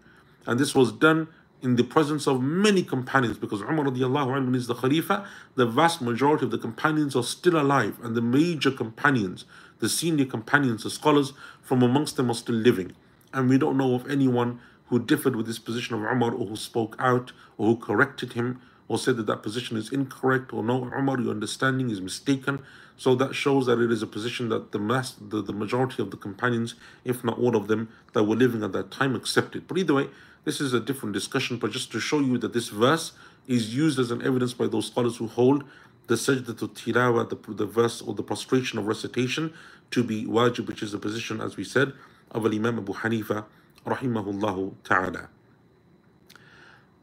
And 0.48 0.60
this 0.60 0.74
was 0.74 0.92
done 0.92 1.28
in 1.62 1.76
the 1.76 1.84
presence 1.84 2.28
of 2.28 2.42
many 2.42 2.82
companions 2.84 3.38
because 3.38 3.62
Umar 3.62 3.86
radiallahu 3.86 4.28
anhu 4.28 4.56
is 4.56 4.68
the 4.68 4.76
Khalifa, 4.76 5.28
the 5.56 5.66
vast 5.66 6.02
majority 6.02 6.46
of 6.46 6.52
the 6.52 6.58
companions 6.58 7.16
are 7.16 7.24
still 7.24 7.60
alive 7.60 8.00
and 8.04 8.16
the 8.16 8.22
major 8.22 8.72
companions, 8.72 9.46
the 9.82 9.90
senior 9.90 10.26
companions, 10.26 10.84
the 10.84 10.90
scholars 10.90 11.34
from 11.62 11.84
amongst 11.84 12.16
them 12.16 12.32
are 12.32 12.36
still 12.36 12.56
living. 12.56 12.94
And 13.34 13.50
we 13.50 13.58
don't 13.58 13.78
know 13.78 13.96
of 13.96 14.10
anyone 14.10 14.60
who 14.86 15.00
differed 15.00 15.36
with 15.36 15.48
this 15.48 15.60
position 15.60 15.96
of 15.96 16.02
Umar 16.02 16.34
or 16.34 16.46
who 16.46 16.56
spoke 16.56 16.96
out 17.00 17.32
or 17.58 17.68
who 17.68 17.76
corrected 17.78 18.34
him 18.34 18.62
or 18.88 18.98
said 18.98 19.16
that 19.18 19.26
that 19.26 19.42
position 19.42 19.78
is 19.78 19.92
incorrect 19.92 20.54
or 20.54 20.64
no, 20.64 20.84
Umar, 20.94 21.20
your 21.20 21.32
understanding 21.32 21.90
is 21.90 22.02
mistaken. 22.02 22.62
So 22.98 23.16
that 23.16 23.34
shows 23.34 23.66
that 23.68 23.80
it 23.80 23.92
is 23.92 24.04
a 24.04 24.08
position 24.08 24.50
that 24.50 24.74
the, 24.74 24.80
mass, 24.80 25.14
the, 25.14 25.42
the 25.42 25.54
majority 25.54 26.04
of 26.04 26.12
the 26.12 26.18
companions, 26.18 26.76
if 27.06 27.24
not 27.24 27.40
all 27.40 27.56
of 27.56 27.68
them, 27.68 27.90
that 28.14 28.26
were 28.26 28.36
living 28.36 28.64
at 28.64 28.74
that 28.74 28.92
time 28.92 29.16
accepted. 29.16 29.68
But 29.68 29.78
either 29.78 29.94
way, 29.94 30.10
this 30.44 30.60
is 30.60 30.74
a 30.74 30.80
different 30.80 31.14
discussion, 31.14 31.58
but 31.58 31.72
just 31.72 31.92
to 31.94 32.00
show 32.00 32.20
you 32.20 32.38
that 32.40 32.52
this 32.52 32.68
verse 32.70 33.14
is 33.48 33.74
used 33.74 33.98
as 33.98 34.12
an 34.12 34.22
evidence 34.24 34.54
by 34.54 34.68
those 34.68 34.88
scholars 34.88 35.18
who 35.18 35.28
hold 35.28 35.64
the 36.07 36.15
sajda 36.15 36.57
to 36.59 36.69
tilawa, 36.69 37.29
the, 37.29 37.53
the 37.53 37.67
verse 37.67 38.01
or 38.01 38.15
the 38.15 38.23
prostration 38.23 38.79
of 38.79 38.87
recitation, 38.87 39.53
to 39.91 40.03
be 40.03 40.25
wajib, 40.25 40.67
which 40.67 40.83
is 40.83 40.93
the 40.93 40.99
position, 40.99 41.41
as 41.41 41.57
we 41.57 41.65
said, 41.65 41.93
of 42.31 42.45
Imam 42.47 42.79
Abu 42.79 42.93
Hanifa, 42.93 43.45
rahimahullah 43.87 44.75
ta'ala. 44.85 45.29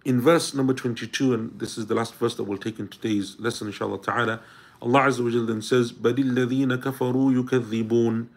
In 0.05 0.19
verse 0.19 0.53
number 0.53 0.73
22, 0.73 1.34
and 1.34 1.59
this 1.59 1.77
is 1.77 1.88
the 1.88 1.95
last 1.95 2.15
verse 2.15 2.36
that 2.36 2.43
we'll 2.43 2.57
take 2.57 2.77
in 2.79 2.89
today's 2.89 3.39
lesson, 3.39 3.67
inshallah 3.67 4.01
ta'ala, 4.01 4.41
Allah 4.81 4.99
Azza 5.03 5.23
wa 5.23 5.45
then 5.45 5.61
says, 5.61 5.93
بَلِ 5.93 6.15
الَّذِينَ 6.15 6.77
كَفَرُوا 6.81 7.43
يُكَذِّبُونَ 7.43 8.27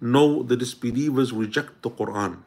No, 0.00 0.42
the 0.42 0.56
disbelievers 0.56 1.32
reject 1.32 1.82
the 1.82 1.90
Quran. 1.90 2.38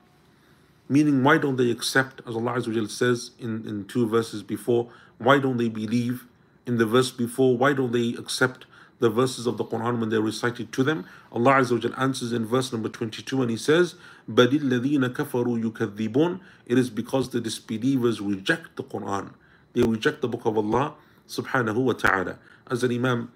Meaning, 0.90 1.24
why 1.24 1.38
don't 1.38 1.56
they 1.56 1.70
accept, 1.70 2.22
as 2.28 2.36
Allah 2.36 2.54
Azza 2.54 2.82
wa 2.82 2.88
says 2.88 3.32
in, 3.40 3.68
in 3.68 3.86
two 3.86 4.08
verses 4.08 4.42
before, 4.42 4.90
why 5.20 5.38
don't 5.38 5.58
they 5.58 5.70
believe? 5.70 6.26
In 6.66 6.78
the 6.78 6.86
verse 6.86 7.12
before, 7.12 7.58
why 7.58 7.74
don't 7.74 7.92
they 7.92 8.16
accept 8.18 8.66
the 9.00 9.10
verses 9.10 9.46
of 9.46 9.58
the 9.58 9.66
Quran 9.66 10.00
when 10.00 10.10
they're 10.10 10.22
recited 10.22 10.72
to 10.74 10.84
them? 10.84 11.06
Allah 11.32 11.56
Azza 11.56 11.92
wa 11.92 12.02
answers 12.02 12.34
in 12.34 12.46
verse 12.46 12.72
number 12.72 12.90
22 12.90 13.42
and 13.42 13.52
He 13.52 13.58
says, 13.58 13.96
بَلِ 14.30 14.48
الَّذِينَ 14.48 15.10
كَفَرُوا 15.10 15.72
يُكَذِّبُونَ 15.72 16.40
It 16.66 16.78
is 16.78 16.90
because 16.90 17.30
the 17.30 17.42
disbelievers 17.42 18.22
reject 18.22 18.76
the 18.76 18.84
Quran. 18.84 19.34
They 19.74 19.84
reject 19.84 20.22
the 20.22 20.28
book 20.28 20.46
of 20.46 20.58
Allah 20.58 20.94
subhanahu 21.28 21.76
wa 21.76 21.94
ta'ala. 21.94 22.40
As 22.70 22.84
an 22.84 22.92
Imam 22.92 23.32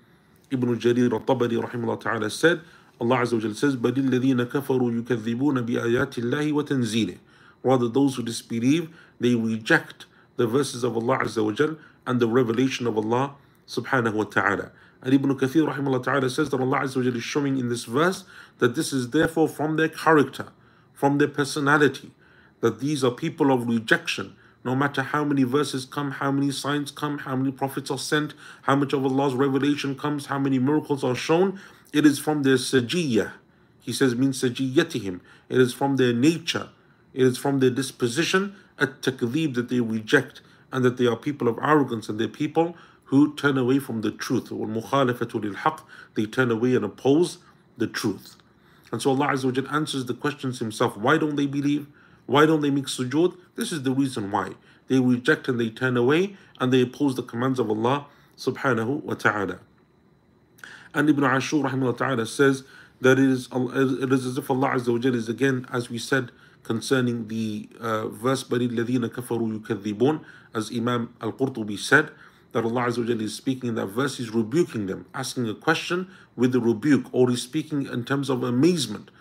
Ibn 0.51 0.79
Jarir 0.79 1.11
al-Tabari 1.11 1.61
rahimahullah 1.61 2.01
ta'ala 2.01 2.29
said, 2.29 2.61
Allah 2.99 3.17
Azza 3.17 3.33
wa 3.33 3.53
says, 3.53 3.75
بَلِ 3.75 3.91
الَّذِينَ 3.91 4.45
كَفَرُوا 4.45 5.03
يُكَذِّبُونَ 5.03 5.65
بِآيَاتِ 5.65 6.17
اللَّهِ 6.23 6.51
وَتَنزِيلِهِ 6.51 7.17
Rather, 7.61 7.87
those 7.87 8.15
who 8.15 8.23
disbelieve, 8.23 8.89
they 9.19 9.35
reject 9.35 10.05
the 10.37 10.47
verses 10.47 10.83
of 10.83 10.95
Allah 10.95 11.19
Azza 11.19 11.43
wa 11.43 11.51
and 12.06 12.20
the 12.20 12.28
revelation 12.28 12.86
of 12.86 12.96
Allah 12.96 13.34
subhanahu 13.66 14.14
wa 14.14 14.24
ta'ala. 14.24 14.72
And 15.02 15.12
Ibn 15.12 15.36
Kathir 15.36 15.70
rahimahullah 15.70 16.02
ta'ala 16.02 16.30
says 16.30 16.50
that 16.50 16.60
Allah 16.60 16.80
Azza 16.80 16.96
wa 16.96 17.16
is 17.16 17.22
showing 17.22 17.58
in 17.58 17.68
this 17.68 17.84
verse 17.84 18.24
that 18.58 18.74
this 18.74 18.92
is 18.92 19.10
therefore 19.10 19.48
from 19.48 19.76
their 19.76 19.88
character, 19.88 20.48
from 20.92 21.18
their 21.18 21.28
personality, 21.28 22.10
that 22.60 22.80
these 22.80 23.04
are 23.04 23.10
people 23.10 23.52
of 23.52 23.68
rejection, 23.68 24.34
no 24.64 24.74
matter 24.74 25.02
how 25.02 25.22
many 25.22 25.42
verses 25.42 25.84
come, 25.84 26.12
how 26.12 26.30
many 26.32 26.50
signs 26.50 26.90
come, 26.90 27.18
how 27.18 27.36
many 27.36 27.52
prophets 27.52 27.90
are 27.90 27.98
sent, 27.98 28.32
how 28.62 28.74
much 28.74 28.94
of 28.94 29.04
Allah's 29.04 29.34
revelation 29.34 29.94
comes, 29.94 30.26
how 30.26 30.38
many 30.38 30.58
miracles 30.58 31.04
are 31.04 31.14
shown, 31.14 31.60
it 31.92 32.06
is 32.06 32.18
from 32.18 32.42
their 32.42 32.56
sajiyah. 32.56 33.32
He 33.80 33.92
says, 33.92 34.14
means 34.14 34.42
sajiyatihim. 34.42 35.20
It 35.50 35.60
is 35.60 35.74
from 35.74 35.96
their 35.96 36.14
nature. 36.14 36.70
It 37.12 37.24
is 37.26 37.36
from 37.36 37.60
their 37.60 37.68
disposition, 37.68 38.56
at 38.78 39.02
takdeeb 39.02 39.54
that 39.54 39.68
they 39.68 39.80
reject, 39.80 40.40
and 40.74 40.84
that 40.84 40.98
they 40.98 41.06
are 41.06 41.16
people 41.16 41.46
of 41.46 41.58
arrogance, 41.62 42.08
and 42.08 42.18
they're 42.18 42.28
people 42.28 42.76
who 43.04 43.32
turn 43.36 43.56
away 43.56 43.78
from 43.78 44.00
the 44.00 44.10
truth. 44.10 44.50
They 46.14 46.26
turn 46.26 46.50
away 46.50 46.74
and 46.74 46.84
oppose 46.84 47.38
the 47.78 47.86
truth. 47.86 48.36
And 48.90 49.00
so 49.00 49.10
Allah 49.10 49.28
Azza 49.28 49.72
answers 49.72 50.06
the 50.06 50.14
questions 50.14 50.58
Himself. 50.58 50.96
Why 50.96 51.16
don't 51.16 51.36
they 51.36 51.46
believe? 51.46 51.86
Why 52.26 52.44
don't 52.44 52.60
they 52.60 52.70
make 52.70 52.86
sujood? 52.86 53.36
This 53.54 53.70
is 53.70 53.84
the 53.84 53.92
reason 53.92 54.32
why. 54.32 54.52
They 54.88 54.98
reject 54.98 55.46
and 55.48 55.60
they 55.60 55.70
turn 55.70 55.96
away 55.96 56.36
and 56.58 56.72
they 56.72 56.82
oppose 56.82 57.14
the 57.14 57.22
commands 57.22 57.58
of 57.58 57.70
Allah 57.70 58.06
subhanahu 58.36 59.02
wa 59.02 59.14
ta'ala. 59.14 59.60
And 60.92 61.08
Ibn 61.08 61.24
Ashur 61.24 61.56
rahimahullah 61.56 61.98
ta'ala 61.98 62.26
says 62.26 62.64
that 63.00 63.18
it 63.18 63.30
is, 63.30 63.48
it 63.52 64.12
is 64.12 64.26
as 64.26 64.38
if 64.38 64.50
Allah 64.50 64.70
Azza 64.70 65.14
is 65.14 65.28
again, 65.28 65.66
as 65.72 65.88
we 65.88 65.98
said, 65.98 66.30
concerning 66.63 67.27
the 67.27 67.69
uh, 67.79 68.07
verse 68.07 68.43
بَلِ 68.43 68.69
الَّذِينَ 68.69 69.09
كَفَرُوا 69.09 69.61
يُكَذِّبُونَ 69.61 70.23
as 70.53 70.71
Imam 70.71 71.13
Al-Qurtubi 71.21 71.77
said 71.77 72.11
that 72.51 72.63
Allah 72.63 72.87
Azza 72.87 73.05
wa 73.05 73.23
is 73.23 73.35
speaking 73.35 73.69
in 73.69 73.75
that 73.75 73.87
verse, 73.87 74.17
He's 74.17 74.31
rebuking 74.31 74.87
them, 74.87 75.05
asking 75.13 75.47
a 75.47 75.53
question 75.53 76.09
with 76.35 76.55
a 76.55 76.59
rebuke, 76.59 77.05
or 77.11 77.29
He's 77.29 77.43
speaking 77.43 77.85
in 77.85 78.03
terms 78.03 78.29
of 78.29 78.43
amazement 78.43 79.11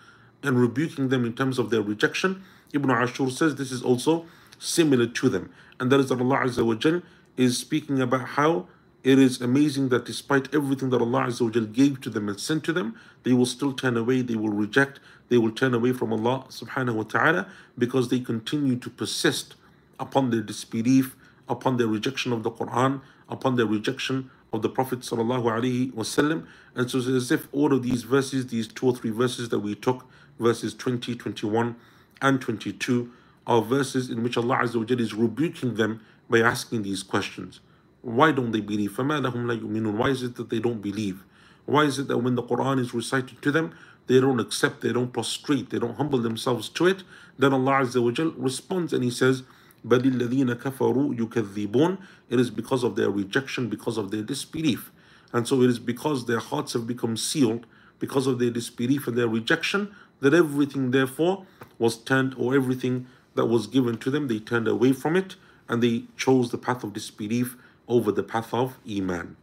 and 0.41 0.59
rebuking 0.59 1.09
them 1.09 1.25
in 1.25 1.33
terms 1.33 1.59
of 1.59 1.69
their 1.69 1.81
rejection. 1.81 2.43
Ibn 2.73 2.89
Ashur 2.89 3.29
says 3.29 3.55
this 3.55 3.71
is 3.71 3.83
also 3.83 4.25
similar 4.57 5.07
to 5.07 5.29
them. 5.29 5.51
And 5.79 5.91
that 5.91 5.99
is 5.99 6.09
that 6.09 6.19
Allah 6.19 6.37
Azza 6.39 6.65
wa 6.65 7.01
is 7.37 7.57
speaking 7.57 8.01
about 8.01 8.29
how 8.29 8.67
it 9.04 9.18
is 9.18 9.42
amazing 9.42 9.90
that 9.90 10.06
despite 10.06 10.54
everything 10.54 10.88
that 10.88 11.02
Allah 11.02 11.26
Azza 11.26 11.72
gave 11.72 12.00
to 12.00 12.08
them 12.08 12.26
and 12.30 12.40
sent 12.40 12.64
to 12.64 12.72
them, 12.72 12.96
they 13.22 13.34
will 13.34 13.44
still 13.44 13.74
turn 13.74 13.98
away, 13.98 14.22
they 14.22 14.34
will 14.34 14.48
reject, 14.48 14.98
they 15.28 15.36
will 15.36 15.50
turn 15.50 15.74
away 15.74 15.92
from 15.92 16.10
Allah 16.10 16.46
subhanahu 16.48 16.94
wa 16.94 17.02
ta'ala 17.02 17.46
because 17.76 18.08
they 18.08 18.18
continue 18.18 18.76
to 18.76 18.88
persist 18.88 19.56
upon 20.00 20.30
their 20.30 20.40
disbelief, 20.40 21.16
upon 21.50 21.76
their 21.76 21.86
rejection 21.86 22.32
of 22.32 22.44
the 22.44 22.50
Quran, 22.50 23.02
upon 23.28 23.56
their 23.56 23.66
rejection 23.66 24.30
of 24.54 24.62
the 24.62 24.70
Prophet 24.70 25.00
sallallahu 25.00 25.44
alaihi 25.44 25.92
wasallam. 25.92 26.46
And 26.74 26.90
so 26.90 26.96
it's 26.96 27.08
as 27.08 27.30
if 27.30 27.46
all 27.52 27.74
of 27.74 27.82
these 27.82 28.04
verses, 28.04 28.46
these 28.46 28.66
two 28.66 28.86
or 28.86 28.96
three 28.96 29.10
verses 29.10 29.50
that 29.50 29.58
we 29.58 29.74
took, 29.74 30.06
verses 30.40 30.72
20, 30.72 31.14
21, 31.14 31.76
and 32.22 32.40
22, 32.40 33.12
are 33.46 33.60
verses 33.60 34.08
in 34.08 34.22
which 34.22 34.38
Allah 34.38 34.60
Azza 34.62 34.98
is 34.98 35.12
rebuking 35.12 35.74
them 35.74 36.00
by 36.30 36.40
asking 36.40 36.84
these 36.84 37.02
questions. 37.02 37.60
Why 38.03 38.31
don't 38.31 38.51
they 38.51 38.61
believe? 38.61 38.91
فَمَا 38.93 39.29
لَهُمْ 39.29 39.45
لَا 39.45 39.59
يُؤْمِنُونَ 39.59 39.97
Why 39.97 40.09
is 40.09 40.23
it 40.23 40.35
that 40.35 40.49
they 40.49 40.59
don't 40.59 40.81
believe? 40.81 41.23
Why 41.65 41.83
is 41.83 41.99
it 41.99 42.07
that 42.07 42.19
when 42.19 42.35
the 42.35 42.43
Quran 42.43 42.79
is 42.79 42.93
recited 42.93 43.41
to 43.41 43.51
them, 43.51 43.73
they 44.07 44.19
don't 44.19 44.39
accept, 44.39 44.81
they 44.81 44.93
don't 44.93 45.13
prostrate, 45.13 45.69
they 45.69 45.79
don't 45.79 45.95
humble 45.95 46.19
themselves 46.19 46.69
to 46.69 46.87
it? 46.87 47.03
Then 47.37 47.53
Allah 47.53 47.83
Azza 47.83 48.01
wa 48.01 48.31
responds 48.37 48.93
and 48.93 49.03
He 49.03 49.11
says, 49.11 49.43
بَلِ 49.85 50.01
الَّذِينَ 50.01 50.55
كَفَرُوا 50.55 51.17
يُكَذِّبُونَ 51.17 51.97
It 52.29 52.39
is 52.39 52.49
because 52.49 52.83
of 52.83 52.95
their 52.95 53.09
rejection, 53.09 53.69
because 53.69 53.97
of 53.97 54.11
their 54.11 54.23
disbelief. 54.23 54.91
And 55.31 55.47
so 55.47 55.61
it 55.61 55.69
is 55.69 55.79
because 55.79 56.25
their 56.25 56.39
hearts 56.39 56.73
have 56.73 56.87
become 56.87 57.17
sealed, 57.17 57.65
because 57.99 58.27
of 58.27 58.39
their 58.39 58.49
disbelief 58.49 59.07
and 59.07 59.17
their 59.17 59.27
rejection, 59.27 59.93
that 60.21 60.33
everything 60.33 60.91
therefore 60.91 61.45
was 61.77 61.97
turned, 61.97 62.33
or 62.37 62.55
everything 62.55 63.07
that 63.35 63.45
was 63.45 63.67
given 63.67 63.97
to 63.97 64.09
them, 64.09 64.27
they 64.27 64.39
turned 64.39 64.67
away 64.67 64.91
from 64.91 65.15
it, 65.15 65.35
and 65.67 65.83
they 65.83 66.03
chose 66.17 66.49
the 66.49 66.57
path 66.57 66.83
of 66.83 66.93
disbelief 66.93 67.55
over 67.87 68.11
the 68.11 68.23
path 68.23 68.53
of 68.53 68.77
Iman. 68.89 69.35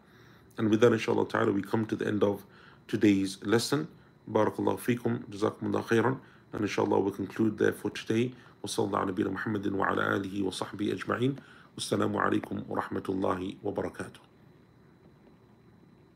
And 0.58 0.70
with 0.70 0.80
that, 0.80 0.92
inshallah 0.92 1.28
ta'ala, 1.28 1.52
we 1.52 1.62
come 1.62 1.86
to 1.86 1.96
the 1.96 2.06
end 2.06 2.22
of 2.22 2.44
today's 2.88 3.38
lesson. 3.44 3.88
Barakallahu 4.30 4.78
feekum, 4.78 5.24
jazakumullah 5.24 5.84
khairan. 5.84 6.18
And 6.52 6.62
inshallah, 6.62 7.00
we'll 7.00 7.12
conclude 7.12 7.58
there 7.58 7.72
for 7.72 7.90
today. 7.90 8.32
وصلى 8.64 8.86
الله 8.86 8.98
على 8.98 9.10
نبينا 9.10 9.30
محمد 9.30 9.66
وعلى 9.72 10.16
آله 10.16 10.42
وصحبه 10.42 10.92
أجمعين 10.92 11.36
والسلام 11.74 12.16
عليكم 12.16 12.62
ورحمة 12.68 13.02
الله 13.08 13.54
وبركاته 13.64 14.29